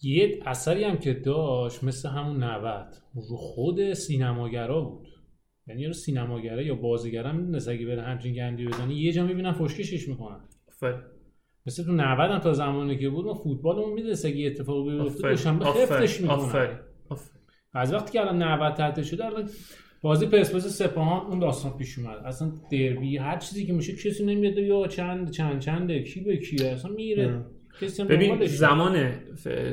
یه 0.02 0.40
اثری 0.46 0.84
هم 0.84 0.98
که 0.98 1.14
داشت 1.14 1.84
مثل 1.84 2.10
همون 2.10 2.44
90 2.44 2.96
رو 3.16 3.38
خود 3.38 3.94
سینماگرا 3.94 4.82
بود. 4.82 5.08
یعنی 5.68 5.86
رو 5.86 5.94
سینماگرا 5.94 6.62
یا 6.62 6.76
بازیگرا 6.76 7.30
هم 7.30 7.36
می‌دونست 7.36 7.68
اگه 7.68 7.86
بره 7.86 8.02
همچین 8.02 8.34
گندی 8.34 8.68
بزنی 8.68 8.96
یه 8.96 9.12
جا 9.12 9.26
می‌بینن 9.26 9.52
فشکشش 9.52 10.08
می‌کنن. 10.08 10.40
مثل 11.66 11.84
تو 11.84 11.92
90 11.92 12.32
هم 12.32 12.40
تا 12.40 12.54
زمانی 12.54 12.98
که 12.98 13.10
بود 13.10 13.26
ما 13.26 13.34
فوتبالمون 13.34 13.94
می‌دونست 13.94 14.26
اگه 14.26 14.48
اتفاقی 14.48 15.00
بیفته 15.00 15.30
دوشنبه 15.30 15.66
خفتش 15.66 16.22
می‌کنن. 16.22 16.80
از 17.74 17.94
وقتی 17.94 18.12
که 18.12 18.22
الان 18.22 18.44
90 18.44 18.74
تعطیل 18.74 19.04
شده 19.04 19.26
الان 19.26 19.50
بازی 20.02 20.26
پرسپولیس 20.26 20.68
سپاهان 20.68 21.28
اون 21.28 21.40
داستان 21.40 21.78
پیش 21.78 22.00
اومد. 22.00 22.18
اصلا 22.26 22.52
دربی 22.72 23.18
هر 23.18 23.38
چیزی 23.38 23.66
که 23.66 23.74
میشه 23.74 23.94
کسی 23.96 24.26
نمیاد 24.26 24.58
یا 24.58 24.88
چند 24.88 25.32
چند 25.32 25.60
چند 25.60 25.92
کی 25.92 26.20
به 26.20 26.38
کی 26.38 26.66
اصلا 26.66 26.92
میره. 26.92 27.46
ببین 28.10 28.46
زمان 28.46 29.12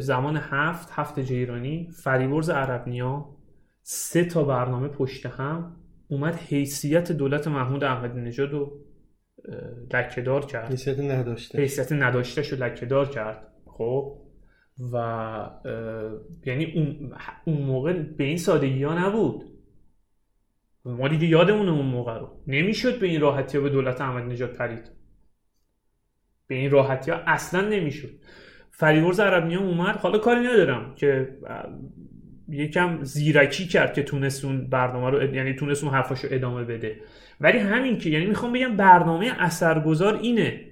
زمان 0.00 0.36
هفت 0.36 0.88
هفت 0.92 1.20
جیرانی 1.20 1.88
فریورز 2.02 2.50
عربنیا 2.50 3.36
سه 3.82 4.24
تا 4.24 4.44
برنامه 4.44 4.88
پشت 4.88 5.26
هم 5.26 5.76
اومد 6.08 6.34
حیثیت 6.34 7.12
دولت 7.12 7.48
محمود 7.48 7.84
احمدی 7.84 8.20
نژاد 8.20 8.50
رو 8.50 8.80
لکهدار 9.94 10.46
کرد. 10.46 10.70
حیثیت 10.70 11.00
نداشته. 11.00 11.58
حیثیت 11.58 11.92
نداشته 11.92 12.42
شو 12.42 12.56
لکهدار 12.56 13.08
کرد. 13.08 13.52
خب؟ 13.66 14.18
و 14.92 14.96
یعنی 16.46 16.72
اون, 16.74 17.12
اون 17.44 17.62
موقع 17.62 17.92
به 17.92 18.24
این 18.24 18.36
سادگی 18.36 18.82
ها 18.82 19.08
نبود. 19.08 19.44
ما 20.96 21.08
دیگه 21.08 21.26
یادمونه 21.26 21.70
اون 21.70 21.86
موقع 21.86 22.18
رو. 22.18 22.42
نمی‌شد 22.46 22.98
به 22.98 23.06
این 23.06 23.20
راحتی 23.20 23.58
ها 23.58 23.64
به 23.64 23.70
دولت 23.70 24.00
احمدی 24.00 24.32
نژاد 24.32 24.52
پرید. 24.52 24.90
به 26.46 26.54
این 26.54 26.70
راحتی 26.70 27.10
ها 27.10 27.16
اصلا 27.26 27.68
نمی‌شد. 27.68 28.10
فریورز 28.70 29.20
عربنی 29.20 29.56
اومد. 29.56 29.96
حالا 29.96 30.18
کاری 30.18 30.40
ندارم 30.40 30.94
که 30.94 31.28
یکم 32.48 32.98
زیرکی 33.02 33.66
کرد 33.66 33.94
که 33.94 34.02
تونست 34.02 34.44
اون 34.44 34.68
برنامه 34.68 35.10
رو 35.10 35.34
یعنی 35.34 35.54
تونست 35.54 35.84
اون 35.84 35.92
حرفاشو 35.92 36.28
ادامه 36.30 36.64
بده. 36.64 36.96
ولی 37.40 37.58
همین 37.58 37.98
که 37.98 38.10
یعنی 38.10 38.26
می‌خوام 38.26 38.52
بگم 38.52 38.76
برنامه 38.76 39.32
اثرگذار 39.38 40.18
اینه 40.22 40.64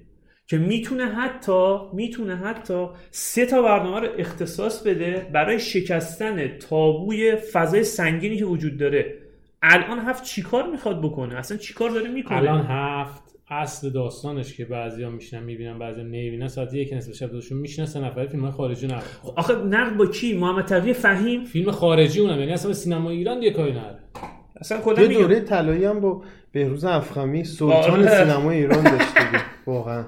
که 0.46 0.58
می‌تونه 0.58 1.06
حتی 1.06 1.76
می‌تونه 1.94 2.36
حتی 2.36 2.86
سه 3.10 3.46
تا 3.46 3.62
برنامه 3.62 4.00
رو 4.00 4.08
اختصاص 4.18 4.82
بده 4.86 5.26
برای 5.32 5.60
شکستن 5.60 6.58
تابوی 6.58 7.36
فضای 7.36 7.84
سنگینی 7.84 8.36
که 8.36 8.44
وجود 8.44 8.76
داره. 8.76 9.25
الان 9.70 9.98
هفت 9.98 10.24
چیکار 10.24 10.70
می‌خواد 10.70 11.02
بکنه؟ 11.02 11.34
اصلا 11.34 11.56
چیکار 11.56 11.90
داره 11.90 12.08
می‌کنه؟ 12.08 12.38
الان 12.38 12.66
هفت 12.68 13.22
اصل 13.50 13.90
داستانش 13.90 14.56
که 14.56 14.64
بعضیا 14.64 15.10
میشنن 15.10 15.42
می‌بینن 15.42 15.78
بعضی 15.78 16.02
نمی‌بینن. 16.02 16.48
ساعت 16.48 16.74
یک 16.74 16.92
نصف 16.92 17.12
شب 17.12 17.30
دوشون 17.30 17.58
میشنن 17.58 17.86
سه 17.86 18.00
نفره 18.00 18.26
فیلم 18.26 18.50
خارجی 18.50 18.86
نقد 18.86 19.04
آخه 19.36 19.54
نقد 19.54 19.96
با 19.96 20.06
کی؟ 20.06 20.38
محمد 20.38 20.64
تقی 20.64 20.92
فهیم؟ 20.92 21.44
فیلم 21.44 21.70
خارجی 21.70 22.20
اونم 22.20 22.38
یعنی 22.38 22.52
اصلا 22.52 22.72
سینما 22.72 23.10
ایران 23.10 23.40
دیگه 23.40 23.50
کاری 23.50 23.72
نداره. 23.72 23.98
اصلا 24.60 24.80
کلا 24.80 25.02
یه 25.02 25.18
دوره 25.18 25.40
طلایی 25.40 25.84
هم 25.84 26.00
با 26.00 26.22
بهروز 26.52 26.84
افخمی 26.84 27.44
سلطان 27.44 28.08
سینما 28.08 28.50
ایران 28.50 28.82
داشت 28.82 29.12
واقعا. 29.66 30.04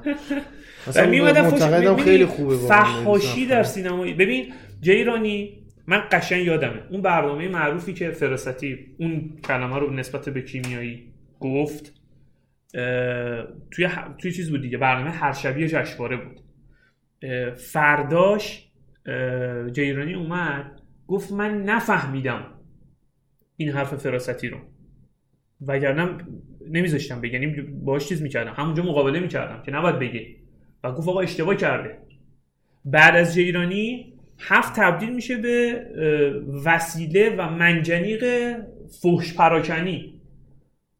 اصلا 0.86 1.10
معتقدم 1.10 1.96
خیلی 1.96 2.26
خوبه 2.26 2.56
فحاشی 2.56 3.46
در 3.46 3.62
سینما 3.62 4.02
ببین 4.02 4.52
جیرانی 4.80 5.52
من 5.88 6.02
قشنگ 6.12 6.44
یادمه. 6.46 6.82
اون 6.90 7.02
برنامه 7.02 7.48
معروفی 7.48 7.92
که 7.92 8.10
فراستی 8.10 8.94
اون 8.98 9.36
کلمه 9.44 9.78
رو 9.78 9.90
نسبت 9.90 10.28
به 10.28 10.42
کیمیایی 10.42 11.12
گفت 11.40 11.94
توی 13.70 13.88
توی 14.18 14.32
چیز 14.32 14.50
بود 14.50 14.62
دیگه 14.62 14.78
برنامه 14.78 15.10
هر 15.10 15.32
شبیه 15.32 15.68
جشنواره 15.68 16.16
بود. 16.16 16.40
فرداش 17.54 18.70
جیرانی 19.72 20.14
اومد 20.14 20.80
گفت 21.06 21.32
من 21.32 21.62
نفهمیدم 21.62 22.46
این 23.56 23.68
حرف 23.68 23.94
فراستی 23.94 24.48
رو. 24.48 24.58
وگرنه 25.60 26.18
نمیذاشتم 26.70 27.20
بگه 27.20 27.40
یعنی 27.40 27.60
باش 27.62 28.08
چیز 28.08 28.22
می‌کردم. 28.22 28.52
همونجا 28.52 28.82
مقابله 28.82 29.20
می‌کردم 29.20 29.62
که 29.62 29.70
نباید 29.72 29.98
بگه. 29.98 30.26
و 30.84 30.92
گفت 30.92 31.08
آقا 31.08 31.20
اشتباه 31.20 31.54
کرده. 31.54 31.98
بعد 32.84 33.16
از 33.16 33.34
جیرانی 33.34 34.17
هفت 34.38 34.76
تبدیل 34.76 35.14
میشه 35.14 35.36
به 35.36 35.82
وسیله 36.64 37.36
و 37.38 37.50
منجنیق 37.50 38.24
فحش 39.02 39.34
پراکنی 39.34 40.14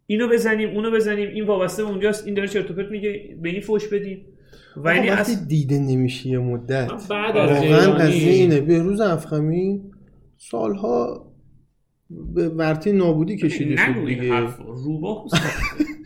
اینو 0.07 0.29
بزنیم 0.29 0.69
اونو 0.69 0.91
بزنیم 0.91 1.29
این 1.29 1.47
وابسته 1.47 1.85
به 1.85 1.91
اونجاست. 1.91 2.27
این 2.27 2.35
داره 2.35 2.49
چرت 2.49 2.71
و 2.71 2.75
پرت 2.75 2.91
میگه 2.91 3.37
به 3.43 3.49
این 3.49 3.61
فوش 3.61 3.89
بدیم 3.89 4.27
و 4.77 4.95
یعنی 4.95 5.11
وقتی. 5.11 5.37
دیده 5.49 5.79
نمیشه 5.79 6.29
یه 6.29 6.39
مدت. 6.39 6.91
بعد 7.11 7.37
از 7.37 7.63
از 8.01 8.15
اینه 8.15 8.61
بهروز 8.61 9.01
افخمی 9.01 9.81
سالها 10.37 11.27
به 12.35 12.49
ورطه 12.49 12.93
نابودی 12.93 13.37
کشیده 13.37 13.77
شد 13.77 14.07
دیگه. 14.07 14.41
روباه 14.59 15.25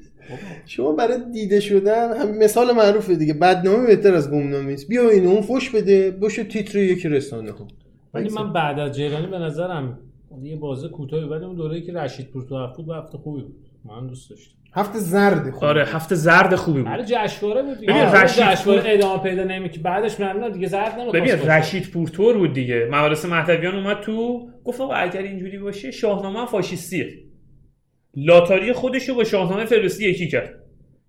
شما 0.66 0.92
برای 0.92 1.18
دیده 1.32 1.60
شدن 1.60 2.16
هم 2.16 2.38
مثال 2.38 2.72
معروفه 2.72 3.14
دیگه. 3.14 3.34
بدنامه 3.34 3.86
بهتر 3.86 4.14
از 4.14 4.30
گمنامه 4.30 4.72
است. 4.72 4.88
بیا 4.88 5.08
اینو 5.10 5.30
اون 5.30 5.40
فوش 5.42 5.70
بده 5.70 6.10
باشه 6.10 6.44
تیتر 6.44 6.78
یکی 6.78 7.08
رسانه 7.08 7.50
ها 7.50 7.68
ولی 8.14 8.28
من 8.28 8.52
بعد 8.52 8.78
از 8.78 8.96
جیرانی 8.96 9.26
به 9.26 9.38
نظرم 9.38 9.98
یه 10.42 10.56
بازه 10.56 10.88
کوتاهی 10.88 11.24
ولی 11.24 11.44
اون 11.44 11.56
دوره‌ای 11.56 11.82
که 11.82 11.92
رشید 11.92 12.26
پور 12.26 12.42
تو 12.42 12.68
بود 12.76 12.88
وقت 12.88 13.16
خوبی 13.16 13.42
بود. 13.42 13.54
من 13.84 14.06
دوست 14.06 14.30
داشتم. 14.30 14.54
هفت 14.74 14.96
زرد 14.98 15.50
خوب 15.50 15.64
آره 15.64 15.84
هفته 15.84 16.14
زرد 16.14 16.54
خوبی 16.54 16.78
بود. 16.82 16.90
برای 16.90 17.04
جشنواره 17.06 17.62
بود 17.62 17.78
دیگه. 17.80 17.92
ببین 17.92 18.02
آره، 18.06 18.22
رشید 18.22 18.44
جشنواره 18.44 18.80
پور- 18.82 18.90
ادامه 18.92 19.22
پیدا 19.22 19.44
نمی‌کنه 19.44 19.82
بعدش 19.82 20.20
من 20.20 20.52
دیگه 20.52 20.68
زرد 20.68 20.98
نمی‌خواست 20.98 21.34
ببین. 21.36 21.50
رشید 21.50 21.90
پورتور 21.90 22.38
بود 22.38 22.52
دیگه. 22.52 22.88
مدارس 22.90 23.24
مهدویان 23.24 23.74
اومد 23.74 24.00
تو 24.00 24.48
گفت 24.64 24.80
آقا 24.80 24.94
اگر 24.94 25.22
اینجوری 25.22 25.58
باشه 25.58 25.90
شاهنامه 25.90 26.46
فاشیستیه. 26.46 27.08
لاتاری 28.16 28.72
خودش 28.72 29.08
رو 29.08 29.14
با 29.14 29.24
شاهنامه 29.24 29.64
فردوسی 29.64 30.08
یکی 30.08 30.28
کرد. 30.28 30.54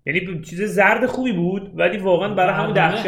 یعنی 0.06 0.42
چیز 0.42 0.62
زرد 0.62 1.06
خوبی 1.06 1.32
بود 1.32 1.72
ولی 1.74 1.98
واقعا 1.98 2.34
برای 2.34 2.54
همون 2.54 2.72
ده 2.72 3.02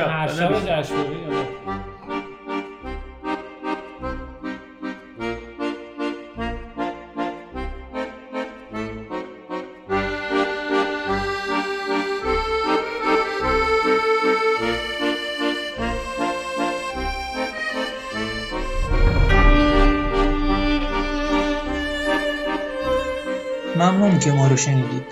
که 24.26 24.32
ما 24.32 24.46
رو 24.46 24.56
شنیدید. 24.56 25.02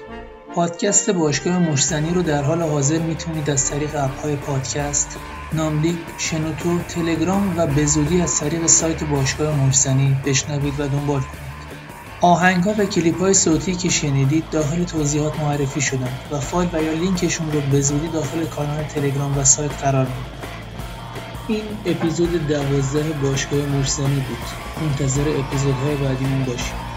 پادکست 0.55 1.11
باشگاه 1.11 1.59
مشتنی 1.59 2.15
رو 2.15 2.23
در 2.23 2.43
حال 2.43 2.63
حاضر 2.63 2.99
می‌تونید 2.99 3.51
از 3.51 3.71
طریق 3.71 3.91
اپهای 3.97 4.37
پادکست 4.37 5.17
ناملیک، 5.53 5.97
شنوتو، 6.19 6.79
تلگرام 6.89 7.55
و 7.57 7.67
به 7.67 7.87
زودی 7.87 8.21
از 8.21 8.41
طریق 8.41 8.67
سایت 8.67 9.05
باشگاه 9.05 9.57
مشتنی 9.57 10.17
بشنوید 10.27 10.81
و 10.81 10.89
دنبال 10.89 11.21
کنید. 11.21 11.45
آهنگ 12.21 12.65
ها 12.65 12.75
و 12.79 12.85
کلیپ 12.85 13.21
های 13.21 13.35
صوتی 13.35 13.75
که 13.75 13.89
شنیدید 13.89 14.45
داخل 14.51 14.85
توضیحات 14.85 15.41
معرفی 15.41 15.81
شدن 15.81 16.13
و 16.31 16.41
فایل 16.41 16.69
و 16.73 16.83
یا 16.83 16.93
لینکشون 16.93 17.53
رو 17.53 17.61
به 17.61 17.81
زودی 17.81 18.09
داخل 18.09 18.45
کانال 18.45 18.85
تلگرام 18.85 19.39
و 19.39 19.45
سایت 19.45 19.83
قرار 19.83 20.07
می‌دید. 20.07 20.45
این 21.49 21.63
اپیزود 21.87 22.47
دوازده 22.47 23.13
باشگاه 23.23 23.61
مرسنی 23.61 24.25
بود. 24.29 24.83
منتظر 24.83 25.25
اپیزودهای 25.39 25.97
بعدیمون 25.97 26.45
باشید. 26.45 26.94